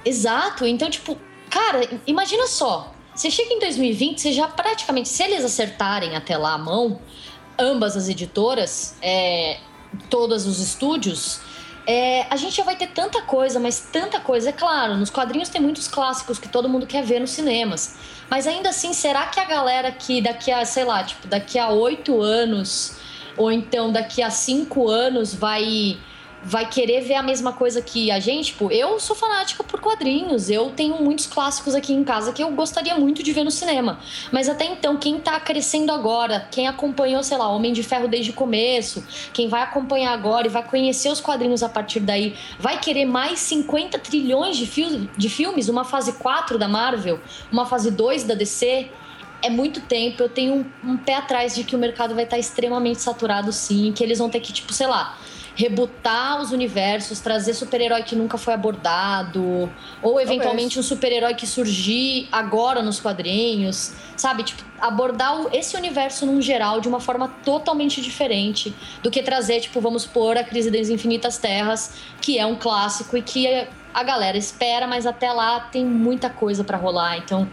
Exato. 0.04 0.66
Então, 0.66 0.90
tipo, 0.90 1.18
cara, 1.48 1.88
imagina 2.06 2.46
só. 2.46 2.92
Você 3.14 3.30
chega 3.30 3.54
em 3.54 3.60
2020, 3.60 4.20
você 4.20 4.32
já 4.32 4.46
praticamente, 4.46 5.08
se 5.08 5.22
eles 5.22 5.44
acertarem 5.44 6.16
até 6.16 6.36
lá 6.36 6.54
a 6.54 6.58
mão, 6.58 7.00
ambas 7.58 7.96
as 7.96 8.08
editoras, 8.08 8.96
é, 9.00 9.58
todos 10.10 10.46
os 10.46 10.58
estúdios, 10.58 11.40
é, 11.86 12.26
a 12.30 12.36
gente 12.36 12.56
já 12.56 12.64
vai 12.64 12.76
ter 12.76 12.88
tanta 12.88 13.22
coisa, 13.22 13.60
mas 13.60 13.80
tanta 13.80 14.18
coisa. 14.20 14.48
É 14.48 14.52
claro, 14.52 14.96
nos 14.96 15.10
quadrinhos 15.10 15.48
tem 15.48 15.60
muitos 15.60 15.86
clássicos 15.86 16.38
que 16.38 16.48
todo 16.48 16.68
mundo 16.68 16.86
quer 16.86 17.04
ver 17.04 17.20
nos 17.20 17.30
cinemas. 17.30 17.96
Mas 18.30 18.46
ainda 18.46 18.70
assim, 18.70 18.92
será 18.92 19.26
que 19.26 19.38
a 19.38 19.44
galera 19.44 19.92
que 19.92 20.20
daqui 20.20 20.50
a, 20.50 20.64
sei 20.64 20.84
lá, 20.84 21.04
tipo, 21.04 21.26
daqui 21.26 21.58
a 21.58 21.68
oito 21.70 22.22
anos, 22.22 22.96
ou 23.36 23.52
então 23.52 23.92
daqui 23.92 24.22
a 24.22 24.30
cinco 24.30 24.88
anos 24.88 25.34
vai 25.34 25.98
vai 26.44 26.68
querer 26.68 27.00
ver 27.00 27.14
a 27.14 27.22
mesma 27.22 27.52
coisa 27.52 27.80
que 27.80 28.10
a 28.10 28.20
gente. 28.20 28.52
Tipo, 28.54 28.70
eu 28.70 29.00
sou 29.00 29.16
fanática 29.16 29.64
por 29.64 29.80
quadrinhos, 29.80 30.50
eu 30.50 30.70
tenho 30.70 31.02
muitos 31.02 31.26
clássicos 31.26 31.74
aqui 31.74 31.92
em 31.92 32.04
casa 32.04 32.32
que 32.32 32.42
eu 32.42 32.50
gostaria 32.50 32.94
muito 32.96 33.22
de 33.22 33.32
ver 33.32 33.44
no 33.44 33.50
cinema. 33.50 33.98
Mas 34.30 34.48
até 34.48 34.66
então, 34.66 34.96
quem 34.96 35.18
tá 35.18 35.40
crescendo 35.40 35.90
agora, 35.90 36.46
quem 36.50 36.68
acompanhou, 36.68 37.22
sei 37.22 37.38
lá, 37.38 37.48
Homem 37.48 37.72
de 37.72 37.82
Ferro 37.82 38.06
desde 38.06 38.30
o 38.30 38.34
começo, 38.34 39.04
quem 39.32 39.48
vai 39.48 39.62
acompanhar 39.62 40.12
agora 40.12 40.46
e 40.46 40.50
vai 40.50 40.62
conhecer 40.62 41.10
os 41.10 41.20
quadrinhos 41.20 41.62
a 41.62 41.68
partir 41.68 42.00
daí, 42.00 42.36
vai 42.58 42.78
querer 42.78 43.06
mais 43.06 43.38
50 43.38 43.98
trilhões 43.98 44.56
de, 44.56 44.66
fil 44.66 45.08
de 45.16 45.28
filmes, 45.28 45.68
uma 45.68 45.84
fase 45.84 46.12
4 46.12 46.58
da 46.58 46.68
Marvel, 46.68 47.18
uma 47.50 47.64
fase 47.64 47.90
2 47.90 48.24
da 48.24 48.34
DC 48.34 48.90
é 49.42 49.50
muito 49.50 49.80
tempo. 49.82 50.22
Eu 50.22 50.28
tenho 50.28 50.54
um, 50.54 50.92
um, 50.92 50.96
pé 50.96 51.16
atrás 51.16 51.54
de 51.54 51.64
que 51.64 51.76
o 51.76 51.78
mercado 51.78 52.14
vai 52.14 52.24
estar 52.24 52.38
extremamente 52.38 53.00
saturado, 53.00 53.52
sim. 53.52 53.92
Que 53.92 54.02
eles 54.02 54.18
vão 54.18 54.30
ter 54.30 54.40
que, 54.40 54.52
tipo, 54.52 54.72
sei 54.72 54.86
lá, 54.86 55.18
rebutar 55.54 56.40
os 56.40 56.50
universos, 56.50 57.20
trazer 57.20 57.54
super-herói 57.54 58.02
que 58.02 58.16
nunca 58.16 58.36
foi 58.36 58.54
abordado, 58.54 59.70
ou 60.02 60.20
eventualmente 60.20 60.78
um 60.78 60.82
super-herói 60.82 61.34
que 61.34 61.46
surgir 61.46 62.28
agora 62.32 62.82
nos 62.82 63.00
quadrinhos, 63.00 63.92
sabe? 64.16 64.42
Tipo, 64.42 64.64
abordar 64.80 65.46
esse 65.52 65.76
universo 65.76 66.26
num 66.26 66.42
geral 66.42 66.80
de 66.80 66.88
uma 66.88 67.00
forma 67.00 67.28
totalmente 67.44 68.02
diferente 68.02 68.74
do 69.02 69.10
que 69.10 69.22
trazer, 69.22 69.60
tipo, 69.60 69.80
vamos 69.80 70.04
pôr 70.04 70.36
a 70.36 70.44
Crise 70.44 70.70
das 70.70 70.88
Infinitas 70.88 71.38
Terras, 71.38 71.94
que 72.20 72.38
é 72.38 72.44
um 72.44 72.56
clássico 72.56 73.16
e 73.16 73.22
que 73.22 73.66
a 73.94 74.02
galera 74.02 74.36
espera, 74.36 74.88
mas 74.88 75.06
até 75.06 75.32
lá 75.32 75.60
tem 75.60 75.84
muita 75.84 76.28
coisa 76.28 76.64
para 76.64 76.76
rolar. 76.76 77.16
Então, 77.18 77.48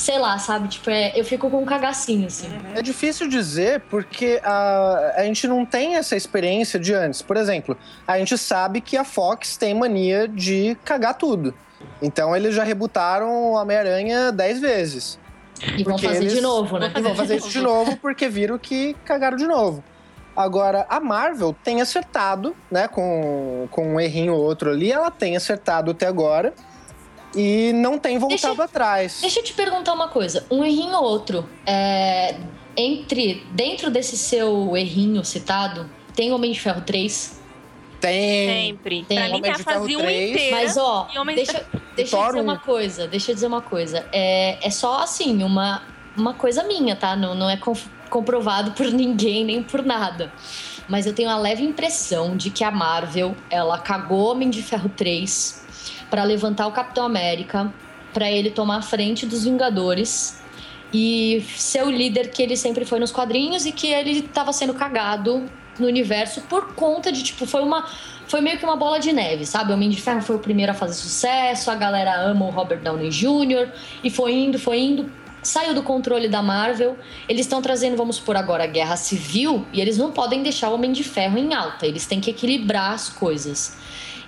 sei 0.00 0.18
lá, 0.18 0.38
sabe? 0.38 0.68
Tipo, 0.68 0.90
é, 0.90 1.12
eu 1.14 1.24
fico 1.24 1.50
com 1.50 1.62
um 1.62 1.64
cagacinho, 1.66 2.26
assim. 2.26 2.48
Uhum. 2.48 2.74
É 2.74 2.82
difícil 2.82 3.28
dizer 3.28 3.82
porque 3.90 4.40
a, 4.42 5.14
a 5.16 5.22
gente 5.24 5.46
não 5.46 5.66
tem 5.66 5.96
essa 5.96 6.16
experiência 6.16 6.80
de 6.80 6.94
antes. 6.94 7.20
Por 7.20 7.36
exemplo, 7.36 7.76
a 8.06 8.18
gente 8.18 8.36
sabe 8.38 8.80
que 8.80 8.96
a 8.96 9.04
Fox 9.04 9.58
tem 9.58 9.74
mania 9.74 10.26
de 10.26 10.76
cagar 10.84 11.14
tudo. 11.14 11.54
Então 12.00 12.34
eles 12.34 12.54
já 12.54 12.64
rebutaram 12.64 13.30
o 13.30 13.52
Homem-Aranha 13.52 14.32
dez 14.32 14.58
vezes. 14.58 15.18
E 15.76 15.84
vão 15.84 15.98
fazer 15.98 16.22
eles... 16.22 16.32
de 16.32 16.40
novo, 16.40 16.78
né? 16.78 16.90
E 16.96 17.00
vão 17.02 17.14
fazer 17.14 17.36
isso 17.36 17.50
de 17.50 17.60
novo 17.60 17.96
porque 17.98 18.26
viram 18.28 18.58
que 18.58 18.96
cagaram 19.04 19.36
de 19.36 19.46
novo. 19.46 19.84
Agora, 20.34 20.86
a 20.88 20.98
Marvel 20.98 21.54
tem 21.62 21.82
acertado, 21.82 22.56
né, 22.70 22.88
com, 22.88 23.68
com 23.70 23.94
um 23.94 24.00
errinho 24.00 24.32
ou 24.32 24.40
outro 24.40 24.70
ali, 24.70 24.90
ela 24.90 25.10
tem 25.10 25.36
acertado 25.36 25.90
até 25.90 26.06
agora 26.06 26.54
e 27.34 27.72
não 27.74 27.98
tem 27.98 28.18
voltado 28.18 28.40
deixa, 28.56 28.64
atrás. 28.64 29.18
Deixa 29.20 29.40
eu 29.40 29.44
te 29.44 29.52
perguntar 29.52 29.92
uma 29.92 30.08
coisa: 30.08 30.46
um 30.50 30.64
errinho 30.64 30.96
ou 30.96 31.04
outro, 31.04 31.48
é, 31.66 32.36
entre 32.76 33.44
dentro 33.52 33.90
desse 33.90 34.16
seu 34.16 34.76
errinho 34.76 35.24
citado, 35.24 35.88
tem 36.14 36.32
Homem 36.32 36.52
de 36.52 36.60
Ferro 36.60 36.80
3? 36.82 37.40
Tem. 38.00 38.48
Sempre. 38.70 39.04
Tem. 39.04 39.18
Pra 39.18 39.28
mim, 39.28 39.34
Homem 39.38 39.54
fazer 39.54 39.96
um 39.96 40.00
3. 40.00 40.30
inteiro. 40.30 40.56
Mas, 40.56 40.76
ó, 40.76 41.08
E 41.14 41.18
Homem 41.18 41.36
de 41.36 41.44
deixa, 41.44 41.66
deixa 41.94 42.16
eu 42.16 42.26
dizer 42.26 42.38
um. 42.38 42.42
uma 42.42 42.58
coisa, 42.58 43.06
deixa 43.06 43.30
eu 43.30 43.34
dizer 43.34 43.46
uma 43.46 43.60
coisa. 43.60 44.06
É, 44.12 44.58
é 44.66 44.70
só, 44.70 45.02
assim, 45.02 45.42
uma, 45.42 45.82
uma 46.16 46.32
coisa 46.32 46.62
minha, 46.64 46.96
tá? 46.96 47.14
Não, 47.14 47.34
não 47.34 47.48
é 47.50 47.56
conf- 47.58 47.88
comprovado 48.08 48.72
por 48.72 48.86
ninguém, 48.90 49.44
nem 49.44 49.62
por 49.62 49.84
nada. 49.84 50.32
Mas 50.88 51.06
eu 51.06 51.14
tenho 51.14 51.28
a 51.28 51.36
leve 51.36 51.62
impressão 51.62 52.36
de 52.36 52.50
que 52.50 52.64
a 52.64 52.70
Marvel, 52.70 53.36
ela 53.50 53.78
cagou 53.78 54.30
Homem 54.32 54.48
de 54.50 54.62
Ferro 54.62 54.88
3 54.88 55.59
pra 56.10 56.24
levantar 56.24 56.66
o 56.66 56.72
Capitão 56.72 57.04
América, 57.04 57.72
pra 58.12 58.30
ele 58.30 58.50
tomar 58.50 58.78
a 58.78 58.82
frente 58.82 59.24
dos 59.24 59.44
Vingadores 59.44 60.40
e 60.92 61.44
ser 61.56 61.84
o 61.84 61.90
líder 61.90 62.30
que 62.30 62.42
ele 62.42 62.56
sempre 62.56 62.84
foi 62.84 62.98
nos 62.98 63.12
quadrinhos 63.12 63.64
e 63.64 63.72
que 63.72 63.86
ele 63.86 64.22
tava 64.22 64.52
sendo 64.52 64.74
cagado 64.74 65.48
no 65.78 65.86
universo 65.86 66.42
por 66.42 66.74
conta 66.74 67.12
de, 67.12 67.22
tipo, 67.22 67.46
foi 67.46 67.62
uma. 67.62 67.88
Foi 68.26 68.40
meio 68.40 68.58
que 68.58 68.64
uma 68.64 68.76
bola 68.76 69.00
de 69.00 69.12
neve, 69.12 69.44
sabe? 69.44 69.72
O 69.72 69.74
Homem 69.74 69.88
de 69.88 70.00
Ferro 70.00 70.22
foi 70.22 70.36
o 70.36 70.38
primeiro 70.38 70.70
a 70.70 70.74
fazer 70.74 70.94
sucesso, 70.94 71.70
a 71.70 71.74
galera 71.74 72.14
ama 72.20 72.46
o 72.46 72.50
Robert 72.50 72.80
Downey 72.80 73.10
Jr. 73.10 73.68
e 74.04 74.10
foi 74.10 74.34
indo, 74.34 74.58
foi 74.58 74.78
indo. 74.78 75.10
Saiu 75.42 75.74
do 75.74 75.82
controle 75.82 76.28
da 76.28 76.42
Marvel. 76.42 76.96
Eles 77.28 77.46
estão 77.46 77.62
trazendo, 77.62 77.96
vamos 77.96 78.16
supor 78.16 78.36
agora, 78.36 78.64
a 78.64 78.66
guerra 78.66 78.94
civil 78.96 79.66
e 79.72 79.80
eles 79.80 79.96
não 79.96 80.12
podem 80.12 80.42
deixar 80.42 80.68
o 80.68 80.74
Homem 80.74 80.92
de 80.92 81.02
Ferro 81.02 81.38
em 81.38 81.54
alta. 81.54 81.86
Eles 81.86 82.06
têm 82.06 82.20
que 82.20 82.30
equilibrar 82.30 82.92
as 82.92 83.08
coisas. 83.08 83.76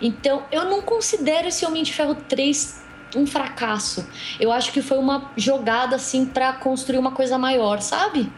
Então, 0.03 0.45
eu 0.51 0.65
não 0.65 0.83
considero 0.83 1.49
esse 1.49 1.65
Homem 1.65 1.83
de 1.83 1.93
Ferro 1.93 2.15
3 2.15 2.83
um 3.15 3.27
fracasso. 3.27 4.07
Eu 4.41 4.51
acho 4.51 4.73
que 4.73 4.83
foi 4.83 4.99
uma 4.99 5.31
jogada 5.37 5.97
assim 5.97 6.27
pra 6.27 6.53
construir 6.55 6.99
uma 6.99 7.13
coisa 7.13 7.39
maior, 7.39 7.81
sabe? 7.81 8.31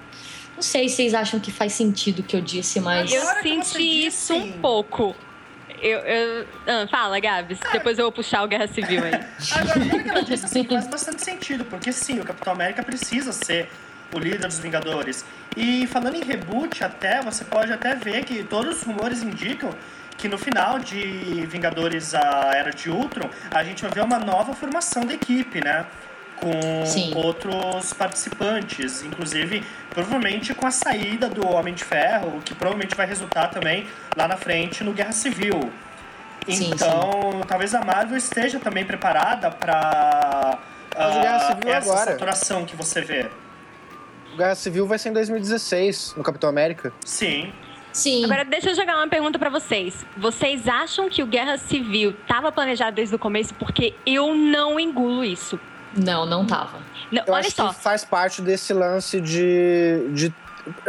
Não 0.54 0.62
sei 0.62 0.88
se 0.88 0.96
vocês 0.96 1.14
acham 1.14 1.40
que 1.40 1.50
faz 1.50 1.72
sentido 1.72 2.20
o 2.20 2.22
que 2.22 2.36
eu 2.36 2.40
disse, 2.40 2.80
mas 2.80 3.12
Eu 3.12 3.22
senti 3.42 4.06
isso 4.06 4.34
um 4.34 4.52
pouco. 4.52 5.14
Eu, 5.80 5.98
eu- 6.00 6.46
ah, 6.66 6.86
fala, 6.90 7.18
Gabs. 7.20 7.58
Depois 7.72 7.98
eu 7.98 8.04
vou 8.06 8.12
puxar 8.12 8.42
o 8.42 8.48
Guerra 8.48 8.66
Civil 8.66 9.02
aí. 9.04 9.12
Agora, 9.52 9.80
agora 9.84 10.02
que 10.02 10.08
ela 10.10 10.22
disse 10.22 10.44
assim, 10.46 10.64
faz 10.64 10.86
bastante 10.86 11.22
sentido, 11.22 11.64
porque 11.64 11.92
sim, 11.92 12.20
o 12.20 12.24
Capitão 12.24 12.52
América 12.52 12.82
precisa 12.82 13.32
ser 13.32 13.68
o 14.12 14.18
líder 14.18 14.46
dos 14.46 14.58
Vingadores. 14.58 15.24
E 15.56 15.86
falando 15.86 16.14
em 16.16 16.24
reboot, 16.24 16.82
até, 16.82 17.20
você 17.20 17.44
pode 17.44 17.72
até 17.72 17.94
ver 17.94 18.24
que 18.24 18.42
todos 18.44 18.78
os 18.78 18.82
rumores 18.82 19.22
indicam 19.22 19.70
que 20.16 20.28
no 20.28 20.38
final 20.38 20.78
de 20.78 21.46
Vingadores 21.46 22.14
a 22.14 22.52
Era 22.54 22.70
de 22.70 22.90
Ultron, 22.90 23.28
a 23.50 23.62
gente 23.64 23.82
vai 23.82 23.90
ver 23.90 24.02
uma 24.02 24.18
nova 24.18 24.54
formação 24.54 25.04
da 25.04 25.12
equipe, 25.14 25.62
né? 25.62 25.84
Com 26.36 26.84
Sim. 26.86 27.12
outros 27.14 27.92
participantes, 27.92 29.02
inclusive 29.02 29.62
provavelmente 29.90 30.52
com 30.54 30.66
a 30.66 30.70
saída 30.70 31.28
do 31.28 31.46
Homem 31.46 31.72
de 31.74 31.84
Ferro, 31.84 32.38
o 32.38 32.40
que 32.40 32.54
provavelmente 32.54 32.94
vai 32.96 33.06
resultar 33.06 33.48
também 33.48 33.86
lá 34.16 34.26
na 34.26 34.36
frente 34.36 34.82
no 34.82 34.92
Guerra 34.92 35.12
Civil. 35.12 35.70
Sim, 36.48 36.72
Então, 36.74 37.40
talvez 37.48 37.74
a 37.74 37.82
Marvel 37.82 38.16
esteja 38.18 38.58
também 38.58 38.84
preparada 38.84 39.50
para 39.50 40.58
Guerra 40.94 41.38
Civil 41.54 41.72
essa 41.72 41.90
agora. 41.92 42.10
saturação 42.12 42.64
que 42.66 42.76
você 42.76 43.00
vê. 43.00 43.26
O 44.34 44.36
Guerra 44.36 44.54
Civil 44.56 44.86
vai 44.86 44.98
ser 44.98 45.10
em 45.10 45.12
2016, 45.12 46.14
no 46.16 46.22
Capitão 46.24 46.50
América. 46.50 46.92
Sim. 47.04 47.52
Sim. 47.94 48.24
Agora, 48.26 48.44
deixa 48.44 48.68
eu 48.70 48.74
jogar 48.74 48.96
uma 48.96 49.08
pergunta 49.08 49.38
pra 49.38 49.48
vocês. 49.48 50.04
Vocês 50.16 50.68
acham 50.68 51.08
que 51.08 51.22
o 51.22 51.26
Guerra 51.26 51.56
Civil 51.56 52.10
estava 52.10 52.52
planejado 52.52 52.94
desde 52.96 53.14
o 53.14 53.18
começo? 53.18 53.54
Porque 53.54 53.94
eu 54.04 54.34
não 54.34 54.78
engulo 54.78 55.24
isso. 55.24 55.58
Não, 55.96 56.26
não 56.26 56.44
tava. 56.44 56.78
Não, 57.10 57.22
Eu 57.26 57.32
olha 57.32 57.46
acho 57.46 57.52
só. 57.56 57.68
que 57.68 57.76
faz 57.76 58.04
parte 58.04 58.42
desse 58.42 58.72
lance 58.74 59.20
de. 59.20 60.08
de 60.12 60.34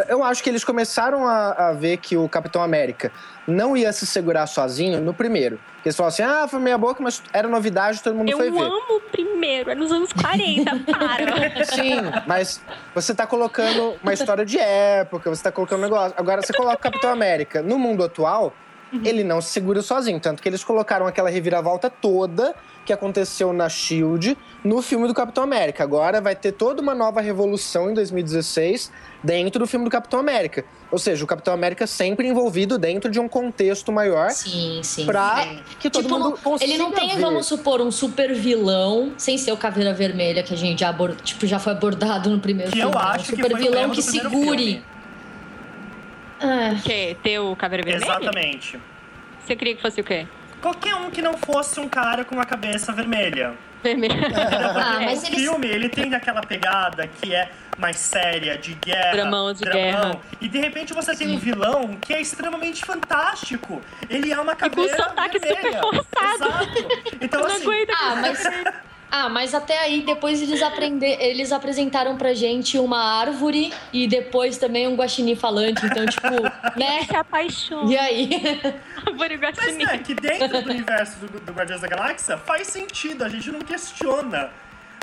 eu 0.08 0.24
acho 0.24 0.44
que 0.44 0.50
eles 0.50 0.64
começaram 0.64 1.28
a, 1.28 1.70
a 1.70 1.74
ver 1.74 1.98
que 1.98 2.16
o 2.16 2.28
Capitão 2.30 2.62
América 2.62 3.12
não 3.48 3.76
ia 3.76 3.92
se 3.92 4.06
segurar 4.06 4.48
sozinho 4.48 5.02
no 5.02 5.14
primeiro. 5.14 5.60
Eles 5.84 5.96
falaram 5.96 6.14
assim: 6.14 6.24
ah, 6.24 6.48
foi 6.48 6.60
meia 6.60 6.78
boca, 6.78 7.02
mas 7.04 7.22
era 7.32 7.48
novidade, 7.48 8.02
todo 8.02 8.16
mundo 8.16 8.30
Eu 8.30 8.38
foi 8.38 8.50
ver. 8.50 8.60
amo 8.60 8.98
o 8.98 9.02
primeiro, 9.02 9.70
é 9.70 9.76
nos 9.76 9.92
anos 9.92 10.12
40, 10.14 10.72
para. 10.98 11.66
Sim, 11.66 11.98
mas 12.26 12.62
você 12.94 13.14
tá 13.14 13.28
colocando 13.28 13.96
uma 14.02 14.14
história 14.14 14.46
de 14.46 14.58
época, 14.58 15.30
você 15.30 15.44
tá 15.44 15.52
colocando 15.52 15.80
um 15.80 15.84
negócio. 15.84 16.14
Agora, 16.18 16.42
você 16.42 16.54
coloca 16.54 16.76
o 16.76 16.80
Capitão 16.80 17.12
América 17.12 17.62
no 17.62 17.78
mundo 17.78 18.04
atual, 18.04 18.54
ele 19.04 19.24
não 19.24 19.42
se 19.42 19.50
segura 19.50 19.82
sozinho. 19.82 20.20
Tanto 20.20 20.42
que 20.42 20.48
eles 20.50 20.64
colocaram 20.64 21.06
aquela 21.08 21.30
reviravolta 21.30 21.90
toda 21.90 22.54
que 22.86 22.94
aconteceu 22.94 23.52
na 23.52 23.68
Shield 23.68 24.38
no 24.64 24.80
filme 24.82 25.08
do 25.08 25.14
Capitão 25.14 25.44
América. 25.44 25.84
Agora 25.84 26.22
vai 26.22 26.36
ter 26.36 26.52
toda 26.52 26.82
uma 26.84 26.94
nova 26.94 27.20
revolução 27.20 27.90
em 27.90 27.94
2016 27.96 28.92
dentro 29.24 29.60
do 29.60 29.66
filme 29.68 29.86
do 29.86 29.90
Capitão 29.92 30.20
América. 30.20 30.64
Ou 30.92 31.00
seja, 31.00 31.24
o 31.24 31.28
Capitão 31.28 31.52
América 31.54 31.88
sempre 31.88 32.28
envolvido 32.28 32.78
dentro 32.78 33.10
de 33.10 33.20
um 33.20 33.28
contexto 33.28 33.92
maior 33.92 34.30
Sim, 34.30 34.82
sim. 34.84 35.06
pra 35.06 35.48
que 35.80 35.90
todo 35.90 36.04
Tipo, 36.04 36.20
mundo 36.20 36.40
consiga 36.44 36.72
ele 36.72 36.78
não 36.78 36.92
tem, 36.92 37.16
ver. 37.16 37.22
vamos 37.22 37.48
supor, 37.48 37.82
um 37.82 37.90
super 37.92 38.34
vilão, 38.36 39.14
sem 39.18 39.36
ser 39.38 39.52
o 39.52 39.58
Caveira 39.58 39.92
Vermelha, 39.94 40.44
que 40.44 40.54
a 40.54 40.58
gente 40.58 40.82
já, 40.82 40.90
abor- 40.90 41.16
tipo, 41.16 41.48
já 41.48 41.58
foi 41.58 41.74
abordado 41.74 42.30
no 42.30 42.40
primeiro 42.40 42.72
Que 42.72 42.78
filme. 42.82 42.94
eu 42.96 43.00
né? 43.00 43.06
acho 43.08 43.20
um 43.34 43.36
que 43.36 43.42
super 43.42 43.52
foi 43.52 43.60
o 43.60 43.64
vilão 43.64 43.90
que 43.90 44.02
segure. 44.04 44.30
filme. 44.58 44.86
Ah, 46.40 46.76
que 46.84 47.16
ter 47.24 47.40
o 47.40 47.56
Caveira 47.56 47.84
Vermelha? 47.84 48.06
Exatamente. 48.06 48.80
Você 49.46 49.56
queria 49.56 49.76
que 49.76 49.82
fosse 49.82 50.02
o 50.02 50.04
quê? 50.04 50.26
Qualquer 50.62 50.96
um 50.96 51.12
que 51.12 51.22
não 51.22 51.38
fosse 51.38 51.80
um 51.80 51.88
cara 51.88 52.26
com 52.26 52.40
a 52.40 52.46
cabeça 52.46 52.92
vermelha. 52.92 53.54
Vermelho. 53.84 54.16
Ah, 54.78 55.00
mas 55.06 55.24
o 55.24 55.28
eles- 55.28 55.40
filme, 55.40 55.68
ele 55.68 55.90
tem 55.90 56.14
aquela 56.16 56.42
pegada 56.42 57.08
que 57.08 57.34
é 57.36 57.52
mais 57.78 57.98
séria, 57.98 58.58
de 58.58 58.74
guerra. 58.74 59.12
Dramão 59.12 59.54
de 59.54 59.64
guerra. 59.64 60.18
E 60.42 60.48
de 60.48 60.58
repente 60.60 60.94
você 60.94 61.16
tem 61.16 61.36
um 61.36 61.38
vilão 61.38 61.96
que 62.02 62.14
é 62.14 62.20
extremamente 62.22 62.84
fantástico. 62.84 63.82
Ele 64.10 64.32
é 64.32 64.40
uma 64.40 64.54
com 64.56 64.70
caveira 64.70 64.98
sotaque 64.98 65.38
vermelha. 65.40 65.80
super 65.82 66.04
forçado. 66.04 66.44
Exato. 66.44 66.88
Então 67.22 67.42
Eu 67.42 67.48
não 67.48 67.56
assim, 67.56 67.66
aguento. 67.66 67.92
ah, 68.02 68.16
mas, 68.16 68.44
ah, 69.16 69.30
mas 69.30 69.54
até 69.54 69.80
aí 69.80 70.02
depois 70.02 70.42
eles, 70.42 70.62
aprender, 70.62 71.18
eles 71.22 71.52
apresentaram 71.52 72.18
pra 72.18 72.34
gente 72.34 72.78
uma 72.78 73.00
árvore 73.22 73.74
e 73.94 74.08
depois 74.08 74.58
também 74.58 74.88
um 74.88 74.96
guaxinim 74.96 75.36
falante. 75.36 75.86
Então, 75.86 76.06
tipo, 76.06 76.28
né? 76.78 77.04
Se 77.04 77.16
apaixona 77.16 77.92
E 77.92 77.98
aí? 77.98 78.62
Mas 79.18 79.40
Guaxinim. 79.40 79.86
é 79.86 79.98
que 79.98 80.14
dentro 80.16 80.62
do 80.62 80.70
universo 80.70 81.20
do, 81.26 81.40
do 81.40 81.52
Guardiões 81.54 81.82
da 81.82 81.88
Galáxia 81.88 82.38
faz 82.38 82.68
sentido, 82.68 83.24
a 83.24 83.30
gente 83.30 83.52
não 83.52 83.60
questiona. 83.60 84.50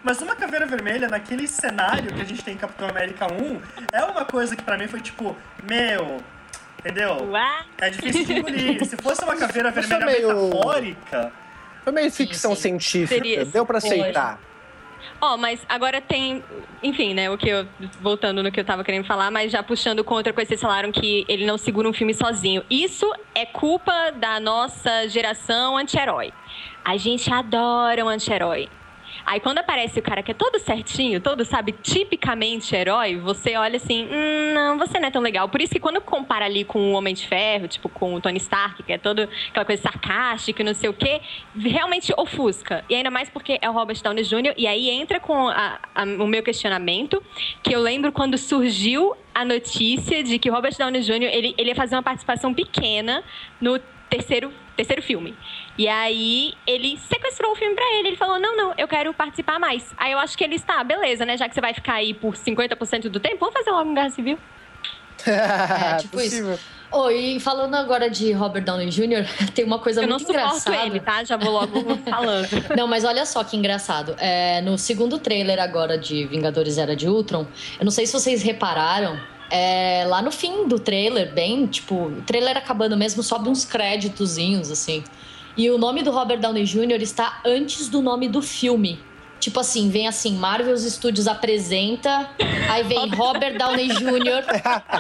Mas 0.03 0.21
uma 0.21 0.35
caveira 0.35 0.67
vermelha 0.67 1.09
naquele 1.09 1.47
cenário 1.47 2.13
que 2.13 2.21
a 2.21 2.25
gente 2.25 2.43
tem 2.43 2.55
em 2.55 2.57
Capitão 2.57 2.89
América 2.89 3.27
1 3.33 3.61
é 3.93 4.05
uma 4.05 4.25
coisa 4.25 4.57
que 4.57 4.63
pra 4.63 4.77
mim 4.77 4.89
foi 4.89 5.01
tipo, 5.01 5.37
meu, 5.63 6.19
entendeu? 6.81 7.29
Ué? 7.31 7.65
É 7.79 7.91
difícil 7.91 8.25
de 8.25 8.33
engolir. 8.35 8.83
Se 8.87 8.97
fosse 8.97 9.23
uma 9.25 9.37
caveira 9.37 9.71
vermelha 9.71 10.05
meio- 10.05 10.29
metafórica, 10.51 11.33
Foi 11.85 11.93
meio 11.93 12.11
ficção 12.11 12.55
sim. 12.55 12.63
científica, 12.63 13.15
Seria- 13.15 13.45
deu 13.45 13.67
pra 13.67 13.81
Foi. 13.81 13.91
aceitar. 14.01 14.41
Ó, 15.21 15.37
mas 15.37 15.61
agora 15.69 16.01
tem, 16.01 16.43
enfim, 16.83 17.13
né, 17.15 17.29
o 17.31 17.37
que 17.37 17.49
eu, 17.49 17.67
voltando 18.01 18.43
no 18.43 18.51
que 18.53 18.59
eu 18.61 18.65
tava 18.65 18.85
querendo 18.85 19.05
falar, 19.05 19.31
mas 19.31 19.51
já 19.51 19.63
puxando 19.63 20.03
com 20.05 20.15
outra 20.15 20.33
coisa, 20.33 20.49
vocês 20.49 20.61
falaram 20.61 20.91
que 20.93 21.25
ele 21.29 21.45
não 21.45 21.59
segura 21.59 21.89
um 21.89 21.93
filme 21.93 22.15
sozinho. 22.15 22.65
Isso 22.71 23.09
é 23.35 23.45
culpa 23.47 24.11
da 24.13 24.39
nossa 24.41 25.09
geração 25.09 25.77
anti-herói. 25.77 26.33
A 26.85 26.97
gente 26.97 27.33
adora 27.33 28.05
um 28.05 28.09
anti-herói. 28.09 28.69
Aí 29.25 29.41
quando 29.41 29.59
aparece 29.59 29.99
o 29.99 30.03
cara 30.03 30.23
que 30.23 30.31
é 30.31 30.35
todo 30.35 30.59
certinho, 30.59 31.21
todo, 31.21 31.45
sabe, 31.45 31.73
tipicamente 31.73 32.75
herói, 32.75 33.17
você 33.17 33.57
olha 33.57 33.77
assim, 33.77 34.05
hum, 34.11 34.53
não, 34.55 34.79
você 34.79 34.99
não 34.99 35.09
é 35.09 35.11
tão 35.11 35.23
legal. 35.23 35.49
Por 35.49 35.61
isso 35.61 35.73
que 35.73 35.81
quando 35.81 36.01
compara 36.01 36.45
ali 36.45 36.65
com 36.65 36.79
o 36.79 36.93
Homem 36.93 37.15
de 37.15 37.27
Ferro, 37.27 37.69
tipo 37.69 37.89
com 37.89 38.15
o 38.15 38.21
Tony 38.21 38.39
Stark, 38.39 38.83
que 38.83 38.93
é 38.93 38.99
todo 38.99 39.29
aquela 39.51 39.65
coisa 39.65 39.83
sarcástica 39.83 40.63
não 40.65 40.75
sei 40.75 40.91
o 40.91 40.93
quê, 40.95 41.21
realmente 41.57 42.13
ofusca. 42.17 42.85
E 42.89 42.95
ainda 42.95 43.11
mais 43.11 43.29
porque 43.31 43.59
é 43.61 43.69
o 43.69 43.73
Robert 43.73 44.01
Downey 44.03 44.25
Jr. 44.25 44.55
E 44.57 44.67
aí 44.67 44.91
entra 44.91 45.19
com 45.21 45.49
a- 45.49 45.79
a- 45.95 46.05
o 46.05 46.27
meu 46.27 46.43
questionamento, 46.43 47.23
que 47.63 47.75
eu 47.75 47.81
lembro 47.81 48.13
quando 48.13 48.37
surgiu 48.37 49.15
a 49.35 49.45
notícia 49.45 50.23
de 50.23 50.39
que 50.39 50.51
o 50.51 50.53
Robert 50.53 50.75
Downey 50.79 51.01
Jr. 51.03 51.23
ele, 51.33 51.55
ele 51.57 51.69
ia 51.71 51.75
fazer 51.75 51.95
uma 51.97 52.03
participação 52.03 52.53
pequena 52.53 53.23
no 53.61 53.79
terceiro, 54.11 54.53
terceiro 54.77 55.03
filme. 55.03 55.35
E 55.79 55.89
aí 55.89 56.55
ele 56.67 56.99
sequestrou 56.99 57.53
o 57.53 57.57
filme 57.57 57.75
pra 57.75 57.85
ele. 57.95 58.09
Ele 58.09 58.17
falou: 58.17 58.39
não, 58.39 58.57
não, 58.57 58.75
eu 58.77 58.87
quero 58.87 59.13
participar 59.15 59.59
mais. 59.59 59.85
Aí 59.97 60.13
eu 60.13 60.19
acho 60.19 60.37
que 60.37 60.45
ele 60.45 60.57
está, 60.57 60.83
beleza, 60.85 61.25
né? 61.25 61.37
Já 61.37 61.49
que 61.49 61.55
você 61.55 61.61
vai 61.61 61.73
ficar 61.73 61.95
aí 61.95 62.15
por 62.15 62.35
50% 62.35 63.09
do 63.09 63.21
tempo, 63.21 63.39
vamos 63.41 63.55
fazer 63.55 63.71
logo 63.71 63.91
um 63.91 63.95
Guerra 63.95 64.11
Civil. 64.11 64.39
É, 65.25 65.99
tipo 65.99 66.17
Possível. 66.17 66.59
Oh, 66.91 67.09
e 67.09 67.41
falando 67.41 67.75
agora 67.75 68.11
de 68.11 68.33
Robert 68.33 68.65
Downey 68.65 68.89
Jr., 68.89 69.25
tem 69.55 69.65
uma 69.65 69.79
coisa 69.79 70.03
eu 70.03 70.09
não 70.09 70.17
muito 70.17 70.27
suporto 70.27 70.47
engraçada. 70.47 70.87
ele, 70.87 71.01
tá? 71.01 71.25
Já 71.25 71.37
vou 71.37 71.53
logo 71.53 71.97
falando. 72.05 72.49
Não, 72.77 72.87
mas 72.87 73.05
olha 73.05 73.25
só 73.25 73.43
que 73.45 73.57
engraçado. 73.57 74.15
É, 74.19 74.61
no 74.61 74.77
segundo 74.77 75.19
trailer 75.19 75.59
agora 75.61 75.97
de 75.97 76.27
Vingadores 76.27 76.77
Era 76.77 76.95
de 76.95 77.09
Ultron, 77.09 77.47
eu 77.79 77.85
não 77.85 77.91
sei 77.91 78.05
se 78.05 78.13
vocês 78.13 78.43
repararam, 78.43 79.19
é, 79.49 80.05
lá 80.07 80.21
no 80.21 80.31
fim 80.31 80.67
do 80.67 80.79
trailer, 80.79 81.33
bem, 81.33 81.67
tipo, 81.67 81.95
o 81.95 82.23
trailer 82.27 82.57
acabando 82.57 82.97
mesmo, 82.97 83.23
sobe 83.23 83.49
uns 83.49 83.65
créditozinhos, 83.65 84.71
assim. 84.71 85.03
E 85.57 85.71
o 85.71 85.77
nome 85.79 86.03
do 86.03 86.11
Robert 86.11 86.39
Downey 86.41 86.65
Jr. 86.65 87.03
está 87.03 87.41
antes 87.45 87.89
do 87.89 88.01
nome 88.01 88.29
do 88.29 88.41
filme. 88.41 88.99
Tipo 89.39 89.59
assim, 89.59 89.91
vem 89.91 90.07
assim, 90.07 90.37
Marvel 90.37 90.77
Studios 90.79 91.27
apresenta, 91.27 92.31
aí 92.71 92.85
vem 92.85 93.09
Robert 93.09 93.59
Downey 93.59 93.89
Jr., 93.89 94.45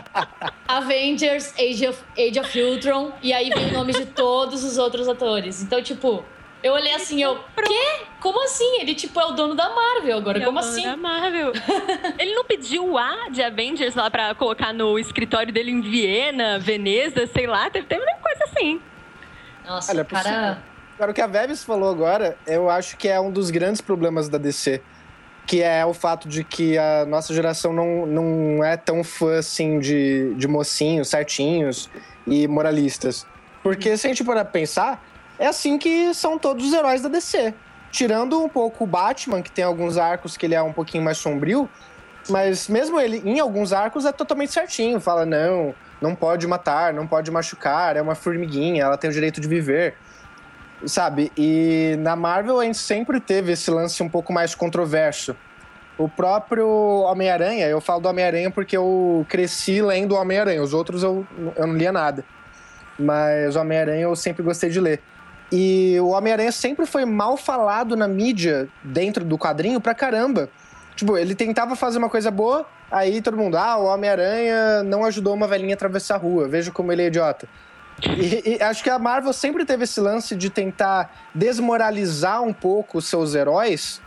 Avengers, 0.66 1.54
Age 1.58 1.86
of, 1.86 2.02
Age 2.18 2.40
of 2.40 2.60
Ultron, 2.60 3.12
e 3.22 3.32
aí 3.32 3.50
vem 3.50 3.68
o 3.68 3.72
nome 3.72 3.92
de 3.92 4.06
todos 4.06 4.64
os 4.64 4.78
outros 4.78 5.08
atores. 5.08 5.62
Então, 5.62 5.80
tipo, 5.80 6.24
eu 6.62 6.72
olhei 6.72 6.92
assim, 6.92 7.22
eu, 7.22 7.36
quê? 7.56 8.04
Como 8.20 8.42
assim? 8.44 8.80
Ele, 8.80 8.94
tipo, 8.94 9.18
é 9.20 9.26
o 9.26 9.32
dono 9.32 9.54
da 9.54 9.68
Marvel 9.68 10.18
agora, 10.18 10.38
É 10.38 10.42
o 10.42 10.46
como 10.46 10.60
dono 10.60 10.72
assim? 10.72 10.82
da 10.82 10.96
Marvel. 10.96 11.52
Ele 12.18 12.34
não 12.34 12.44
pediu 12.44 12.84
o 12.90 12.98
A 12.98 13.28
de 13.30 13.42
Avengers 13.42 13.94
lá 13.94 14.10
pra 14.10 14.34
colocar 14.34 14.72
no 14.72 14.98
escritório 14.98 15.52
dele 15.52 15.70
em 15.70 15.80
Viena, 15.80 16.58
Veneza, 16.58 17.26
sei 17.26 17.46
lá. 17.46 17.70
Teve, 17.70 17.86
teve 17.86 18.02
uma 18.02 18.16
coisa 18.18 18.44
assim. 18.44 18.80
Nossa, 19.72 19.92
Olha, 19.92 20.04
cara... 20.04 20.58
Agora, 20.94 21.10
o 21.10 21.14
que 21.14 21.20
a 21.22 21.26
Vebs 21.26 21.64
falou 21.64 21.90
agora, 21.90 22.36
eu 22.46 22.68
acho 22.68 22.96
que 22.98 23.08
é 23.08 23.18
um 23.18 23.30
dos 23.30 23.50
grandes 23.50 23.80
problemas 23.80 24.28
da 24.28 24.36
DC. 24.36 24.82
Que 25.46 25.62
é 25.62 25.84
o 25.84 25.94
fato 25.94 26.28
de 26.28 26.44
que 26.44 26.78
a 26.78 27.04
nossa 27.06 27.34
geração 27.34 27.72
não, 27.72 28.06
não 28.06 28.62
é 28.62 28.76
tão 28.76 29.02
fã, 29.02 29.38
assim, 29.38 29.80
de, 29.80 30.34
de 30.34 30.46
mocinhos 30.46 31.08
certinhos 31.08 31.90
e 32.26 32.46
moralistas. 32.46 33.26
Porque 33.62 33.96
se 33.96 34.06
a 34.06 34.10
gente 34.10 34.22
pra 34.22 34.44
pensar, 34.44 35.02
é 35.38 35.46
assim 35.46 35.78
que 35.78 36.12
são 36.14 36.38
todos 36.38 36.66
os 36.66 36.72
heróis 36.72 37.00
da 37.00 37.08
DC. 37.08 37.54
Tirando 37.90 38.40
um 38.40 38.48
pouco 38.48 38.84
o 38.84 38.86
Batman, 38.86 39.42
que 39.42 39.50
tem 39.50 39.64
alguns 39.64 39.96
arcos 39.96 40.36
que 40.36 40.46
ele 40.46 40.54
é 40.54 40.62
um 40.62 40.72
pouquinho 40.72 41.02
mais 41.02 41.18
sombrio, 41.18 41.68
mas 42.28 42.68
mesmo 42.68 43.00
ele, 43.00 43.22
em 43.24 43.40
alguns 43.40 43.72
arcos, 43.72 44.04
é 44.04 44.12
totalmente 44.12 44.52
certinho. 44.52 45.00
Fala, 45.00 45.26
não, 45.26 45.74
não 46.02 46.16
pode 46.16 46.46
matar, 46.48 46.92
não 46.92 47.06
pode 47.06 47.30
machucar, 47.30 47.96
é 47.96 48.02
uma 48.02 48.16
formiguinha, 48.16 48.82
ela 48.82 48.98
tem 48.98 49.08
o 49.08 49.12
direito 49.12 49.40
de 49.40 49.46
viver. 49.46 49.94
Sabe? 50.84 51.30
E 51.36 51.94
na 52.00 52.16
Marvel 52.16 52.58
a 52.58 52.64
gente 52.64 52.78
sempre 52.78 53.20
teve 53.20 53.52
esse 53.52 53.70
lance 53.70 54.02
um 54.02 54.08
pouco 54.08 54.32
mais 54.32 54.52
controverso. 54.52 55.36
O 55.96 56.08
próprio 56.08 56.66
Homem-Aranha, 57.02 57.68
eu 57.68 57.80
falo 57.80 58.00
do 58.00 58.08
Homem-Aranha 58.08 58.50
porque 58.50 58.76
eu 58.76 59.24
cresci 59.28 59.80
lendo 59.80 60.16
o 60.16 60.18
Homem-Aranha, 60.18 60.60
os 60.60 60.74
outros 60.74 61.04
eu, 61.04 61.24
eu 61.54 61.66
não 61.68 61.74
lia 61.76 61.92
nada. 61.92 62.24
Mas 62.98 63.54
o 63.54 63.60
Homem-Aranha 63.60 64.02
eu 64.02 64.16
sempre 64.16 64.42
gostei 64.42 64.70
de 64.70 64.80
ler. 64.80 65.00
E 65.52 66.00
o 66.00 66.08
Homem-Aranha 66.08 66.50
sempre 66.50 66.84
foi 66.84 67.04
mal 67.04 67.36
falado 67.36 67.94
na 67.94 68.08
mídia, 68.08 68.68
dentro 68.82 69.24
do 69.24 69.38
quadrinho, 69.38 69.80
pra 69.80 69.94
caramba. 69.94 70.48
Tipo, 70.96 71.16
ele 71.16 71.34
tentava 71.34 71.76
fazer 71.76 71.98
uma 71.98 72.08
coisa 72.08 72.30
boa, 72.30 72.66
aí 72.92 73.22
todo 73.22 73.36
mundo, 73.36 73.56
ah, 73.56 73.76
o 73.78 73.86
Homem-Aranha 73.86 74.82
não 74.84 75.04
ajudou 75.04 75.34
uma 75.34 75.48
velhinha 75.48 75.74
a 75.74 75.76
atravessar 75.76 76.16
a 76.16 76.18
rua, 76.18 76.46
veja 76.46 76.70
como 76.70 76.92
ele 76.92 77.02
é 77.02 77.06
idiota. 77.06 77.48
E, 78.16 78.56
e 78.56 78.62
acho 78.62 78.82
que 78.82 78.90
a 78.90 78.98
Marvel 78.98 79.32
sempre 79.32 79.64
teve 79.64 79.84
esse 79.84 80.00
lance 80.00 80.36
de 80.36 80.50
tentar 80.50 81.28
desmoralizar 81.34 82.42
um 82.42 82.52
pouco 82.52 82.98
os 82.98 83.06
seus 83.06 83.34
heróis 83.34 84.00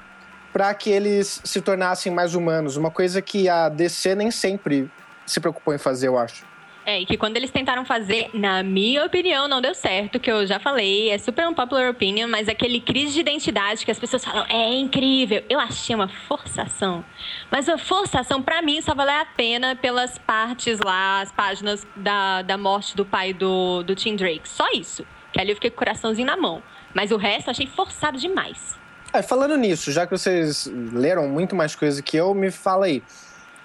para 0.54 0.74
que 0.74 0.90
eles 0.90 1.42
se 1.44 1.62
tornassem 1.62 2.12
mais 2.12 2.34
humanos. 2.36 2.78
Uma 2.78 2.92
coisa 2.92 3.22
que 3.22 3.50
a 3.50 3.68
DC 3.68 4.16
nem 4.16 4.32
sempre 4.32 4.90
se 5.26 5.40
preocupou 5.40 5.74
em 5.74 5.78
fazer, 5.78 6.08
eu 6.08 6.18
acho. 6.18 6.46
É, 6.86 7.02
e 7.02 7.06
que 7.06 7.18
quando 7.18 7.36
eles 7.36 7.50
tentaram 7.50 7.84
fazer, 7.84 8.30
na 8.32 8.62
minha 8.62 9.04
opinião, 9.04 9.48
não 9.48 9.60
deu 9.60 9.74
certo, 9.74 10.20
que 10.20 10.32
eu 10.32 10.46
já 10.46 10.60
falei, 10.60 11.10
é 11.10 11.18
super 11.18 11.48
unpopular 11.48 11.90
opinion, 11.90 12.28
mas 12.28 12.48
aquele 12.48 12.80
crise 12.80 13.14
de 13.14 13.22
identidade 13.22 13.84
que 13.84 13.90
as 13.90 13.98
pessoas 13.98 14.24
falam, 14.24 14.46
é 14.48 14.76
incrível. 14.76 15.44
Eu 15.50 15.60
achei 15.60 15.96
uma 15.96 16.08
forçação. 16.08 17.04
Mas 17.50 17.68
a 17.68 17.76
forçação, 17.76 18.40
pra 18.40 18.62
mim, 18.62 18.80
só 18.82 18.94
valeu 18.94 19.16
a 19.16 19.26
pena 19.26 19.76
pelas 19.76 20.20
partes 20.20 20.80
lá, 20.80 21.22
as 21.22 21.32
páginas 21.32 21.88
da, 21.96 22.44
da 22.44 22.56
morte 22.56 22.96
do 22.96 23.04
pai 23.04 23.34
do, 23.34 23.82
do 23.82 23.96
Tim 23.96 24.16
Drake. 24.16 24.48
Só 24.48 24.70
isso. 24.72 25.04
Que 25.34 25.42
ali 25.42 25.50
eu 25.50 25.56
fiquei 25.56 25.72
com 25.72 25.78
o 25.78 25.80
coraçãozinho 25.80 26.28
na 26.28 26.38
mão. 26.38 26.62
Mas 26.94 27.10
o 27.10 27.18
resto 27.18 27.48
eu 27.48 27.52
achei 27.52 27.66
forçado 27.66 28.20
demais. 28.20 28.78
É, 29.12 29.24
falando 29.24 29.58
nisso, 29.58 29.92
já 29.92 30.06
que 30.06 30.12
vocês 30.12 30.72
leram 30.94 31.28
muito 31.30 31.56
mais 31.56 31.76
coisa 31.76 32.00
que 32.04 32.16
eu, 32.16 32.36
me 32.36 32.52
fala 32.52 32.86
aí. 32.86 33.02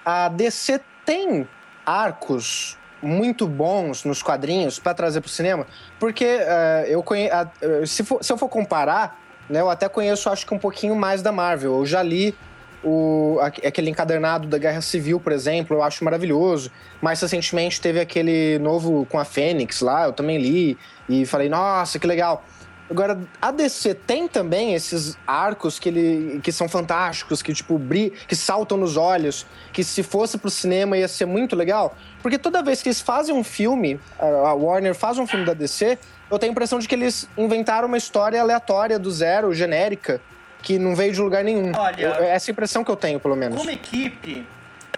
A 0.05 0.29
DC 0.29 0.81
tem 1.05 1.47
arcos 1.85 2.80
muito 3.03 3.47
bons 3.47 4.05
nos 4.05 4.23
quadrinhos 4.23 4.79
para 4.79 4.95
trazer 4.95 5.21
pro 5.21 5.31
cinema? 5.31 5.67
Porque 5.99 6.25
uh, 6.25 6.87
eu 6.87 7.03
conhe... 7.03 7.29
Uh, 7.29 7.87
se, 7.87 8.05
for, 8.05 8.23
se 8.23 8.33
eu 8.33 8.39
for 8.39 8.49
comparar, 8.49 9.21
né, 9.49 9.61
eu 9.61 9.71
até 9.71 9.89
conheço, 9.89 10.29
acho 10.31 10.47
que 10.47 10.55
um 10.55 10.59
pouquinho 10.59 10.95
mais 10.95 11.23
da 11.23 11.33
Marvel. 11.33 11.79
Eu 11.79 11.87
já 11.87 12.03
li 12.03 12.35
o, 12.83 13.39
aquele 13.43 13.91
encadernado 13.91 14.49
da 14.49 14.59
Guerra 14.59 14.81
Civil, 14.81 15.21
por 15.21 15.33
exemplo, 15.33 15.77
eu 15.77 15.83
acho 15.83 16.05
maravilhoso. 16.05 16.71
Mais 17.01 17.21
recentemente 17.21 17.81
teve 17.81 18.01
aquele 18.01 18.59
novo 18.59 19.07
com 19.11 19.19
a 19.19 19.25
Fênix 19.25 19.81
lá, 19.81 20.07
eu 20.07 20.13
também 20.13 20.39
li 20.39 20.79
e 21.09 21.27
falei, 21.27 21.49
nossa, 21.49 21.99
que 21.99 22.07
legal. 22.07 22.45
Agora, 22.91 23.21
a 23.41 23.53
DC 23.53 23.95
tem 23.95 24.27
também 24.27 24.75
esses 24.75 25.17
arcos 25.25 25.79
que, 25.79 25.89
ele, 25.89 26.41
que 26.43 26.51
são 26.51 26.69
fantásticos, 26.69 27.41
que 27.41 27.55
tipo, 27.55 27.79
bri 27.79 28.11
que 28.27 28.35
saltam 28.35 28.77
nos 28.77 28.97
olhos, 28.97 29.47
que 29.73 29.85
se 29.85 30.03
fosse 30.03 30.37
pro 30.37 30.51
cinema 30.51 30.99
ia 30.99 31.07
ser 31.07 31.25
muito 31.25 31.55
legal. 31.55 31.97
Porque 32.21 32.37
toda 32.37 32.63
vez 32.63 32.83
que 32.83 32.89
eles 32.89 33.01
fazem 33.01 33.33
um 33.33 33.45
filme, 33.45 34.01
a 34.19 34.53
Warner 34.55 34.95
faz 34.95 35.19
um 35.19 35.27
filme 35.27 35.45
da 35.47 35.55
DC, 35.55 35.99
eu 36.29 36.39
tenho 36.39 36.51
a 36.51 36.53
impressão 36.53 36.81
de 36.81 36.89
que 36.89 36.95
eles 36.97 37.29
inventaram 37.39 37.87
uma 37.87 37.97
história 37.97 38.41
aleatória 38.41 38.99
do 38.99 39.11
zero, 39.11 39.55
genérica, 39.55 40.21
que 40.61 40.77
não 40.77 40.97
veio 40.97 41.13
de 41.13 41.21
lugar 41.21 41.45
nenhum. 41.45 41.73
Olha, 41.77 42.03
eu, 42.03 42.25
essa 42.25 42.51
impressão 42.51 42.83
que 42.83 42.91
eu 42.91 42.97
tenho, 42.97 43.21
pelo 43.21 43.37
menos. 43.37 43.57
Como 43.57 43.71
equipe, 43.71 44.45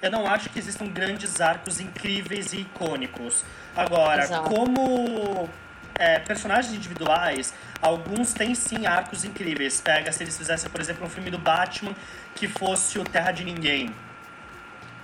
eu 0.01 0.11
não 0.11 0.26
acho 0.26 0.49
que 0.49 0.59
existam 0.59 0.86
grandes 0.86 1.43
arcos 1.43 1.78
incríveis 1.78 2.55
e 2.55 2.61
icônicos. 2.61 3.45
Agora, 3.76 4.24
Exato. 4.24 4.49
como 4.49 5.49
é, 5.95 6.18
personagens 6.18 6.74
individuais, 6.74 7.53
alguns 7.80 8.32
têm 8.32 8.55
sim 8.55 8.86
arcos 8.86 9.24
incríveis. 9.24 9.80
Pega 9.80 10.12
se 10.12 10.22
eles 10.22 10.36
fizessem, 10.36 10.70
por 10.70 10.80
exemplo, 10.80 11.07
um 11.07 11.11
filme 11.11 11.30
do 11.30 11.38
Batman 11.38 11.95
que 12.34 12.49
fosse 12.49 12.99
o 12.99 13.05
Terra 13.05 13.32
de 13.32 13.45
Ninguém. 13.45 13.95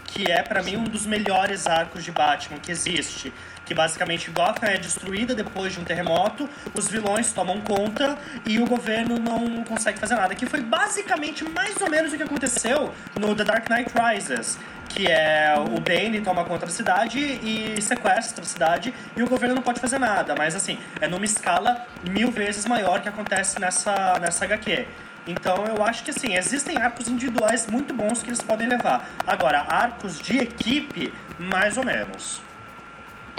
Que 0.04 0.30
é, 0.30 0.42
para 0.42 0.62
mim, 0.62 0.76
um 0.76 0.84
dos 0.84 1.04
melhores 1.04 1.66
arcos 1.66 2.02
de 2.02 2.10
Batman 2.10 2.58
que 2.58 2.70
existe. 2.72 3.32
Que 3.68 3.74
basicamente 3.74 4.30
Gotham 4.30 4.66
é 4.66 4.78
destruída 4.78 5.34
depois 5.34 5.74
de 5.74 5.78
um 5.78 5.84
terremoto, 5.84 6.48
os 6.74 6.88
vilões 6.88 7.30
tomam 7.32 7.60
conta 7.60 8.16
e 8.46 8.58
o 8.58 8.66
governo 8.66 9.18
não 9.18 9.62
consegue 9.62 9.98
fazer 9.98 10.14
nada. 10.14 10.34
Que 10.34 10.46
foi 10.46 10.62
basicamente 10.62 11.44
mais 11.44 11.78
ou 11.78 11.90
menos 11.90 12.10
o 12.14 12.16
que 12.16 12.22
aconteceu 12.22 12.90
no 13.14 13.36
The 13.36 13.44
Dark 13.44 13.68
Knight 13.68 13.92
Rises 13.94 14.58
que 14.88 15.06
é 15.06 15.54
o 15.54 15.78
Bane 15.80 16.22
toma 16.22 16.46
conta 16.46 16.64
da 16.64 16.72
cidade 16.72 17.18
e 17.18 17.80
sequestra 17.82 18.42
a 18.42 18.46
cidade 18.46 18.94
e 19.14 19.22
o 19.22 19.28
governo 19.28 19.56
não 19.56 19.62
pode 19.62 19.80
fazer 19.80 19.98
nada. 19.98 20.34
Mas 20.34 20.56
assim, 20.56 20.78
é 20.98 21.06
numa 21.06 21.26
escala 21.26 21.86
mil 22.08 22.30
vezes 22.30 22.64
maior 22.64 23.02
que 23.02 23.08
acontece 23.08 23.60
nessa, 23.60 24.18
nessa 24.18 24.46
HQ. 24.46 24.86
Então 25.26 25.66
eu 25.66 25.84
acho 25.84 26.02
que 26.02 26.10
assim, 26.10 26.34
existem 26.34 26.78
arcos 26.78 27.06
individuais 27.06 27.66
muito 27.66 27.92
bons 27.92 28.22
que 28.22 28.30
eles 28.30 28.40
podem 28.40 28.66
levar. 28.66 29.06
Agora, 29.26 29.60
arcos 29.68 30.18
de 30.18 30.38
equipe, 30.38 31.12
mais 31.38 31.76
ou 31.76 31.84
menos. 31.84 32.47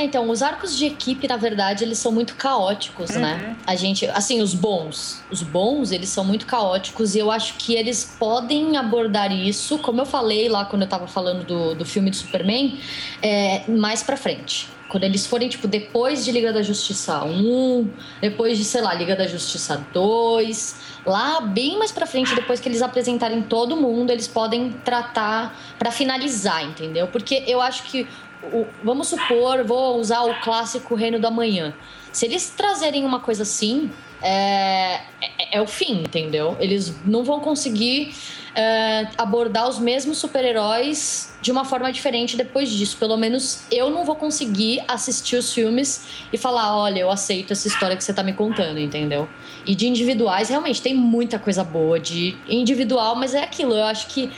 Então, 0.01 0.29
os 0.29 0.41
arcos 0.41 0.77
de 0.77 0.85
equipe, 0.85 1.27
na 1.27 1.35
verdade, 1.37 1.83
eles 1.83 1.97
são 1.99 2.11
muito 2.11 2.35
caóticos, 2.35 3.09
Uhum. 3.11 3.19
né? 3.21 3.55
A 3.67 3.75
gente, 3.75 4.05
assim, 4.07 4.41
os 4.41 4.53
bons, 4.53 5.21
os 5.29 5.43
bons, 5.43 5.91
eles 5.91 6.07
são 6.09 6.23
muito 6.23 6.45
caóticos 6.45 7.15
e 7.15 7.19
eu 7.19 7.29
acho 7.29 7.55
que 7.55 7.75
eles 7.75 8.15
podem 8.17 8.77
abordar 8.77 9.31
isso, 9.31 9.77
como 9.79 10.01
eu 10.01 10.05
falei 10.05 10.47
lá 10.47 10.63
quando 10.65 10.83
eu 10.83 10.87
tava 10.87 11.05
falando 11.05 11.43
do, 11.45 11.75
do 11.75 11.85
filme 11.85 12.09
do 12.09 12.15
Superman, 12.15 12.79
é, 13.21 13.63
mais 13.69 14.01
pra 14.01 14.15
frente. 14.15 14.67
Quando 14.87 15.03
eles 15.03 15.27
forem, 15.27 15.47
tipo, 15.47 15.67
depois 15.67 16.25
de 16.25 16.31
Liga 16.31 16.51
da 16.51 16.63
Justiça 16.63 17.23
1, 17.23 17.91
depois 18.21 18.57
de, 18.57 18.63
sei 18.65 18.81
lá, 18.81 18.91
Liga 18.95 19.15
da 19.15 19.27
Justiça 19.27 19.85
2, 19.93 20.75
lá 21.05 21.41
bem 21.41 21.77
mais 21.77 21.91
pra 21.91 22.07
frente, 22.07 22.33
depois 22.33 22.59
que 22.59 22.67
eles 22.67 22.81
apresentarem 22.81 23.43
todo 23.43 23.75
mundo, 23.77 24.09
eles 24.11 24.27
podem 24.27 24.71
tratar 24.83 25.55
pra 25.77 25.91
finalizar, 25.91 26.63
entendeu? 26.65 27.05
Porque 27.05 27.43
eu 27.45 27.61
acho 27.61 27.83
que 27.83 28.07
o- 28.43 28.67
vamos 28.83 29.07
supor, 29.07 29.63
vou 29.63 29.97
usar 29.99 30.23
o 30.23 30.39
clássico 30.41 30.95
Reino 30.95 31.19
do 31.19 31.27
Amanhã. 31.27 31.73
Se 32.11 32.25
eles 32.25 32.49
trazerem 32.49 33.05
uma 33.05 33.19
coisa 33.19 33.43
assim, 33.43 33.91
é, 34.21 35.01
é, 35.21 35.57
é 35.57 35.61
o 35.61 35.67
fim, 35.67 36.01
entendeu? 36.01 36.57
Eles 36.59 36.93
não 37.05 37.23
vão 37.23 37.39
conseguir 37.39 38.13
é, 38.55 39.07
abordar 39.17 39.69
os 39.69 39.77
mesmos 39.79 40.17
super-heróis 40.17 41.37
de 41.41 41.51
uma 41.51 41.63
forma 41.63 41.91
diferente 41.91 42.35
depois 42.35 42.69
disso. 42.69 42.97
Pelo 42.97 43.15
menos 43.15 43.61
eu 43.71 43.89
não 43.89 44.03
vou 44.03 44.15
conseguir 44.15 44.83
assistir 44.87 45.37
os 45.37 45.53
filmes 45.53 46.25
e 46.33 46.37
falar: 46.37 46.75
olha, 46.75 46.99
eu 46.99 47.11
aceito 47.11 47.53
essa 47.53 47.67
história 47.67 47.95
que 47.95 48.03
você 48.03 48.13
tá 48.13 48.23
me 48.23 48.33
contando, 48.33 48.79
entendeu? 48.79 49.29
E 49.65 49.75
de 49.75 49.87
individuais, 49.87 50.49
realmente, 50.49 50.81
tem 50.81 50.95
muita 50.95 51.37
coisa 51.37 51.63
boa 51.63 51.99
de 51.99 52.35
individual, 52.47 53.15
mas 53.15 53.33
é 53.33 53.43
aquilo, 53.43 53.75
eu 53.75 53.85
acho 53.85 54.07
que 54.07 54.31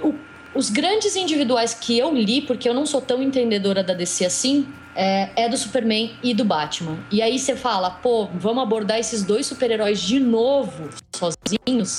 o 0.00 0.14
os 0.54 0.68
grandes 0.70 1.16
individuais 1.16 1.74
que 1.74 1.98
eu 1.98 2.14
li, 2.14 2.42
porque 2.42 2.68
eu 2.68 2.74
não 2.74 2.84
sou 2.86 3.00
tão 3.00 3.22
entendedora 3.22 3.82
da 3.82 3.94
DC 3.94 4.24
assim, 4.26 4.68
é, 4.94 5.30
é 5.36 5.48
do 5.48 5.56
Superman 5.56 6.12
e 6.22 6.34
do 6.34 6.44
Batman. 6.44 6.98
E 7.10 7.22
aí 7.22 7.38
você 7.38 7.56
fala, 7.56 7.90
pô, 7.90 8.26
vamos 8.34 8.62
abordar 8.62 8.98
esses 8.98 9.22
dois 9.22 9.46
super-heróis 9.46 10.00
de 10.00 10.20
novo, 10.20 10.90
sozinhos, 11.16 11.98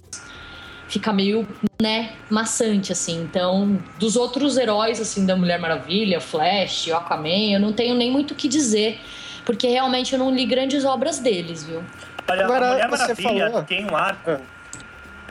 fica 0.87 1.11
meio, 1.11 1.47
né, 1.81 2.11
maçante, 2.29 2.91
assim. 2.91 3.21
Então, 3.23 3.79
dos 3.97 4.15
outros 4.15 4.57
heróis, 4.57 5.01
assim, 5.01 5.25
da 5.25 5.35
Mulher 5.35 5.57
Maravilha, 5.59 6.21
Flash, 6.21 6.89
Aquaman, 6.91 7.53
eu 7.53 7.59
não 7.59 7.73
tenho 7.73 7.95
nem 7.95 8.11
muito 8.11 8.31
o 8.31 8.35
que 8.35 8.47
dizer, 8.47 8.99
porque 9.43 9.67
realmente 9.67 10.13
eu 10.13 10.19
não 10.19 10.29
li 10.29 10.45
grandes 10.45 10.85
obras 10.85 11.17
deles, 11.17 11.63
viu? 11.63 11.83
Olha, 12.29 12.45
Agora, 12.45 12.65
a 12.67 12.71
Mulher 12.73 12.89
Maravilha 12.89 13.49
falou- 13.49 13.63
tem 13.63 13.85
um 13.85 13.95
arco. 13.97 14.39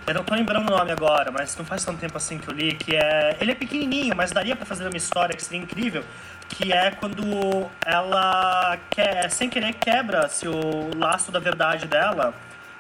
Eu 0.04 0.14
não 0.14 0.24
tô 0.24 0.34
lembrando 0.34 0.68
o 0.68 0.76
nome 0.76 0.90
agora, 0.90 1.30
mas 1.30 1.56
não 1.56 1.64
faz 1.64 1.84
tanto 1.84 2.00
tempo 2.00 2.16
assim 2.16 2.36
que 2.36 2.48
eu 2.48 2.54
li, 2.54 2.74
que 2.74 2.96
é. 2.96 3.36
Ele 3.40 3.52
é 3.52 3.54
pequenininho, 3.54 4.16
mas 4.16 4.32
daria 4.32 4.56
para 4.56 4.66
fazer 4.66 4.86
uma 4.86 4.96
história 4.96 5.34
que 5.34 5.42
seria 5.42 5.62
incrível. 5.62 6.04
Que 6.48 6.72
é 6.72 6.90
quando 6.90 7.70
ela 7.86 8.76
quer, 8.90 9.30
sem 9.30 9.48
querer 9.48 9.74
quebra-se 9.74 10.48
o 10.48 10.90
laço 10.96 11.30
da 11.30 11.38
verdade 11.38 11.86
dela, 11.86 12.34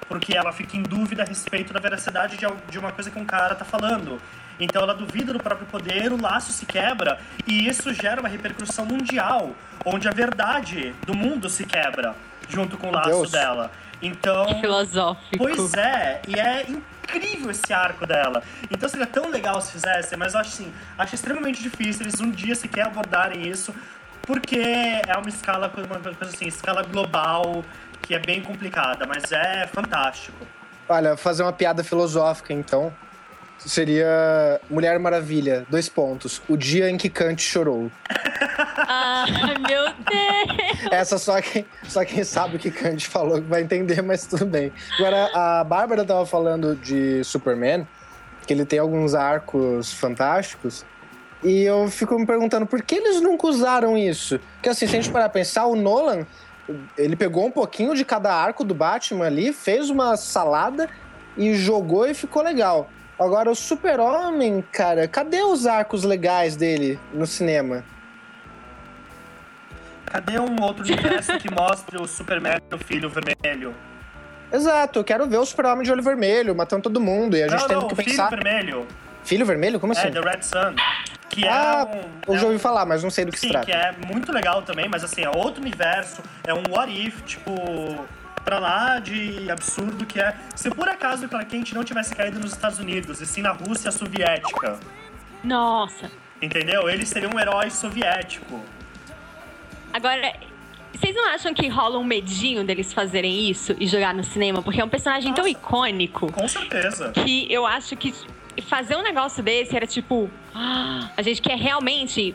porque 0.08 0.36
ela 0.36 0.52
fica 0.52 0.76
em 0.76 0.82
dúvida 0.82 1.22
a 1.22 1.26
respeito 1.26 1.72
da 1.72 1.78
veracidade 1.78 2.36
de, 2.36 2.78
uma 2.78 2.90
coisa 2.90 3.10
que 3.10 3.18
um 3.18 3.24
cara 3.24 3.54
tá 3.54 3.64
falando. 3.64 4.20
Então 4.58 4.82
ela 4.82 4.94
duvida 4.94 5.32
do 5.32 5.38
próprio 5.38 5.66
poder, 5.66 6.12
o 6.12 6.20
laço 6.20 6.52
se 6.52 6.66
quebra 6.66 7.18
e 7.46 7.66
isso 7.66 7.94
gera 7.94 8.20
uma 8.20 8.28
repercussão 8.28 8.84
mundial, 8.84 9.54
onde 9.84 10.08
a 10.08 10.12
verdade 10.12 10.94
do 11.06 11.14
mundo 11.14 11.48
se 11.48 11.64
quebra 11.64 12.14
junto 12.48 12.76
com 12.76 12.88
o 12.88 12.92
laço 12.92 13.08
Deus. 13.08 13.30
dela. 13.30 13.70
Então. 14.02 14.46
Que 14.46 14.60
filosófico. 14.60 15.38
Pois 15.38 15.74
é, 15.74 16.20
e 16.28 16.38
é 16.38 16.62
incrível 16.62 16.91
esse 17.50 17.72
arco 17.72 18.06
dela. 18.06 18.42
Então 18.70 18.88
seria 18.88 19.06
tão 19.06 19.28
legal 19.28 19.60
se 19.60 19.72
fizessem, 19.72 20.18
mas 20.18 20.34
eu 20.34 20.40
acho 20.40 20.50
assim, 20.50 20.72
acho 20.98 21.14
extremamente 21.14 21.62
difícil 21.62 22.02
eles 22.02 22.20
um 22.20 22.30
dia 22.30 22.54
sequer 22.54 22.86
abordarem 22.86 23.48
isso, 23.48 23.74
porque 24.22 24.58
é 24.58 25.16
uma 25.16 25.28
escala, 25.28 25.72
uma 25.76 26.14
coisa 26.14 26.34
assim, 26.34 26.46
escala 26.46 26.82
global, 26.82 27.64
que 28.02 28.14
é 28.14 28.18
bem 28.18 28.42
complicada, 28.42 29.06
mas 29.06 29.30
é 29.32 29.66
fantástico. 29.66 30.46
Olha, 30.88 31.16
fazer 31.16 31.42
uma 31.42 31.52
piada 31.52 31.84
filosófica, 31.84 32.52
então. 32.52 32.92
Seria 33.66 34.60
Mulher 34.68 34.98
Maravilha, 34.98 35.64
dois 35.70 35.88
pontos. 35.88 36.42
O 36.48 36.56
dia 36.56 36.90
em 36.90 36.96
que 36.96 37.08
Kant 37.08 37.40
chorou. 37.40 37.90
Ah, 38.76 39.24
meu 39.68 39.84
Deus! 39.94 40.90
Essa 40.90 41.16
só 41.16 41.40
quem, 41.40 41.64
só 41.84 42.04
quem 42.04 42.24
sabe 42.24 42.56
o 42.56 42.58
que 42.58 42.70
Kant 42.70 43.06
falou 43.08 43.40
vai 43.42 43.62
entender, 43.62 44.02
mas 44.02 44.26
tudo 44.26 44.44
bem. 44.44 44.72
Agora, 44.98 45.30
a 45.32 45.64
Bárbara 45.64 46.04
tava 46.04 46.26
falando 46.26 46.74
de 46.76 47.22
Superman, 47.24 47.86
que 48.46 48.52
ele 48.52 48.64
tem 48.64 48.78
alguns 48.78 49.14
arcos 49.14 49.92
fantásticos. 49.92 50.84
E 51.42 51.62
eu 51.62 51.88
fico 51.88 52.18
me 52.18 52.26
perguntando 52.26 52.66
por 52.66 52.82
que 52.82 52.96
eles 52.96 53.20
nunca 53.20 53.46
usaram 53.46 53.96
isso? 53.96 54.38
Porque 54.54 54.68
assim, 54.68 54.86
se 54.86 54.96
a 54.96 55.00
gente 55.00 55.10
parar 55.10 55.28
pra 55.28 55.40
pensar, 55.40 55.66
o 55.66 55.74
Nolan, 55.74 56.26
ele 56.96 57.16
pegou 57.16 57.46
um 57.46 57.50
pouquinho 57.50 57.94
de 57.94 58.04
cada 58.04 58.32
arco 58.32 58.64
do 58.64 58.74
Batman 58.74 59.26
ali, 59.26 59.52
fez 59.52 59.90
uma 59.90 60.16
salada 60.16 60.88
e 61.36 61.54
jogou 61.54 62.06
e 62.06 62.14
ficou 62.14 62.42
legal. 62.42 62.88
Agora, 63.22 63.48
o 63.48 63.54
Super-Homem, 63.54 64.64
cara, 64.72 65.06
cadê 65.06 65.42
os 65.42 65.64
arcos 65.64 66.02
legais 66.02 66.56
dele 66.56 66.98
no 67.14 67.24
cinema? 67.24 67.84
Cadê 70.04 70.40
um 70.40 70.60
outro 70.60 70.82
universo 70.82 71.38
que 71.38 71.48
mostre 71.48 72.02
o 72.02 72.06
Superman 72.08 72.58
e 72.68 72.74
o 72.74 72.78
filho 72.78 73.08
vermelho? 73.08 73.72
Exato, 74.52 74.98
eu 74.98 75.04
quero 75.04 75.28
ver 75.28 75.36
o 75.36 75.46
Super-Homem 75.46 75.84
de 75.84 75.92
olho 75.92 76.02
vermelho, 76.02 76.52
matando 76.52 76.82
todo 76.82 77.00
mundo. 77.00 77.36
E 77.36 77.44
a 77.44 77.48
gente 77.48 77.60
não, 77.60 77.68
tem 77.68 77.76
não, 77.76 77.86
que 77.86 77.94
pensar. 77.94 78.28
Filho 78.28 78.42
vermelho. 78.42 78.86
Filho 79.22 79.46
vermelho? 79.46 79.78
Como 79.78 79.92
assim? 79.92 80.08
É, 80.08 80.10
The 80.10 80.20
Red 80.20 80.42
Sun. 80.42 80.74
Que 81.28 81.46
ah, 81.46 81.86
é 81.88 81.96
um, 81.96 82.34
eu 82.34 82.34
já 82.34 82.42
é 82.42 82.44
ouvi 82.46 82.56
um, 82.56 82.58
falar, 82.58 82.84
mas 82.84 83.04
não 83.04 83.10
sei 83.10 83.24
do 83.24 83.30
que 83.30 83.38
sim, 83.38 83.46
se 83.46 83.52
trata. 83.52 83.66
que 83.66 83.72
é 83.72 83.92
muito 84.04 84.32
legal 84.32 84.62
também, 84.62 84.88
mas 84.88 85.04
assim, 85.04 85.22
é 85.22 85.30
outro 85.30 85.62
universo, 85.62 86.20
é 86.44 86.52
um 86.52 86.62
what 86.70 86.92
if, 86.92 87.22
tipo, 87.22 87.52
pra 88.44 88.58
lá 88.58 88.98
de 88.98 89.50
absurdo 89.50 90.04
que 90.04 90.20
é 90.20 90.36
se 90.54 90.70
por 90.70 90.88
acaso 90.88 91.26
o 91.26 91.28
Clark 91.28 91.50
Kent 91.50 91.72
não 91.72 91.84
tivesse 91.84 92.14
caído 92.14 92.38
nos 92.38 92.52
Estados 92.52 92.78
Unidos 92.78 93.20
e 93.20 93.26
sim 93.26 93.42
na 93.42 93.52
Rússia 93.52 93.90
soviética. 93.90 94.78
Nossa. 95.42 96.10
Entendeu? 96.40 96.88
Ele 96.88 97.06
seria 97.06 97.28
um 97.28 97.38
herói 97.38 97.70
soviético. 97.70 98.60
Agora, 99.92 100.34
vocês 100.92 101.14
não 101.14 101.28
acham 101.28 101.54
que 101.54 101.68
rola 101.68 101.98
um 101.98 102.04
medinho 102.04 102.64
deles 102.64 102.92
fazerem 102.92 103.48
isso 103.48 103.74
e 103.78 103.86
jogar 103.86 104.14
no 104.14 104.24
cinema? 104.24 104.62
Porque 104.62 104.80
é 104.80 104.84
um 104.84 104.88
personagem 104.88 105.30
Nossa. 105.30 105.42
tão 105.42 105.50
icônico. 105.50 106.32
Com 106.32 106.48
certeza. 106.48 107.12
Que 107.12 107.52
eu 107.52 107.64
acho 107.66 107.96
que 107.96 108.14
fazer 108.68 108.96
um 108.96 109.02
negócio 109.02 109.42
desse 109.42 109.74
era 109.74 109.86
tipo. 109.86 110.30
Ah, 110.54 111.10
a 111.16 111.22
gente 111.22 111.40
quer 111.40 111.56
realmente 111.56 112.34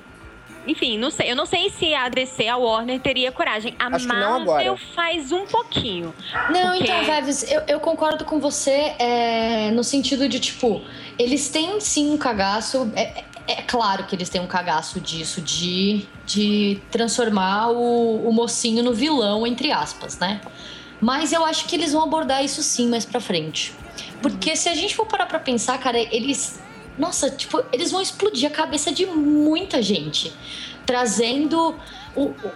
enfim, 0.68 0.98
não 0.98 1.10
sei. 1.10 1.32
Eu 1.32 1.36
não 1.36 1.46
sei 1.46 1.70
se 1.70 1.94
a 1.94 2.10
DC, 2.10 2.48
a 2.48 2.58
Warner, 2.58 3.00
teria 3.00 3.32
coragem. 3.32 3.76
A 3.80 3.88
Acho 3.88 4.08
Marvel 4.08 4.78
faz 4.96 5.32
um 5.32 5.46
pouquinho. 5.46 6.14
Não, 6.50 6.78
porque... 6.78 6.84
então, 6.84 7.04
Veves, 7.06 7.50
eu, 7.50 7.62
eu, 7.68 7.80
concordo 7.80 8.26
com 8.26 8.40
você 8.40 8.94
é, 9.00 9.72
no 9.72 9.84
sentido 9.84 10.28
de, 10.28 10.40
tipo, 10.40 10.82
eles 11.18 11.50
têm 11.50 11.80
sim 11.80 12.12
um 12.12 12.18
cagaço. 12.18 12.92
É, 12.96 13.24
é, 13.48 13.62
claro 13.62 14.04
que 14.06 14.16
eles 14.16 14.30
têm 14.30 14.42
um 14.42 14.48
cagaço 14.48 15.00
disso, 15.00 15.42
de, 15.42 16.06
de 16.26 16.82
transformar 16.92 17.70
o, 17.70 18.28
o 18.28 18.34
mocinho 18.34 18.84
no 18.84 18.94
vilão, 18.94 19.48
entre 19.48 19.72
aspas, 19.72 20.20
né? 20.20 20.42
Mas 21.00 21.32
eu 21.32 21.46
acho 21.46 21.66
que 21.66 21.76
eles 21.76 21.94
vão 21.94 22.04
abordar 22.04 22.44
isso 22.44 22.62
sim 22.62 22.90
mais 22.90 23.06
pra 23.06 23.22
frente. 23.22 23.74
Porque 24.22 24.56
se 24.56 24.68
a 24.68 24.76
gente 24.76 24.96
for 24.96 25.06
parar 25.06 25.28
pra 25.28 25.40
pensar, 25.40 25.78
cara, 25.78 25.98
eles 25.98 26.60
nossa, 26.98 27.30
tipo, 27.30 27.64
eles 27.72 27.92
vão 27.92 28.02
explodir 28.02 28.50
a 28.50 28.54
cabeça 28.54 28.92
de 28.92 29.06
muita 29.06 29.82
gente. 29.82 30.34
Trazendo 30.86 31.76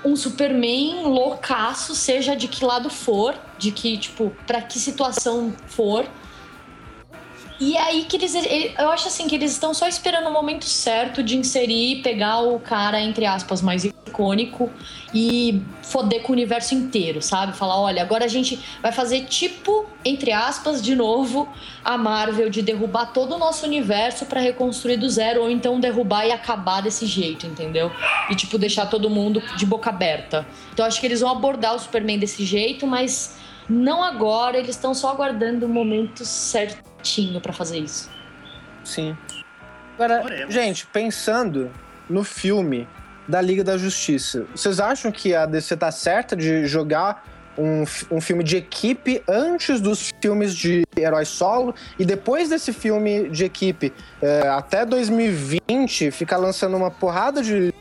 um 0.04 0.16
Superman 0.16 1.04
loucaço, 1.04 1.94
seja 1.94 2.36
de 2.36 2.48
que 2.48 2.66
lado 2.66 2.90
for, 2.90 3.36
de 3.58 3.72
que, 3.72 3.98
tipo, 3.98 4.36
pra 4.48 4.62
que 4.62 4.80
situação 4.80 5.54
for. 5.68 6.06
E 7.62 7.78
aí 7.78 8.06
que 8.06 8.18
eles. 8.18 8.34
Eu 8.76 8.90
acho 8.90 9.08
assim 9.08 9.28
que 9.28 9.36
eles 9.36 9.52
estão 9.52 9.72
só 9.72 9.88
esperando 9.88 10.28
o 10.28 10.34
momento 10.34 10.66
certo 10.66 11.22
de 11.22 11.38
inserir, 11.38 12.02
pegar 12.02 12.40
o 12.40 12.60
cara, 12.60 13.00
entre 13.00 13.24
aspas, 13.24 13.62
mais 13.62 13.86
icônico 13.86 14.68
e 15.14 15.62
foder 15.84 16.24
com 16.24 16.30
o 16.30 16.34
universo 16.34 16.74
inteiro, 16.74 17.22
sabe? 17.22 17.56
Falar, 17.56 17.80
olha, 17.80 18.02
agora 18.02 18.26
a 18.26 18.28
gente 18.28 18.60
vai 18.82 18.92
fazer 18.92 19.26
tipo, 19.26 19.86
entre 20.04 20.32
aspas, 20.32 20.82
de 20.82 20.96
novo, 20.96 21.48
a 21.86 22.00
Marvel 22.00 22.50
de 22.50 22.64
derrubar 22.64 23.14
todo 23.14 23.36
o 23.36 23.38
nosso 23.38 23.64
universo 23.64 24.26
para 24.26 24.42
reconstruir 24.42 24.98
do 24.98 25.08
zero, 25.08 25.44
ou 25.44 25.52
então 25.52 25.80
derrubar 25.80 26.26
e 26.26 26.32
acabar 26.32 26.82
desse 26.82 27.06
jeito, 27.06 27.46
entendeu? 27.46 27.92
E, 28.28 28.36
tipo, 28.36 28.58
deixar 28.58 28.88
todo 28.88 29.08
mundo 29.08 29.40
de 29.56 29.68
boca 29.68 29.92
aberta. 29.92 30.48
Então 30.74 30.84
acho 30.84 31.00
que 31.00 31.06
eles 31.06 31.22
vão 31.22 31.30
abordar 31.30 31.76
o 31.76 31.80
Superman 31.80 32.18
desse 32.18 32.44
jeito, 32.44 32.88
mas 32.88 33.36
não 33.70 34.04
agora, 34.04 34.58
eles 34.58 34.72
estão 34.72 34.94
só 34.94 35.12
aguardando 35.12 35.68
o 35.68 35.70
momento 35.70 36.26
certinho 37.02 37.42
para 37.42 37.52
fazer 37.52 37.80
isso. 37.80 38.10
Sim. 38.84 39.18
Agora, 39.96 40.48
gente, 40.50 40.86
pensando 40.88 41.72
no 42.10 42.24
filme 42.24 42.88
da 43.28 43.42
Liga 43.42 43.64
da 43.64 43.78
Justiça. 43.78 44.46
Vocês 44.56 44.80
acham 44.80 45.12
que 45.12 45.36
a 45.36 45.46
DC 45.46 45.78
tá 45.78 45.92
certa 45.92 46.36
de 46.36 46.66
jogar 46.66 47.24
um, 47.58 47.84
um 48.10 48.22
filme 48.22 48.44
de 48.44 48.58
equipe 48.58 49.22
antes 49.28 49.82
dos 49.82 50.10
filmes 50.22 50.56
de 50.56 50.84
herói 50.98 51.26
solo 51.26 51.76
e 52.00 52.06
depois 52.06 52.50
desse 52.50 52.72
filme 52.72 53.30
de 53.30 53.46
equipe 53.46 53.94
é, 54.22 54.48
até 54.48 54.86
2020 54.86 56.12
ficar 56.12 56.38
lançando 56.38 56.78
uma 56.78 56.90
porrada 56.90 57.44
de, 57.44 57.74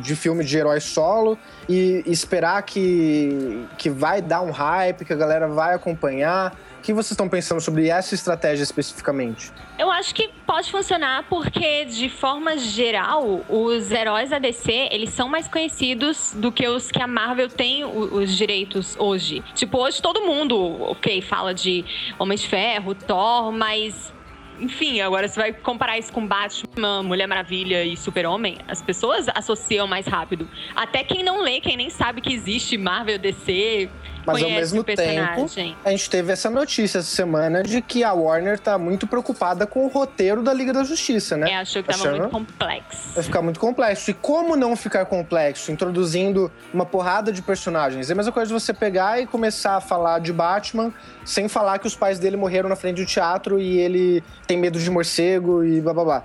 de 0.00 0.16
filme 0.16 0.44
de 0.44 0.56
herói 0.56 0.80
solo 0.80 1.36
e 1.68 2.02
esperar 2.06 2.62
que, 2.62 3.66
que 3.76 3.90
vai 3.90 4.22
dar 4.22 4.40
um 4.40 4.50
hype, 4.50 5.04
que 5.04 5.12
a 5.12 5.16
galera 5.16 5.48
vai 5.48 5.74
acompanhar. 5.74 6.56
O 6.82 6.84
que 6.84 6.92
vocês 6.92 7.12
estão 7.12 7.28
pensando 7.28 7.60
sobre 7.60 7.88
essa 7.88 8.12
estratégia 8.12 8.64
especificamente? 8.64 9.52
Eu 9.78 9.88
acho 9.88 10.12
que 10.12 10.28
pode 10.44 10.68
funcionar 10.68 11.24
porque, 11.30 11.84
de 11.84 12.08
forma 12.08 12.58
geral, 12.58 13.44
os 13.48 13.92
heróis 13.92 14.30
da 14.30 14.40
DC, 14.40 14.88
eles 14.90 15.10
são 15.10 15.28
mais 15.28 15.46
conhecidos 15.46 16.34
do 16.34 16.50
que 16.50 16.66
os 16.66 16.90
que 16.90 17.00
a 17.00 17.06
Marvel 17.06 17.48
tem 17.48 17.84
os 17.84 18.36
direitos 18.36 18.96
hoje. 18.98 19.44
Tipo, 19.54 19.78
hoje 19.78 20.02
todo 20.02 20.22
mundo, 20.22 20.58
ok, 20.90 21.22
fala 21.22 21.54
de 21.54 21.84
Homem 22.18 22.36
de 22.36 22.48
Ferro, 22.48 22.96
Thor, 22.96 23.52
mas 23.52 24.12
enfim, 24.58 25.00
agora 25.00 25.26
você 25.26 25.40
vai 25.40 25.52
comparar 25.52 25.98
isso 25.98 26.12
com 26.12 26.26
Batman, 26.26 27.02
Mulher 27.02 27.26
Maravilha 27.26 27.84
e 27.84 27.96
Super-Homem, 27.96 28.58
as 28.68 28.82
pessoas 28.82 29.26
associam 29.34 29.86
mais 29.86 30.06
rápido. 30.06 30.48
Até 30.74 31.02
quem 31.02 31.22
não 31.22 31.42
lê, 31.42 31.60
quem 31.60 31.76
nem 31.76 31.90
sabe 31.90 32.20
que 32.20 32.32
existe 32.32 32.76
Marvel, 32.76 33.18
DC, 33.18 33.88
mas 34.26 34.42
ao 34.42 34.50
mesmo 34.50 34.84
tempo, 34.84 35.46
a 35.84 35.90
gente 35.90 36.10
teve 36.10 36.32
essa 36.32 36.48
notícia 36.50 36.98
essa 36.98 37.08
semana 37.08 37.62
de 37.62 37.80
que 37.80 38.04
a 38.04 38.12
Warner 38.12 38.58
tá 38.58 38.78
muito 38.78 39.06
preocupada 39.06 39.66
com 39.66 39.84
o 39.84 39.88
roteiro 39.88 40.42
da 40.42 40.52
Liga 40.52 40.72
da 40.72 40.84
Justiça, 40.84 41.36
né? 41.36 41.50
É, 41.50 41.56
achou 41.56 41.82
que 41.82 41.88
tava 41.88 42.02
Achando... 42.02 42.18
muito 42.18 42.30
complexo. 42.30 43.14
Vai 43.14 43.22
ficar 43.22 43.42
muito 43.42 43.60
complexo. 43.60 44.10
E 44.10 44.14
como 44.14 44.56
não 44.56 44.76
ficar 44.76 45.04
complexo? 45.06 45.72
Introduzindo 45.72 46.50
uma 46.72 46.84
porrada 46.84 47.32
de 47.32 47.42
personagens. 47.42 48.10
É 48.10 48.12
a 48.12 48.16
mesma 48.16 48.32
coisa 48.32 48.48
de 48.48 48.60
você 48.60 48.72
pegar 48.72 49.20
e 49.20 49.26
começar 49.26 49.76
a 49.76 49.80
falar 49.80 50.20
de 50.20 50.32
Batman 50.32 50.92
sem 51.24 51.48
falar 51.48 51.78
que 51.78 51.86
os 51.86 51.94
pais 51.94 52.18
dele 52.18 52.36
morreram 52.36 52.68
na 52.68 52.76
frente 52.76 52.96
do 52.96 53.06
teatro 53.06 53.60
e 53.60 53.78
ele 53.78 54.22
tem 54.46 54.56
medo 54.56 54.78
de 54.78 54.90
morcego 54.90 55.64
e 55.64 55.80
blá 55.80 55.94
blá 55.94 56.04
blá. 56.04 56.24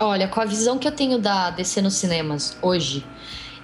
Olha, 0.00 0.26
com 0.26 0.40
a 0.40 0.44
visão 0.44 0.78
que 0.78 0.88
eu 0.88 0.92
tenho 0.92 1.18
da 1.18 1.50
DC 1.50 1.80
nos 1.80 1.94
cinemas 1.94 2.56
hoje, 2.60 3.06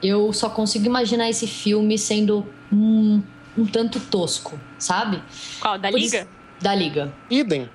eu 0.03 0.33
só 0.33 0.49
consigo 0.49 0.87
imaginar 0.87 1.29
esse 1.29 1.47
filme 1.47 1.99
sendo 1.99 2.47
um 2.73 3.23
um 3.57 3.67
tanto 3.67 4.01
tosco, 4.01 4.59
sabe? 4.79 5.23
Qual? 5.61 5.79
Da 5.79 5.91
Liga? 5.91 6.19
Isso, 6.19 6.29
da 6.61 6.75
Liga. 6.75 7.13
Idem. 7.29 7.69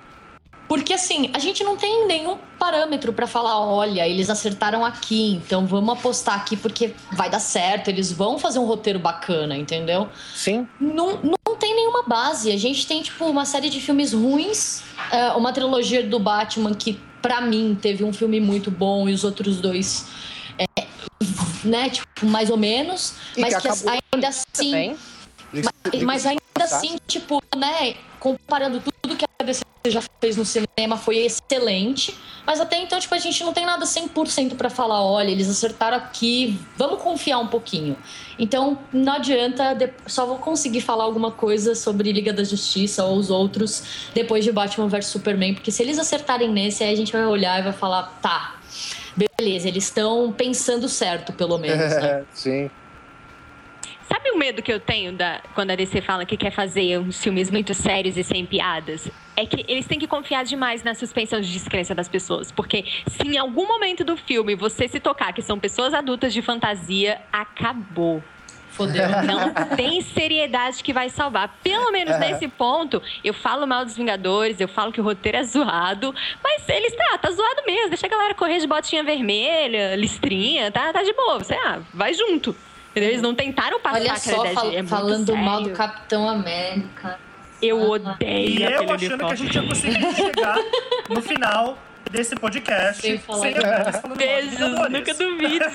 Porque 0.68 0.94
assim, 0.94 1.30
a 1.34 1.40
gente 1.40 1.64
não 1.64 1.78
tem 1.78 2.08
nenhum 2.08 2.38
parâmetro 2.58 3.14
para 3.14 3.28
falar, 3.28 3.60
olha, 3.60 4.08
eles 4.08 4.30
acertaram 4.30 4.84
aqui, 4.84 5.34
então 5.34 5.66
vamos 5.68 5.98
apostar 5.98 6.36
aqui 6.36 6.58
porque 6.58 6.94
vai 7.12 7.30
dar 7.30 7.40
certo, 7.40 7.90
eles 7.90 8.12
vão 8.12 8.40
fazer 8.40 8.58
um 8.58 8.66
roteiro 8.66 8.98
bacana, 8.98 9.56
entendeu? 9.56 10.10
Sim. 10.34 10.68
Não, 10.80 11.20
não 11.22 11.56
tem 11.56 11.76
nenhuma 11.76 12.04
base. 12.04 12.52
A 12.52 12.58
gente 12.58 12.88
tem, 12.88 13.04
tipo, 13.04 13.26
uma 13.26 13.46
série 13.46 13.70
de 13.70 13.80
filmes 13.80 14.12
ruins, 14.14 14.82
é, 15.12 15.30
uma 15.34 15.54
trilogia 15.54 16.02
do 16.02 16.18
Batman 16.18 16.74
que, 16.74 17.00
para 17.22 17.42
mim, 17.42 17.78
teve 17.80 18.04
um 18.04 18.12
filme 18.12 18.40
muito 18.40 18.72
bom 18.72 19.08
e 19.08 19.14
os 19.14 19.24
outros 19.24 19.62
dois, 19.62 20.08
é, 20.58 20.88
né, 21.64 21.90
tipo, 21.92 22.26
mais 22.26 22.50
ou 22.50 22.58
menos. 22.58 23.14
E 23.38 23.42
mas 23.42 23.56
que 23.56 23.62
que, 23.62 24.02
ainda 24.14 24.28
assim. 24.30 24.46
Também. 24.72 24.98
Mas, 26.04 26.26
ainda 26.26 26.42
assim, 26.62 26.98
tipo, 27.08 27.42
né, 27.56 27.96
comparando 28.20 28.82
tudo 28.82 29.16
que 29.16 29.26
a 29.40 29.44
DC 29.44 29.64
já 29.88 30.02
fez 30.20 30.36
no 30.36 30.44
cinema 30.44 30.98
foi 30.98 31.18
excelente, 31.18 32.18
mas 32.46 32.60
até 32.60 32.82
então, 32.82 33.00
tipo, 33.00 33.14
a 33.14 33.20
gente 33.20 33.44
não 33.44 33.54
tem 33.54 33.66
nada 33.66 33.86
100% 33.86 34.56
para 34.56 34.70
falar, 34.70 35.04
olha, 35.04 35.30
eles 35.30 35.48
acertaram 35.48 35.98
aqui, 35.98 36.60
vamos 36.76 37.02
confiar 37.02 37.38
um 37.38 37.48
pouquinho. 37.48 37.96
Então, 38.40 38.80
não 38.92 39.14
adianta, 39.14 39.78
só 40.08 40.26
vou 40.26 40.38
conseguir 40.38 40.82
falar 40.82 41.04
alguma 41.04 41.32
coisa 41.32 41.76
sobre 41.76 42.12
Liga 42.12 42.34
da 42.34 42.44
Justiça 42.44 43.06
ou 43.06 43.18
os 43.18 43.30
outros 43.30 44.10
depois 44.14 44.44
de 44.44 44.52
Batman 44.52 44.88
vs 44.88 45.06
Superman, 45.06 45.54
porque 45.54 45.72
se 45.72 45.84
eles 45.84 46.00
acertarem 46.00 46.50
nesse, 46.52 46.84
aí 46.84 46.92
a 46.92 46.98
gente 46.98 47.12
vai 47.12 47.26
olhar 47.26 47.60
e 47.60 47.64
vai 47.64 47.74
falar, 47.74 48.20
tá, 48.22 48.56
beleza, 49.16 49.68
eles 49.68 49.84
estão 49.86 50.34
pensando 50.36 50.90
certo, 50.90 51.32
pelo 51.34 51.58
menos, 51.58 51.92
né? 51.96 52.26
Sim. 52.34 52.70
Sabe 54.08 54.30
o 54.32 54.38
medo 54.38 54.62
que 54.62 54.72
eu 54.72 54.80
tenho 54.80 55.12
da, 55.14 55.42
quando 55.56 55.72
a 55.72 55.76
DC 55.76 56.02
fala 56.02 56.26
que 56.26 56.38
quer 56.38 56.52
fazer 56.52 57.00
uns 57.00 57.22
filmes 57.22 57.50
muito 57.50 57.74
sérios 57.74 58.18
e 58.18 58.24
sem 58.24 58.46
piadas? 58.46 59.10
É 59.36 59.46
que 59.46 59.66
eles 59.68 59.88
têm 59.88 59.98
que 59.98 60.08
confiar 60.08 60.46
demais 60.46 60.84
na 60.84 60.94
suspensão 60.94 61.42
de 61.42 61.52
descrença 61.52 61.96
das 61.96 62.08
pessoas. 62.08 62.52
Porque 62.52 62.86
se 63.08 63.28
em 63.28 63.38
algum 63.38 63.68
momento 63.68 64.04
do 64.04 64.16
filme 64.16 64.56
você 64.56 64.88
se 64.88 65.00
tocar 65.00 65.34
que 65.34 65.42
são 65.42 65.60
pessoas 65.60 65.94
adultas 65.94 66.34
de 66.34 66.42
fantasia, 66.42 67.20
acabou. 67.34 68.24
Fodeu. 68.70 69.08
Não 69.24 69.76
tem 69.76 70.02
seriedade 70.02 70.84
que 70.84 70.94
vai 70.94 71.10
salvar. 71.10 71.58
Pelo 71.64 71.92
menos 71.92 72.20
nesse 72.20 72.48
ponto, 72.48 73.02
eu 73.24 73.34
falo 73.34 73.66
mal 73.66 73.86
dos 73.86 73.96
Vingadores, 73.96 74.60
eu 74.60 74.68
falo 74.68 74.92
que 74.92 75.00
o 75.00 75.04
roteiro 75.04 75.38
é 75.38 75.44
zoado, 75.44 76.14
mas 76.44 76.68
eles 76.68 76.94
tá, 76.94 77.18
tá 77.18 77.32
zoado 77.32 77.64
mesmo. 77.66 77.90
Deixa 77.90 78.06
a 78.06 78.10
galera 78.10 78.34
correr 78.36 78.60
de 78.60 78.68
botinha 78.68 79.04
vermelha, 79.04 79.96
listrinha, 79.96 80.70
tá, 80.72 80.92
tá 80.92 81.02
de 81.02 81.14
boa. 81.14 81.40
Você 81.40 81.56
ah, 81.56 81.80
vai 81.94 82.14
junto. 82.14 82.56
Eles 82.96 83.22
não 83.22 83.36
tentaram 83.36 83.80
passar 83.80 84.00
Olha 84.00 84.16
só, 84.18 84.46
fal 84.54 84.72
é 84.72 84.84
falando 84.84 85.36
mal 85.36 85.58
do 85.60 85.64
sério. 85.66 85.78
Capitão 85.78 86.30
América. 86.30 87.20
Eu 87.62 87.80
Ah. 87.82 87.90
odeio 87.90 88.60
E 88.60 88.64
eu 88.64 88.94
achando 88.94 89.26
que 89.28 89.34
a 89.34 89.36
gente 89.36 89.56
ia 89.56 89.64
conseguir 89.68 90.16
chegar 90.16 90.58
no 91.10 91.22
final 91.22 91.78
desse 92.12 92.36
podcast 92.36 93.02
Sem 93.02 93.12
sem, 93.12 93.18
falar 93.20 93.52
dos 94.02 94.18
Beijos, 94.18 94.60
nunca 94.90 95.14
duvide. 95.14 95.66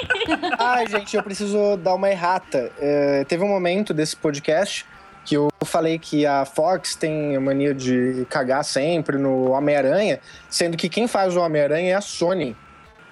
Ai, 0.58 0.86
gente, 0.86 1.16
eu 1.16 1.22
preciso 1.22 1.76
dar 1.76 1.94
uma 1.94 2.08
errata. 2.08 2.70
É, 2.78 3.24
teve 3.24 3.42
um 3.44 3.48
momento 3.48 3.92
desse 3.92 4.16
podcast 4.16 4.86
que 5.24 5.34
eu 5.36 5.50
falei 5.64 5.98
que 5.98 6.24
a 6.24 6.44
Fox 6.44 6.94
tem 6.94 7.36
a 7.36 7.40
mania 7.40 7.74
de 7.74 8.26
cagar 8.30 8.64
sempre 8.64 9.18
no 9.18 9.50
Homem-Aranha, 9.50 10.20
sendo 10.48 10.76
que 10.76 10.88
quem 10.88 11.06
faz 11.06 11.36
o 11.36 11.40
Homem-Aranha 11.40 11.92
é 11.92 11.94
a 11.94 12.00
Sony, 12.00 12.56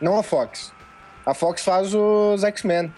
não 0.01 0.19
a 0.19 0.23
Fox. 0.23 0.73
A 1.27 1.35
Fox 1.35 1.62
faz 1.62 1.95
os 1.95 2.43
X-Men. 2.45 2.93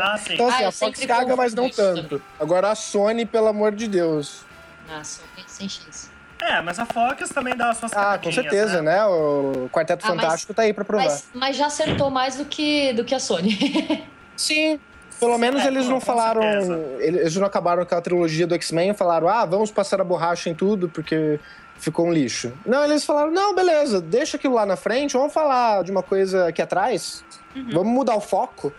Ah, 0.00 0.16
sim. 0.18 0.34
Então, 0.34 0.48
assim, 0.48 0.64
Ah, 0.64 0.68
a 0.68 0.72
Fox 0.72 1.04
caga, 1.06 1.36
mas 1.36 1.54
não 1.54 1.68
tanto. 1.68 2.22
Agora 2.38 2.70
a 2.70 2.74
Sony, 2.74 3.26
pelo 3.26 3.48
amor 3.48 3.72
de 3.74 3.88
Deus. 3.88 4.40
Nossa, 4.88 5.22
sem 5.46 5.68
chance. 5.68 6.08
É, 6.40 6.60
mas 6.60 6.78
a 6.78 6.84
Fox 6.86 7.30
também 7.30 7.56
dá 7.56 7.70
as 7.70 7.78
suas 7.78 7.92
Ah, 7.94 8.18
com 8.22 8.30
certeza, 8.30 8.82
né? 8.82 9.04
O 9.06 9.68
Quarteto 9.72 10.04
Ah, 10.06 10.14
mas- 10.14 10.22
Fantástico 10.24 10.54
tá 10.54 10.62
aí 10.62 10.72
pra 10.72 10.84
provar. 10.84 11.04
Mas, 11.04 11.24
mas 11.34 11.56
já 11.56 11.66
acertou 11.66 12.10
mais 12.10 12.36
do 12.36 12.44
que, 12.44 12.92
do 12.92 13.04
que 13.04 13.14
a 13.14 13.18
Sony. 13.18 13.56
Sim. 14.36 14.78
Pelo 15.18 15.38
menos 15.38 15.64
É, 15.64 15.68
eles 15.68 15.88
não 15.88 15.98
falaram. 15.98 16.42
certeza. 16.42 16.74
Eles 17.00 17.34
não 17.36 17.46
acabaram 17.46 17.86
com 17.86 17.94
a 17.94 18.00
trilogia 18.02 18.46
do 18.46 18.54
X-Men 18.54 18.90
e 18.90 18.94
falaram, 18.94 19.28
ah, 19.28 19.46
vamos 19.46 19.70
passar 19.70 19.98
a 19.98 20.04
borracha 20.04 20.50
em 20.50 20.54
tudo, 20.54 20.90
porque 20.90 21.40
ficou 21.78 22.06
um 22.06 22.12
lixo. 22.12 22.52
Não, 22.66 22.84
eles 22.84 23.02
falaram, 23.02 23.30
não, 23.30 23.54
beleza, 23.54 23.98
deixa 24.00 24.36
aquilo 24.36 24.54
lá 24.54 24.66
na 24.66 24.76
frente, 24.76 25.14
vamos 25.16 25.32
falar 25.32 25.82
de 25.84 25.90
uma 25.90 26.02
coisa 26.02 26.48
aqui 26.48 26.60
atrás. 26.60 27.24
Vamos 27.72 27.92
mudar 27.94 28.14
o 28.14 28.20
foco. 28.20 28.70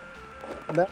Né? 0.73 0.87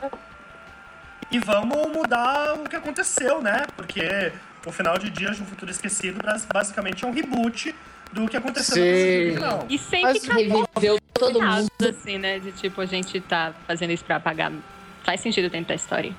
E 1.32 1.40
vamos 1.40 1.88
mudar 1.92 2.54
o 2.56 2.70
que 2.70 2.76
aconteceu, 2.76 3.42
né? 3.42 3.66
Porque 3.76 4.32
o 4.66 4.72
final 4.72 4.98
de 4.98 5.10
Dias 5.10 5.36
de 5.38 5.44
um 5.44 5.46
Futuro 5.46 5.72
Esquecido 5.72 6.24
bas- 6.24 6.46
basicamente 6.46 7.04
é 7.04 7.08
um 7.08 7.12
reboot 7.12 7.76
do 8.12 8.28
que 8.28 8.38
aconteceu 8.38 8.76
Sim. 8.76 8.82
no 8.82 9.26
original. 9.26 9.66
E 9.70 9.78
sem 9.78 10.02
Mas 10.04 10.20
ficar 10.20 10.36
Reviveu 10.36 10.98
todo 11.14 11.42
mundo. 11.42 11.68
assim, 11.90 12.18
né? 12.18 12.40
De 12.40 12.52
tipo, 12.52 12.80
a 12.80 12.86
gente 12.86 13.20
tá 13.22 13.54
fazendo 13.68 13.92
isso 13.92 14.06
pra 14.06 14.18
apagar. 14.18 14.52
Faz 15.04 15.20
sentido 15.22 15.50
dentro 15.50 15.70
da 15.70 15.76
história. 15.76 16.14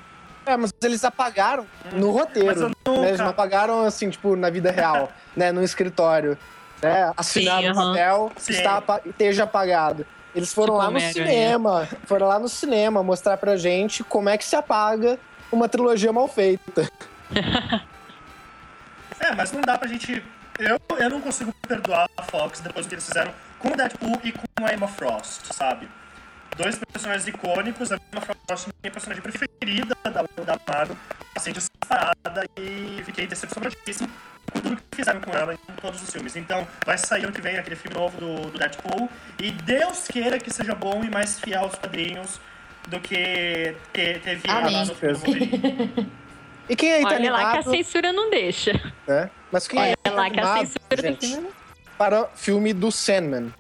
É, 0.45 0.57
mas 0.57 0.72
eles 0.82 1.03
apagaram 1.05 1.66
no 1.93 2.11
roteiro. 2.11 2.51
Eu 2.61 2.68
nunca- 2.68 3.01
né? 3.03 3.09
Eles 3.09 3.20
não 3.20 3.28
apagaram, 3.28 3.82
assim, 3.84 4.11
tipo, 4.11 4.37
na 4.37 4.51
vida 4.51 4.70
real, 4.70 5.11
né? 5.34 5.51
No 5.53 5.62
escritório. 5.62 6.37
Né? 6.82 7.11
Assinaram 7.16 7.68
Sim, 7.68 7.74
papel, 7.74 8.32
Sim. 8.37 8.53
está, 8.53 8.82
esteja 9.07 9.45
apagado. 9.45 10.07
Eles 10.37 10.53
foram 10.53 10.74
Tipo 10.74 10.84
lá 10.84 10.91
no 10.91 11.01
cinema. 11.01 11.89
Foram 12.05 12.28
lá 12.28 12.39
no 12.39 12.49
cinema 12.49 13.03
mostrar 13.03 13.39
pra 13.39 13.57
gente 13.57 14.05
como 14.05 14.28
é 14.28 14.37
que 14.37 14.45
se 14.45 14.55
apaga 14.55 15.18
uma 15.51 15.68
trilogia 15.68 16.12
mal 16.12 16.28
feita. 16.28 16.89
É, 19.18 19.34
mas 19.34 19.51
não 19.51 19.62
dá 19.62 19.78
pra 19.78 19.89
gente. 19.89 20.22
Eu, 20.59 20.78
eu 20.99 21.11
não 21.11 21.22
consigo 21.22 21.51
perdoar 21.66 22.07
a 22.18 22.22
Fox 22.22 22.61
depois 22.61 22.84
do 22.84 22.91
que 22.91 22.97
eles 22.97 23.07
fizeram 23.07 23.32
com 23.59 23.68
o 23.68 23.76
Deadpool 23.76 24.20
e 24.22 24.30
com 24.30 24.45
a 24.62 24.74
Emma 24.74 24.87
Frost, 24.87 25.53
sabe? 25.55 25.89
Dois 26.55 26.78
personagens 26.78 27.26
icônicos, 27.26 27.91
a 27.93 27.97
Emma 28.12 28.20
Frost, 28.20 28.68
minha 28.82 28.93
personagem 28.93 29.22
preferida 29.22 29.97
da, 30.05 30.11
da 30.11 30.61
Marvel, 30.68 30.97
assim, 31.34 31.51
disparada 31.51 32.45
e 32.59 33.03
fiquei 33.05 33.26
decepcionadíssimo 33.26 34.09
tudo 34.53 34.76
que 34.76 34.97
fizeram 34.97 35.20
com 35.20 35.32
ela 35.32 35.55
em 35.55 35.59
todos 35.80 36.03
os 36.03 36.11
filmes. 36.11 36.36
Então, 36.36 36.66
vai 36.84 36.97
sair 36.99 37.24
ano 37.24 37.32
que 37.32 37.40
vem 37.40 37.57
aquele 37.59 37.76
filme 37.76 37.97
novo 37.97 38.18
do, 38.18 38.51
do 38.51 38.59
Deadpool 38.59 39.09
e 39.40 39.51
Deus 39.51 40.07
queira 40.09 40.38
que 40.38 40.51
seja 40.53 40.74
bom 40.74 41.03
e 41.05 41.11
mais 41.11 41.38
fiel 41.40 41.62
aos 41.62 41.74
quadrinhos 41.74 42.40
do 42.88 43.01
que 43.01 43.74
te, 43.92 44.18
teve 44.20 44.42
ela 44.49 44.68
Amém. 44.68 44.86
no 44.86 44.94
filme. 44.94 46.11
E 46.68 46.74
quem 46.74 46.92
aí 46.94 47.03
tá 47.03 47.09
Olha 47.11 47.30
lá 47.32 47.38
que 47.38 47.44
a 47.44 47.49
animado, 47.61 47.70
censura 47.70 48.12
não 48.12 48.28
deixa. 48.30 48.72
né? 49.07 49.30
Mas 49.53 49.68
quem 49.68 49.78
Olha 49.78 49.88
aí 49.90 49.97
tá 50.03 50.11
lá 50.11 50.30
que 50.30 50.40
a 50.40 50.42
animado, 50.42 50.66
censura 50.66 50.97
do 50.97 51.03
gente, 51.03 51.26
filme. 51.28 51.49
para 51.97 52.22
o 52.22 52.28
filme 52.34 52.72
do 52.72 52.90
Sandman. 52.90 53.53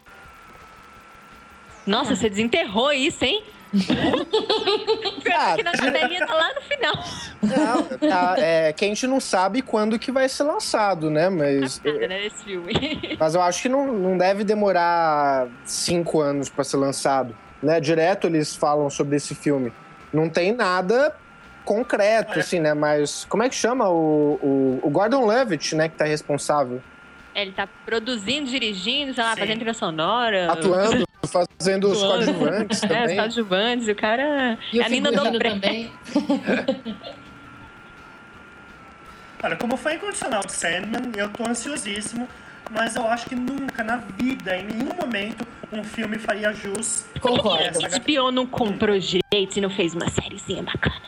Nossa, 1.86 2.16
você 2.16 2.28
desenterrou 2.28 2.92
isso, 2.92 3.24
hein? 3.24 3.44
Ah, 5.38 5.54
que 5.54 5.62
na 5.62 5.74
janelinha 5.76 6.26
tá 6.26 6.34
lá 6.34 6.54
no 6.54 6.62
final. 6.62 6.94
Não, 7.42 8.08
tá, 8.08 8.36
é, 8.38 8.72
que 8.72 8.84
a 8.84 8.88
gente 8.88 9.06
não 9.06 9.20
sabe 9.20 9.60
quando 9.60 9.98
que 9.98 10.10
vai 10.10 10.28
ser 10.30 10.44
lançado, 10.44 11.10
né? 11.10 11.28
Mas, 11.28 11.80
Nada, 11.84 12.08
né, 12.08 12.26
esse 12.26 12.44
filme. 12.44 12.72
mas 13.20 13.34
eu 13.34 13.42
acho 13.42 13.62
que 13.62 13.68
não, 13.68 13.92
não 13.92 14.16
deve 14.16 14.44
demorar 14.44 15.46
cinco 15.64 16.22
anos 16.22 16.48
para 16.48 16.64
ser 16.64 16.78
lançado. 16.78 17.36
Né? 17.62 17.80
Direto 17.80 18.26
eles 18.26 18.56
falam 18.56 18.88
sobre 18.88 19.16
esse 19.16 19.34
filme. 19.34 19.72
Não 20.10 20.30
tem 20.30 20.52
nada 20.52 21.14
concreto, 21.64 22.32
Olha. 22.32 22.40
assim, 22.40 22.60
né? 22.60 22.72
Mas 22.72 23.26
como 23.26 23.42
é 23.42 23.48
que 23.48 23.54
chama 23.54 23.90
o, 23.90 24.38
o, 24.42 24.80
o 24.82 24.90
Gordon 24.90 25.26
Levitt, 25.26 25.74
né? 25.74 25.88
Que 25.88 25.96
tá 25.96 26.06
responsável. 26.06 26.80
Ele 27.36 27.52
tá 27.52 27.66
produzindo, 27.84 28.48
dirigindo, 28.48 29.12
sei 29.12 29.22
lá, 29.22 29.34
Sim. 29.34 29.40
fazendo 29.40 29.56
trilha 29.58 29.74
sonora. 29.74 30.50
Atuando, 30.52 31.04
fazendo 31.28 31.90
os 31.90 32.02
coadjuvantes 32.02 32.82
É, 32.82 32.86
os 32.86 32.88
também. 32.92 33.16
coadjuvantes, 33.16 33.88
o 33.88 33.94
cara. 33.94 34.58
E 34.72 34.80
o 34.80 34.84
a 34.84 34.88
Nina 34.88 35.12
Dobré. 35.12 35.50
também. 35.50 35.92
Olha, 39.44 39.54
como 39.56 39.76
fã 39.76 39.92
incondicional 39.92 40.40
de 40.46 40.52
Sandman, 40.52 41.12
eu 41.14 41.28
tô 41.28 41.46
ansiosíssimo, 41.46 42.26
mas 42.70 42.96
eu 42.96 43.06
acho 43.06 43.28
que 43.28 43.34
nunca 43.34 43.84
na 43.84 43.98
vida, 43.98 44.56
em 44.56 44.64
nenhum 44.64 44.94
momento, 44.98 45.46
um 45.70 45.84
filme 45.84 46.18
faria 46.18 46.54
jus 46.54 47.04
Concordo. 47.20 47.78
HBO 47.80 48.32
não 48.32 48.46
comprou 48.46 48.96
os 48.96 49.04
direitos 49.04 49.58
e 49.58 49.60
não 49.60 49.68
fez 49.68 49.94
uma 49.94 50.08
sériezinha 50.08 50.62
bacana. 50.62 51.02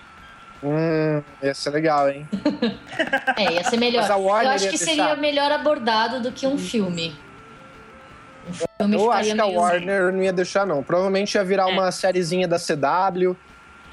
Hum, 0.62 1.22
ia 1.42 1.54
ser 1.54 1.70
legal, 1.70 2.08
hein? 2.08 2.28
É, 3.36 3.52
ia 3.52 3.64
ser 3.64 3.76
melhor. 3.76 4.08
Eu 4.10 4.30
acho 4.50 4.64
que 4.64 4.70
deixar. 4.78 4.84
seria 4.86 5.16
melhor 5.16 5.52
abordado 5.52 6.20
do 6.20 6.32
que 6.32 6.46
um 6.46 6.58
filme. 6.58 7.14
Um 8.48 8.52
filme 8.52 8.94
Eu 8.96 9.12
acho 9.12 9.34
que 9.34 9.40
a 9.40 9.46
meio- 9.46 9.58
Warner 9.60 10.12
não 10.12 10.22
ia 10.22 10.32
deixar, 10.32 10.66
não. 10.66 10.82
Provavelmente 10.82 11.34
ia 11.36 11.44
virar 11.44 11.68
É. 11.68 11.72
uma 11.72 11.92
sériezinha 11.92 12.48
da 12.48 12.58
CW 12.58 13.36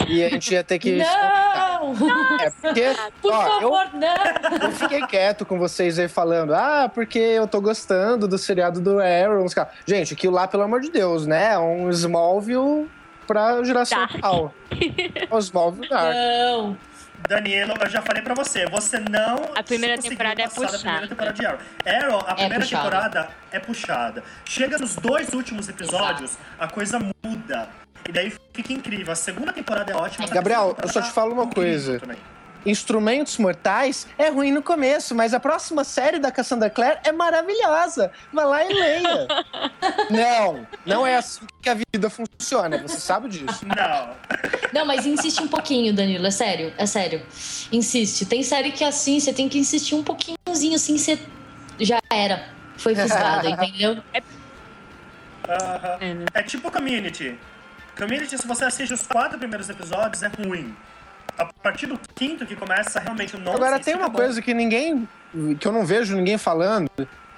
e 0.07 0.23
a 0.23 0.29
gente 0.29 0.53
ia 0.53 0.63
ter 0.63 0.79
que. 0.79 0.95
Não! 1.03 1.93
É, 2.39 2.49
porque, 2.49 2.83
Por 3.21 3.31
ó, 3.33 3.43
eu, 3.45 3.51
favor, 3.71 3.89
não! 3.93 4.67
eu 4.67 4.71
fiquei 4.71 5.01
quieto 5.07 5.45
com 5.45 5.59
vocês 5.59 5.99
aí 5.99 6.07
falando, 6.07 6.53
ah, 6.55 6.89
porque 6.93 7.19
eu 7.19 7.47
tô 7.47 7.61
gostando 7.61 8.27
do 8.27 8.37
seriado 8.37 8.81
do 8.81 8.99
Arrow. 8.99 9.45
Gente, 9.85 10.13
aquilo 10.13 10.33
lá, 10.33 10.47
pelo 10.47 10.63
amor 10.63 10.81
de 10.81 10.89
Deus, 10.89 11.27
né? 11.27 11.53
É 11.53 11.59
um 11.59 11.89
Smallville 11.91 12.89
pra 13.25 13.63
geração 13.63 13.97
Dark. 13.99 14.15
atual. 14.15 14.53
É 14.71 15.27
o 15.35 15.39
Smallville 15.39 15.89
Dark. 15.89 16.13
Não! 16.15 16.77
Danilo, 17.27 17.73
eu 17.81 17.89
já 17.89 18.01
falei 18.01 18.21
pra 18.21 18.35
você, 18.35 18.65
você 18.67 18.99
não 18.99 19.35
A 19.55 19.63
primeira 19.63 19.95
conseguiu 19.95 20.11
temporada 20.17 20.41
é 20.41 20.47
passar 20.47 20.61
da 20.71 20.77
primeira 20.77 21.07
puxada. 21.07 21.07
temporada 21.07 21.33
de 21.33 21.45
Arrow. 21.45 21.59
Arrow, 21.85 22.19
a 22.27 22.35
primeira 22.35 22.59
puxada. 22.59 22.83
temporada 22.83 23.29
é 23.51 23.59
puxada. 23.59 24.23
Chega 24.45 24.77
nos 24.77 24.95
dois 24.95 25.33
últimos 25.33 25.67
episódios, 25.69 26.37
a 26.59 26.67
coisa 26.67 26.99
muda. 26.99 27.69
E 28.07 28.11
daí 28.11 28.31
fica 28.53 28.71
incrível. 28.73 29.11
A 29.11 29.15
segunda 29.15 29.51
temporada 29.51 29.91
é 29.91 29.95
ótima. 29.95 30.25
a 30.25 30.29
Gabriel, 30.29 30.75
eu 30.81 30.87
só 30.89 31.01
te 31.01 31.07
temporada 31.09 31.13
falo 31.13 31.33
uma 31.33 31.43
tá 31.43 31.47
incrível 31.49 31.71
coisa. 31.73 31.99
também. 31.99 32.17
Instrumentos 32.65 33.37
Mortais 33.37 34.07
é 34.17 34.29
ruim 34.29 34.51
no 34.51 34.63
começo, 34.63 35.13
mas 35.13 35.33
a 35.33 35.39
próxima 35.39 35.83
série 35.83 36.17
da 36.17 36.31
Cassandra 36.31 36.69
Clare 36.69 36.99
é 37.03 37.11
maravilhosa. 37.11 38.11
Vai 38.33 38.45
lá 38.45 38.63
e 38.65 38.73
leia. 38.73 39.27
não, 40.09 40.67
não 40.85 41.07
é 41.07 41.17
assim 41.17 41.45
que 41.61 41.69
a 41.69 41.75
vida 41.75 42.09
funciona, 42.09 42.79
você 42.79 42.99
sabe 42.99 43.29
disso. 43.29 43.65
Não. 43.65 44.09
Não, 44.73 44.85
mas 44.85 45.05
insiste 45.05 45.41
um 45.41 45.47
pouquinho, 45.47 45.93
Danilo, 45.93 46.25
é 46.25 46.31
sério, 46.31 46.73
é 46.77 46.85
sério. 46.85 47.21
Insiste. 47.71 48.25
Tem 48.25 48.41
série 48.43 48.71
que 48.71 48.83
é 48.83 48.87
assim, 48.87 49.19
você 49.19 49.31
tem 49.31 49.47
que 49.47 49.59
insistir 49.59 49.95
um 49.95 50.03
pouquinhozinho, 50.03 50.75
assim, 50.75 50.97
você 50.97 51.19
já 51.79 51.99
era. 52.11 52.49
Foi 52.77 52.95
fisgado, 52.95 53.47
entendeu? 53.49 53.97
É, 55.99 56.13
né? 56.13 56.25
É 56.33 56.43
tipo 56.43 56.71
Community. 56.71 57.37
Community, 57.97 58.37
se 58.37 58.47
você 58.47 58.65
assiste 58.65 58.93
os 58.93 59.07
quatro 59.07 59.37
primeiros 59.37 59.69
episódios, 59.69 60.23
é 60.23 60.27
ruim. 60.27 60.75
A 61.37 61.45
partir 61.45 61.87
do 61.87 61.99
quinto 62.15 62.45
que 62.45 62.55
começa 62.55 62.99
realmente 62.99 63.35
o 63.35 63.39
nonsense 63.39 63.63
Agora 63.63 63.79
tem 63.79 63.95
uma 63.95 64.09
bom. 64.09 64.17
coisa 64.17 64.41
que 64.41 64.53
ninguém. 64.53 65.07
que 65.59 65.67
eu 65.67 65.71
não 65.71 65.85
vejo 65.85 66.15
ninguém 66.15 66.37
falando, 66.37 66.89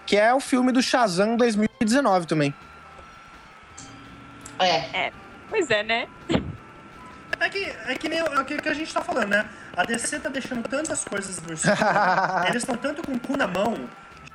que 0.05 0.15
é 0.15 0.33
o 0.33 0.39
filme 0.39 0.71
do 0.71 0.81
Shazam 0.81 1.35
2019 1.35 2.27
também. 2.27 2.53
É. 4.59 5.11
Pois 5.49 5.69
é, 5.69 5.83
né? 5.83 6.07
É 7.39 7.49
que, 7.49 7.63
é 7.85 7.95
que 7.95 8.09
nem 8.09 8.21
o 8.21 8.39
é 8.39 8.43
que, 8.43 8.57
que 8.57 8.69
a 8.69 8.73
gente 8.73 8.91
tá 8.93 9.01
falando, 9.01 9.29
né? 9.29 9.45
A 9.75 9.83
DC 9.83 10.19
tá 10.19 10.29
deixando 10.29 10.67
tantas 10.67 11.03
coisas 11.03 11.41
no 11.41 11.53
escuro, 11.53 11.75
eles 12.47 12.63
estão 12.63 12.75
tanto 12.75 13.03
com 13.03 13.13
o 13.13 13.19
cu 13.19 13.37
na 13.37 13.47
mão 13.47 13.87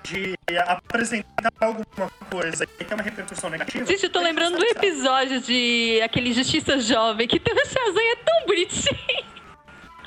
de 0.04 0.34
apresentar 0.66 1.52
alguma 1.60 2.10
coisa 2.30 2.64
e 2.64 2.84
ter 2.84 2.94
uma 2.94 3.02
repercussão 3.02 3.50
negativa. 3.50 3.86
Gente, 3.86 4.04
eu 4.04 4.10
tô 4.10 4.20
lembrando 4.20 4.56
do 4.56 4.64
episódio 4.64 5.40
de 5.40 6.00
aquele 6.02 6.32
Justiça 6.32 6.78
Jovem 6.78 7.26
que 7.26 7.38
tem 7.38 7.54
o 7.54 7.66
Shazam 7.66 8.02
é 8.12 8.16
tão 8.16 8.46
bonitinho. 8.46 9.21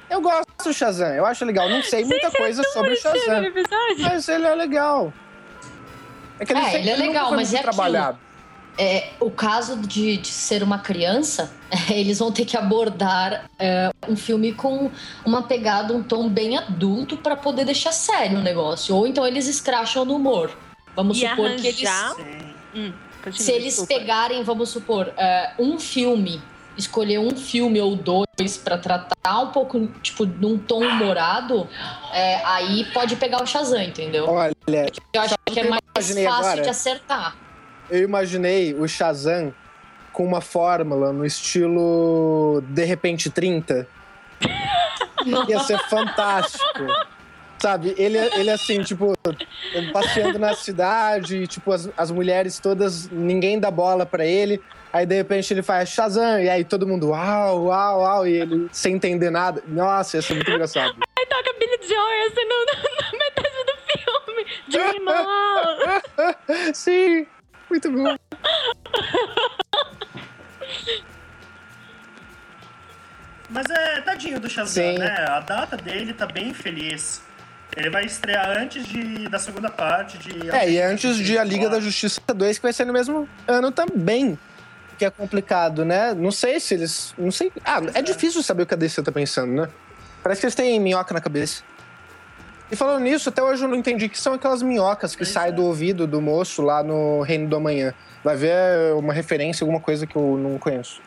Eu 0.09 0.21
gosto 0.21 0.47
do 0.63 0.73
Shazam, 0.73 1.09
eu 1.13 1.25
acho 1.25 1.43
legal. 1.45 1.67
Não 1.69 1.81
sei 1.83 2.05
muita 2.05 2.29
coisa 2.31 2.63
sobre 2.73 2.91
o 2.91 2.95
no 2.95 2.97
Shazam, 2.97 3.43
mas 3.99 4.27
ele 4.29 4.45
é 4.47 4.55
legal. 4.55 5.13
que 6.45 6.53
É, 6.53 6.61
sempre- 6.61 6.77
ele 6.79 6.89
é 6.89 6.93
nunca 6.97 7.07
legal, 7.07 7.27
foi 7.29 7.37
mas 7.37 7.53
é 7.53 7.61
trabalhado. 7.61 8.19
É, 8.77 9.11
o 9.21 9.31
caso 9.31 9.77
de, 9.77 10.17
de 10.17 10.27
ser 10.27 10.61
uma 10.61 10.77
criança, 10.79 11.51
eles 11.89 12.19
vão 12.19 12.29
ter 12.31 12.43
que 12.45 12.57
abordar 12.57 13.49
é, 13.57 13.89
um 14.07 14.15
filme 14.17 14.51
com 14.53 14.91
uma 15.25 15.43
pegada, 15.43 15.93
um 15.93 16.03
tom 16.03 16.27
bem 16.29 16.57
adulto 16.57 17.15
pra 17.17 17.35
poder 17.37 17.63
deixar 17.65 17.93
sério 17.93 18.39
o 18.39 18.41
negócio. 18.41 18.93
Ou 18.95 19.07
então 19.07 19.25
eles 19.25 19.47
escracham 19.47 20.03
no 20.05 20.15
humor. 20.15 20.51
Vamos 20.95 21.17
E 21.17 21.27
supor 21.27 21.51
que 21.55 21.67
eles. 21.67 21.85
arranjar-. 21.85 22.15
Hum, 22.75 22.93
continua, 23.23 23.33
Se 23.45 23.51
eles 23.53 23.75
desculpa. 23.77 23.93
pegarem, 23.93 24.43
vamos 24.43 24.69
supor, 24.69 25.13
é, 25.17 25.51
um 25.57 25.79
filme, 25.79 26.41
escolher 26.77 27.19
um 27.19 27.35
filme 27.35 27.79
ou 27.79 27.95
dois 27.95 28.57
pra 28.57 28.77
tratar 28.77 29.39
um 29.41 29.51
pouco, 29.51 29.87
tipo, 30.01 30.25
num 30.25 30.57
tom 30.57 30.83
humorado, 30.83 31.67
é, 32.13 32.43
aí 32.45 32.85
pode 32.93 33.15
pegar 33.15 33.41
o 33.41 33.45
Shazam, 33.45 33.81
entendeu? 33.81 34.27
Olha, 34.27 34.55
Eu 35.13 35.21
acho 35.21 35.35
que 35.45 35.59
é 35.59 35.69
mais 35.69 35.81
fácil 35.93 36.27
agora? 36.27 36.61
de 36.61 36.69
acertar. 36.69 37.35
eu 37.89 38.03
imaginei 38.03 38.73
o 38.73 38.87
Shazam 38.87 39.53
com 40.11 40.25
uma 40.25 40.41
fórmula 40.41 41.11
no 41.11 41.25
estilo 41.25 42.63
De 42.69 42.85
Repente 42.85 43.29
30. 43.29 43.87
Ia 45.47 45.59
ser 45.59 45.79
fantástico. 45.89 46.85
Sabe, 47.57 47.95
ele, 47.97 48.17
ele 48.17 48.51
assim, 48.51 48.83
tipo, 48.83 49.13
passeando 49.91 50.37
na 50.37 50.53
cidade, 50.53 51.47
tipo, 51.47 51.71
as, 51.71 51.89
as 51.97 52.11
mulheres 52.11 52.59
todas, 52.59 53.09
ninguém 53.09 53.59
dá 53.59 53.71
bola 53.71 54.05
pra 54.05 54.25
ele. 54.25 54.61
Aí, 54.95 55.05
de 55.05 55.13
repente, 55.13 55.53
ele 55.53 55.61
faz 55.61 55.89
Shazam, 55.89 56.39
e 56.39 56.49
aí 56.49 56.63
todo 56.63 56.87
mundo, 56.87 57.09
uau, 57.09 57.65
uau, 57.65 57.99
uau, 57.99 58.25
e 58.25 58.39
ele 58.39 58.69
sem 58.71 58.95
entender 58.95 59.29
nada. 59.29 59.61
Nossa, 59.67 60.15
ia 60.15 60.21
ser 60.21 60.35
muito 60.35 60.49
engraçado. 60.49 60.95
Aí 61.19 61.25
toca 61.25 61.53
Billy 61.59 61.77
Joel 61.85 62.27
assim 62.27 62.45
na 63.11 63.19
metade 63.19 63.57
do 63.65 63.75
filme. 63.91 64.45
Dream 64.69 65.05
on. 65.09 66.71
Sim, 66.73 67.27
muito 67.69 67.91
bom. 67.91 68.15
Mas 73.49 73.65
é 73.69 73.99
tadinho 73.99 74.39
do 74.39 74.49
Shazam, 74.49 74.93
Sim. 74.93 74.97
né? 74.97 75.25
A 75.27 75.41
data 75.41 75.75
dele 75.75 76.13
tá 76.13 76.25
bem 76.25 76.53
feliz. 76.53 77.21
Ele 77.75 77.89
vai 77.89 78.05
estrear 78.05 78.57
antes 78.57 78.87
de, 78.87 79.27
da 79.27 79.39
segunda 79.39 79.69
parte 79.69 80.17
de. 80.19 80.49
É, 80.51 80.71
e 80.71 80.81
antes 80.81 81.17
de 81.17 81.37
A 81.37 81.43
Liga 81.43 81.69
da 81.69 81.81
Justiça 81.81 82.21
2, 82.33 82.59
que 82.59 82.63
vai 82.63 82.71
ser 82.71 82.85
no 82.85 82.93
mesmo 82.93 83.27
ano 83.45 83.73
também. 83.73 84.39
Que 84.97 85.05
é 85.05 85.09
complicado, 85.09 85.83
né? 85.83 86.13
Não 86.13 86.31
sei 86.31 86.59
se 86.59 86.73
eles. 86.73 87.13
Não 87.17 87.31
sei. 87.31 87.51
Ah, 87.63 87.81
é 87.93 88.01
difícil 88.01 88.41
saber 88.41 88.63
o 88.63 88.65
que 88.65 88.73
a 88.73 88.77
DC 88.77 89.01
tá 89.03 89.11
pensando, 89.11 89.51
né? 89.51 89.69
Parece 90.23 90.41
que 90.41 90.45
eles 90.45 90.55
têm 90.55 90.79
minhoca 90.79 91.13
na 91.13 91.21
cabeça. 91.21 91.63
E 92.71 92.75
falando 92.75 93.03
nisso, 93.03 93.29
até 93.29 93.43
hoje 93.43 93.63
eu 93.63 93.67
não 93.67 93.75
entendi 93.75 94.09
que 94.09 94.19
são 94.19 94.33
aquelas 94.33 94.63
minhocas 94.63 95.11
que 95.11 95.19
Pois 95.19 95.29
saem 95.29 95.49
é. 95.49 95.51
do 95.51 95.63
ouvido 95.63 96.07
do 96.07 96.19
moço 96.19 96.61
lá 96.61 96.81
no 96.81 97.21
Reino 97.21 97.47
do 97.47 97.55
Amanhã. 97.55 97.93
Vai 98.23 98.35
ver 98.35 98.93
uma 98.95 99.13
referência, 99.13 99.63
alguma 99.63 99.79
coisa 99.79 100.07
que 100.07 100.15
eu 100.15 100.37
não 100.37 100.57
conheço. 100.57 100.99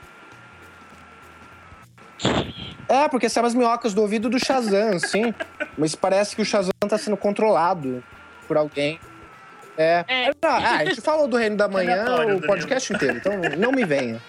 É, 2.88 3.08
porque 3.08 3.28
são 3.28 3.44
as 3.44 3.54
minhocas 3.54 3.92
do 3.92 4.00
ouvido 4.00 4.30
do 4.30 4.38
Shazam, 4.38 4.90
assim. 4.94 5.34
Mas 5.76 5.94
parece 5.94 6.36
que 6.36 6.42
o 6.42 6.44
Shazam 6.44 6.70
tá 6.88 6.96
sendo 6.96 7.16
controlado 7.16 8.02
por 8.46 8.56
alguém. 8.56 8.98
É. 9.78 10.04
É. 10.08 10.26
Não, 10.42 10.50
ah, 10.50 10.76
a 10.78 10.84
gente 10.84 11.00
falou 11.00 11.28
do 11.28 11.36
Reino 11.36 11.56
da 11.56 11.68
Manhã 11.68 12.04
o 12.36 12.40
podcast 12.42 12.92
inteiro, 12.92 13.16
então 13.18 13.32
não 13.56 13.70
me 13.72 13.84
venha. 13.84 14.20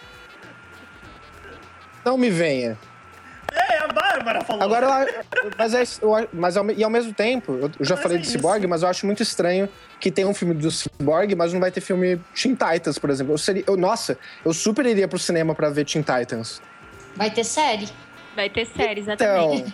Não 2.06 2.18
me 2.18 2.30
venha. 2.30 2.78
É, 3.52 3.78
a 3.80 3.88
Bárbara 3.88 4.42
falou. 4.42 4.62
Agora, 4.64 5.08
eu- 5.44 5.52
mas, 5.58 5.74
é, 5.74 5.82
eu, 6.04 6.30
mas 6.32 6.56
ao, 6.56 6.70
e 6.70 6.84
ao 6.84 6.90
mesmo 6.90 7.12
tempo, 7.14 7.54
eu 7.54 7.72
já 7.84 7.96
Mas 7.96 8.04
falei 8.04 8.20
é. 8.20 8.24
Cyborg, 8.24 8.68
mas 8.68 8.84
eu 8.84 8.88
acho 8.90 9.06
muito 9.08 9.24
estranho 9.24 9.68
que 10.00 10.12
tem 10.12 10.24
um 10.24 10.34
filme 10.36 10.54
do 10.54 10.70
Cyborg, 10.70 11.34
mas 11.36 11.52
não 11.52 11.60
vai 11.60 11.72
ter 11.72 11.82
filme 11.82 12.22
Teen 12.36 12.54
Titans, 12.56 13.00
por 13.00 13.10
exemplo. 13.10 13.34
Eu 13.34 13.38
seria, 13.40 13.64
eu- 13.66 13.76
nossa, 13.76 14.18
eu 14.46 14.54
super 14.54 14.86
iria 14.86 15.08
pro 15.08 15.18
cinema 15.18 15.56
pra 15.56 15.70
ver 15.72 15.84
Teen 15.86 16.04
Titans. 16.04 16.62
Vai 17.16 17.32
ter 17.32 17.44
série. 17.44 17.90
Vai 18.36 18.50
ter 18.52 18.66
série, 18.68 19.02
Então, 19.02 19.54
exatamente. 19.56 19.74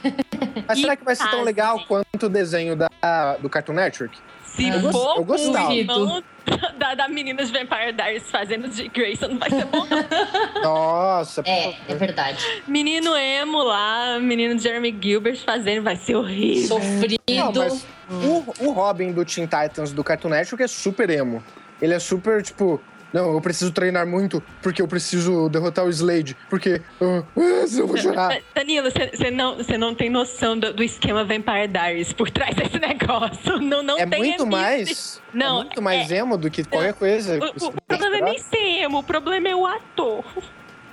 mas 0.65 0.79
será 0.79 0.95
que 0.95 1.03
vai 1.03 1.15
ser 1.15 1.29
tão 1.29 1.43
legal 1.43 1.85
quanto 1.85 2.25
o 2.25 2.29
desenho 2.29 2.75
da, 2.77 3.35
do 3.41 3.49
Cartoon 3.49 3.73
Network? 3.73 4.17
Se 4.55 4.67
Eu 4.69 4.91
for 4.91 5.17
eu 5.17 5.25
gostava. 5.25 5.69
o 5.69 5.73
irmão 5.73 6.23
da, 6.77 6.95
da 6.95 7.07
menina 7.09 7.43
de 7.43 7.51
Vampire 7.51 7.91
Diaries 7.93 8.29
fazendo 8.29 8.67
de 8.69 8.87
Grayson, 8.87 9.27
não 9.29 9.37
vai 9.39 9.49
ser 9.49 9.65
bom. 9.65 9.85
não. 9.85 10.61
Nossa, 10.61 11.41
É, 11.45 11.63
favor. 11.63 11.75
é 11.89 11.95
verdade. 11.95 12.45
menino 12.67 13.15
emo 13.15 13.63
lá, 13.63 14.19
menino 14.19 14.57
Jeremy 14.59 14.95
Gilbert 15.01 15.37
fazendo, 15.43 15.83
vai 15.83 15.95
ser 15.95 16.15
horrível. 16.15 16.79
Sofrido. 16.79 17.19
Não, 17.29 17.51
mas 17.53 17.85
o, 18.09 18.65
o 18.67 18.71
Robin 18.71 19.11
do 19.11 19.25
Teen 19.25 19.45
Titans 19.47 19.91
do 19.91 20.03
Cartoon 20.03 20.29
Network 20.29 20.63
é 20.63 20.67
super 20.67 21.09
emo. 21.09 21.43
Ele 21.81 21.93
é 21.93 21.99
super, 21.99 22.41
tipo, 22.41 22.79
não, 23.15 23.33
eu 23.33 23.39
preciso 23.39 23.71
treinar 23.71 24.05
muito 24.05 24.43
porque 24.61 24.81
eu 24.81 24.87
preciso 24.89 25.47
derrotar 25.47 25.85
o 25.85 25.89
Slade. 25.89 26.35
Porque, 26.49 26.81
ah, 27.01 27.23
ah, 27.37 27.65
senão 27.67 27.83
eu 27.83 27.87
vou 27.87 27.97
chorar. 27.97 28.37
Danilo, 28.53 28.89
você 28.91 29.31
não, 29.31 29.63
cê 29.63 29.77
não 29.77 29.95
tem 29.95 30.09
noção 30.09 30.59
do, 30.59 30.73
do 30.73 30.83
esquema 30.83 31.23
Vampire 31.23 31.69
Diaries 31.69 32.11
por 32.11 32.29
trás 32.29 32.53
desse 32.53 32.77
negócio. 32.79 33.57
Não, 33.61 33.81
não 33.81 33.97
É 33.97 34.05
tem 34.05 34.19
muito 34.19 34.35
esse- 34.43 34.45
mais. 34.45 35.21
Não, 35.33 35.61
é 35.61 35.63
muito 35.63 35.81
mais 35.81 36.11
emo 36.11 36.37
do 36.37 36.51
que 36.51 36.65
qualquer 36.65 36.93
coisa. 36.93 37.39
O, 37.39 37.67
o 37.67 37.71
problema 37.87 38.17
é 38.17 38.21
nem 38.21 38.37
ser 38.37 38.83
emo, 38.83 38.99
o 38.99 39.03
problema 39.03 39.47
é 39.47 39.55
o 39.55 39.65
ator. 39.65 40.25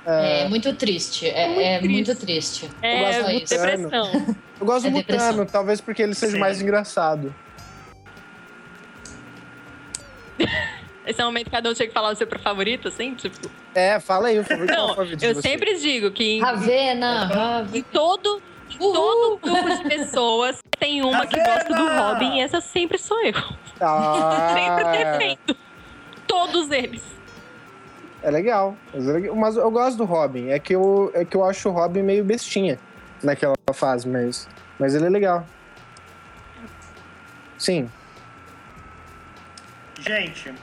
É 0.05 0.47
muito 0.47 0.73
triste. 0.75 1.27
É, 1.27 1.75
é 1.75 1.79
Muito 1.81 1.91
muito 1.91 2.15
triste. 2.15 2.69
É 2.81 2.99
gosto 2.99 3.21
do 3.21 3.33
Mutano. 3.33 3.89
depressão. 3.89 4.35
Eu 4.61 4.65
gosto 4.65 4.87
É 4.87 4.89
do 4.89 4.95
depressão. 4.97 5.27
Mutano, 5.31 5.49
talvez 5.51 5.81
porque 5.81 6.01
ele 6.01 6.15
seja 6.15 6.33
Sim. 6.33 6.39
mais 6.39 6.61
engraçado. 6.61 7.33
Esse 11.05 11.19
é 11.19 11.23
o 11.23 11.27
momento 11.27 11.45
que 11.45 11.51
cada 11.51 11.69
um 11.69 11.73
tinha 11.73 11.87
que 11.87 11.93
falar 11.93 12.11
o 12.11 12.15
seu 12.15 12.27
favorito, 12.39 12.87
assim, 12.87 13.13
tipo. 13.15 13.49
É, 13.75 13.99
fala 13.99 14.29
aí, 14.29 14.39
o 14.39 14.43
favorito 14.43 14.73
qual 14.73 14.79
é 14.79 14.83
o 14.83 14.87
Não, 14.87 14.95
favorito 14.95 15.19
de 15.19 15.25
eu 15.25 15.35
você? 15.35 15.41
sempre 15.41 15.77
digo 15.79 16.11
que 16.11 16.23
em, 16.37 16.41
Ravena, 16.41 17.25
Ravena. 17.25 17.77
em 17.77 17.83
todo, 17.83 18.41
em 18.71 18.77
todo 18.77 19.37
grupo 19.39 19.69
de 19.77 19.83
pessoas 19.89 20.59
tem 20.79 21.01
uma 21.03 21.25
que 21.27 21.35
gosta 21.37 21.65
do 21.73 21.73
Ravena! 21.85 22.09
Robin 22.13 22.37
e 22.37 22.41
essa 22.41 22.61
sempre 22.61 22.97
sou 22.97 23.21
eu. 23.21 23.33
Ah, 23.81 24.53
Sempre 24.55 24.97
defendo. 24.97 25.57
Todos 26.25 26.71
eles. 26.71 27.03
é 28.21 28.31
legal. 28.31 28.77
Mas 28.93 29.07
é 29.07 29.11
legal. 29.11 29.35
Mas 29.35 29.57
eu 29.57 29.69
gosto 29.69 29.97
do 29.97 30.05
Robin. 30.05 30.47
É 30.49 30.59
que 30.59 30.73
eu, 30.73 31.11
é 31.13 31.25
que 31.25 31.35
eu 31.35 31.43
acho 31.43 31.67
o 31.69 31.71
Robin 31.73 32.01
meio 32.01 32.23
bestinha 32.23 32.79
naquela 33.21 33.55
fase, 33.73 34.07
mas, 34.07 34.47
mas 34.79 34.95
ele 34.95 35.05
é 35.07 35.09
legal. 35.09 35.45
Sim. 37.57 37.89
Gente, 39.99 40.53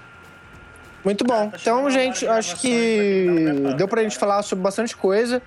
Muito 1.04 1.24
bom. 1.24 1.50
tá 1.50 1.56
Então, 1.60 1.90
gente, 1.90 2.26
acho 2.26 2.56
que 2.60 3.26
tá 3.64 3.72
deu 3.72 3.88
pra 3.88 4.02
gente 4.02 4.18
falar 4.18 4.42
sobre 4.42 4.62
bastante 4.62 4.96
coisa. 4.96 5.40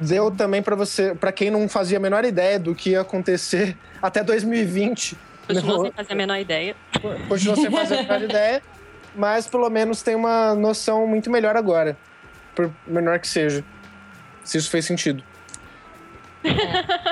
Deu 0.00 0.30
também 0.30 0.62
pra 0.62 0.74
você, 0.74 1.14
para 1.14 1.30
quem 1.30 1.50
não 1.50 1.68
fazia 1.68 1.98
a 1.98 2.00
menor 2.00 2.24
ideia 2.24 2.58
do 2.58 2.74
que 2.74 2.90
ia 2.90 3.02
acontecer 3.02 3.76
até 4.00 4.22
2020. 4.24 5.16
Continuo 5.46 5.76
Não, 5.76 5.82
sem 5.84 5.92
fazer 5.92 6.12
a 6.12 6.16
menor 6.16 6.38
ideia. 6.38 6.76
Continua 7.28 7.56
sem 7.56 7.70
fazer 7.70 7.94
a 7.98 8.02
menor 8.02 8.22
ideia, 8.22 8.62
mas 9.14 9.46
pelo 9.46 9.68
menos 9.68 10.02
tem 10.02 10.14
uma 10.14 10.54
noção 10.54 11.06
muito 11.06 11.30
melhor 11.30 11.56
agora. 11.56 11.96
Por 12.54 12.70
menor 12.86 13.18
que 13.18 13.28
seja. 13.28 13.64
Se 14.42 14.58
isso 14.58 14.70
fez 14.70 14.84
sentido. 14.84 15.22
De 16.42 16.54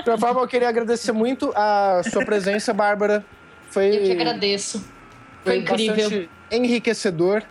qualquer 0.04 0.18
forma, 0.18 0.40
eu 0.40 0.48
queria 0.48 0.68
agradecer 0.68 1.12
muito 1.12 1.52
a 1.54 2.00
sua 2.10 2.24
presença, 2.24 2.72
Bárbara. 2.72 3.24
Foi, 3.70 3.94
Eu 3.94 4.02
que 4.04 4.12
agradeço. 4.12 4.78
foi 5.44 5.52
Foi 5.52 5.58
incrível. 5.58 5.94
bastante 5.96 6.30
enriquecedor 6.50 7.42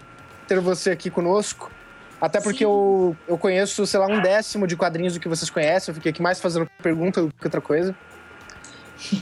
ter 0.47 0.59
você 0.59 0.91
aqui 0.91 1.09
conosco. 1.09 1.71
Até 2.19 2.41
porque 2.41 2.65
eu, 2.65 3.15
eu 3.27 3.37
conheço, 3.37 3.85
sei 3.85 3.99
lá, 3.99 4.07
um 4.07 4.19
décimo 4.21 4.65
de 4.65 4.75
quadrinhos 4.75 5.13
do 5.13 5.19
que 5.19 5.27
vocês 5.27 5.49
conhecem. 5.49 5.91
Eu 5.91 5.95
fiquei 5.95 6.11
aqui 6.11 6.21
mais 6.21 6.39
fazendo 6.41 6.67
pergunta 6.81 7.21
do 7.21 7.31
que 7.31 7.45
outra 7.45 7.61
coisa. 7.61 7.95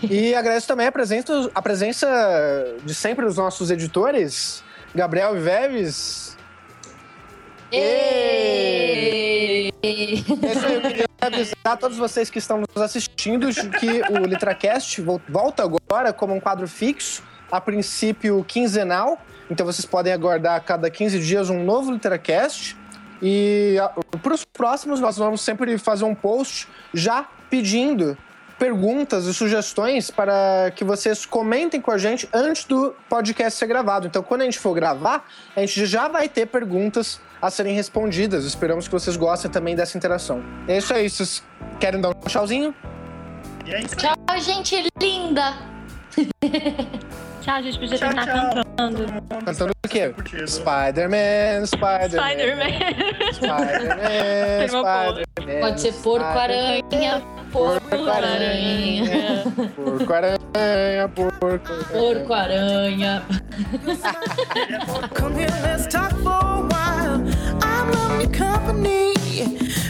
E 0.09 0.34
agradeço 0.34 0.67
também 0.67 0.88
a 0.88 0.91
presença, 0.91 1.51
a 1.53 1.61
presença 1.61 2.07
de 2.86 2.95
sempre 2.95 3.26
dos 3.26 3.36
nossos 3.36 3.69
editores, 3.69 4.63
Gabriel 4.95 5.36
e 5.36 5.39
isso 10.51 10.65
aí, 10.65 10.76
eu 10.76 10.82
queria 10.82 11.05
avisar 11.19 11.55
a 11.65 11.76
todos 11.78 11.97
vocês 11.97 12.30
que 12.30 12.38
estão 12.39 12.59
nos 12.59 12.82
assistindo 12.82 13.49
que 13.80 14.01
o 14.11 14.26
LitraCast 14.26 15.01
vol- 15.01 15.21
volta 15.28 15.63
agora 15.63 16.13
como 16.13 16.34
um 16.34 16.39
quadro 16.39 16.67
fixo, 16.67 17.21
a 17.51 17.59
princípio 17.59 18.43
quinzenal. 18.45 19.19
Então 19.50 19.66
vocês 19.66 19.86
podem 19.86 20.12
aguardar 20.12 20.56
a 20.56 20.60
cada 20.60 20.89
15 20.89 21.20
dias 21.20 21.50
um 21.50 21.64
novo 21.64 21.91
LitraCast. 21.91 22.76
E 23.22 23.78
para 24.22 24.34
os 24.34 24.43
próximos, 24.43 25.00
nós 25.00 25.18
vamos 25.18 25.41
sempre 25.41 25.78
fazer 25.78 26.06
um 26.06 26.16
post 26.16 26.68
já 26.93 27.28
pedindo 27.50 28.18
perguntas 28.58 29.26
e 29.26 29.34
sugestões 29.34 30.10
para 30.10 30.72
que 30.76 30.84
vocês 30.84 31.26
comentem 31.26 31.82
com 31.82 31.91
a 31.91 31.98
gente 31.98 32.28
antes 32.34 32.66
do 32.66 32.96
podcast 33.10 33.60
ser 33.60 33.68
gravado. 33.68 34.08
Então, 34.08 34.24
quando 34.24 34.41
a 34.41 34.46
gente 34.46 34.60
for 34.60 34.74
gravar, 34.74 35.28
a 35.56 35.60
gente 35.60 35.86
já 35.86 36.08
vai 36.08 36.30
ter 36.30 36.46
perguntas 36.46 37.20
a 37.41 37.50
serem 37.50 37.76
respondidas. 37.76 38.46
Esperamos 38.46 38.88
que 38.88 38.93
vocês 38.93 39.18
gostem 39.18 39.52
também 39.52 39.76
dessa 39.76 39.98
interação. 39.98 40.43
É 40.68 40.78
isso 40.78 40.93
aí. 40.93 41.10
Vocês 41.10 41.43
querem 41.80 42.00
dar 42.00 42.10
um 42.10 42.14
tchauzinho? 42.14 42.74
E 43.66 43.74
é 43.74 43.82
isso 43.82 43.96
aí. 43.96 44.16
Tchau, 44.16 44.39
gente 44.39 44.89
linda! 45.00 45.54
Tchau, 47.46 47.62
gente. 47.62 47.78
Podia 47.78 47.98
Tchau, 47.98 48.10
terminar 48.10 48.26
tchau. 48.26 48.64
cantando. 48.76 49.06
Cantando 49.46 49.72
o 49.86 49.88
quê? 49.88 50.12
Spider-Man, 50.48 51.66
Spider-Man. 51.68 52.10
Spider-Man. 52.10 52.72
Spider-Man. 53.34 54.68
Spider-Man. 54.68 55.60
Pode 55.62 55.82
ser 55.82 55.93
porco-aranha, 55.93 57.22
porco-aranha, 57.52 59.43
Porco-aranha, 59.76 61.08
porco-aranha. 61.14 61.88
porco-aranha. 61.93 63.24
Come 65.14 65.36
here, 65.36 65.54
let's 65.62 65.86
talk 65.86 66.12
for 66.24 66.32
a 66.32 66.62
while. 66.66 67.22
I'm 67.62 67.91
loving 67.91 68.22
your 68.22 68.32
company, 68.32 69.14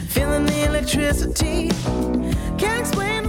feeling 0.09 0.45
the 0.45 0.65
electricity. 0.65 1.69
Can't 2.57 2.81
explain 2.81 3.23